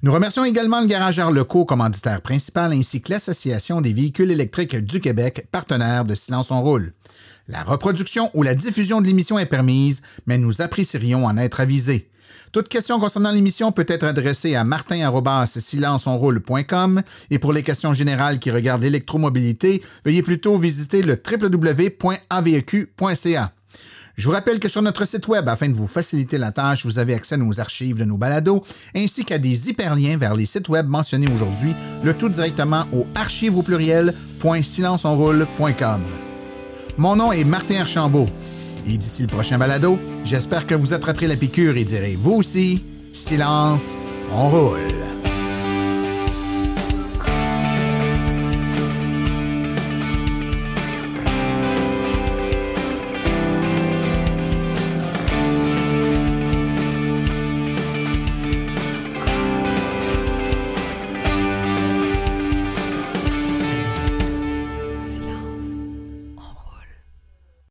Nous 0.03 0.13
remercions 0.13 0.45
également 0.45 0.79
le 0.79 0.85
Garage 0.85 1.17
Arleco, 1.17 1.65
commanditaire 1.65 2.21
principal, 2.21 2.71
ainsi 2.71 3.01
que 3.01 3.13
l'Association 3.13 3.81
des 3.81 3.93
véhicules 3.93 4.29
électriques 4.29 4.75
du 4.75 5.01
Québec, 5.01 5.47
partenaire 5.51 6.05
de 6.05 6.13
Silence 6.13 6.51
on 6.51 6.61
roule. 6.61 6.93
La 7.47 7.63
reproduction 7.63 8.29
ou 8.35 8.43
la 8.43 8.53
diffusion 8.53 9.01
de 9.01 9.07
l'émission 9.07 9.39
est 9.39 9.47
permise, 9.47 10.03
mais 10.27 10.37
nous 10.37 10.61
apprécierions 10.61 11.25
en 11.25 11.35
être 11.37 11.61
avisés. 11.61 12.11
Toute 12.55 12.69
question 12.69 12.99
concernant 13.01 13.33
l'émission 13.33 13.73
peut 13.73 13.85
être 13.85 14.05
adressée 14.05 14.55
à 14.55 14.63
martin-silenceonroule.com 14.63 17.01
et 17.29 17.37
pour 17.37 17.51
les 17.51 17.63
questions 17.63 17.93
générales 17.93 18.39
qui 18.39 18.49
regardent 18.49 18.83
l'électromobilité, 18.83 19.81
veuillez 20.05 20.21
plutôt 20.21 20.57
visiter 20.57 21.01
le 21.01 21.21
www.aveq.ca. 21.21 23.51
Je 24.15 24.25
vous 24.25 24.31
rappelle 24.31 24.61
que 24.61 24.69
sur 24.69 24.81
notre 24.81 25.03
site 25.03 25.27
web, 25.27 25.49
afin 25.49 25.67
de 25.67 25.73
vous 25.73 25.87
faciliter 25.87 26.37
la 26.37 26.53
tâche, 26.53 26.85
vous 26.85 26.97
avez 26.97 27.13
accès 27.13 27.35
à 27.35 27.37
nos 27.37 27.59
archives 27.59 27.97
de 27.97 28.05
nos 28.05 28.15
balados, 28.15 28.63
ainsi 28.95 29.25
qu'à 29.25 29.37
des 29.37 29.69
hyperliens 29.69 30.15
vers 30.15 30.33
les 30.33 30.45
sites 30.45 30.69
web 30.69 30.87
mentionnés 30.87 31.27
aujourd'hui, 31.35 31.75
le 32.05 32.13
tout 32.13 32.29
directement 32.29 32.85
au 32.93 33.05
archive 33.15 33.57
au 33.57 33.63
pluriel.silenceonroule.com. 33.63 36.01
Mon 36.97 37.17
nom 37.17 37.33
est 37.33 37.43
Martin 37.43 37.81
Archambault. 37.81 38.29
Et 38.87 38.97
d'ici 38.97 39.23
le 39.23 39.27
prochain 39.27 39.57
balado, 39.57 39.97
j'espère 40.23 40.67
que 40.67 40.75
vous 40.75 40.93
attraperez 40.93 41.27
la 41.27 41.35
piqûre 41.35 41.77
et 41.77 41.83
direz 41.83 42.15
vous 42.19 42.33
aussi, 42.33 42.83
silence, 43.13 43.95
on 44.31 44.49
roule. 44.49 45.14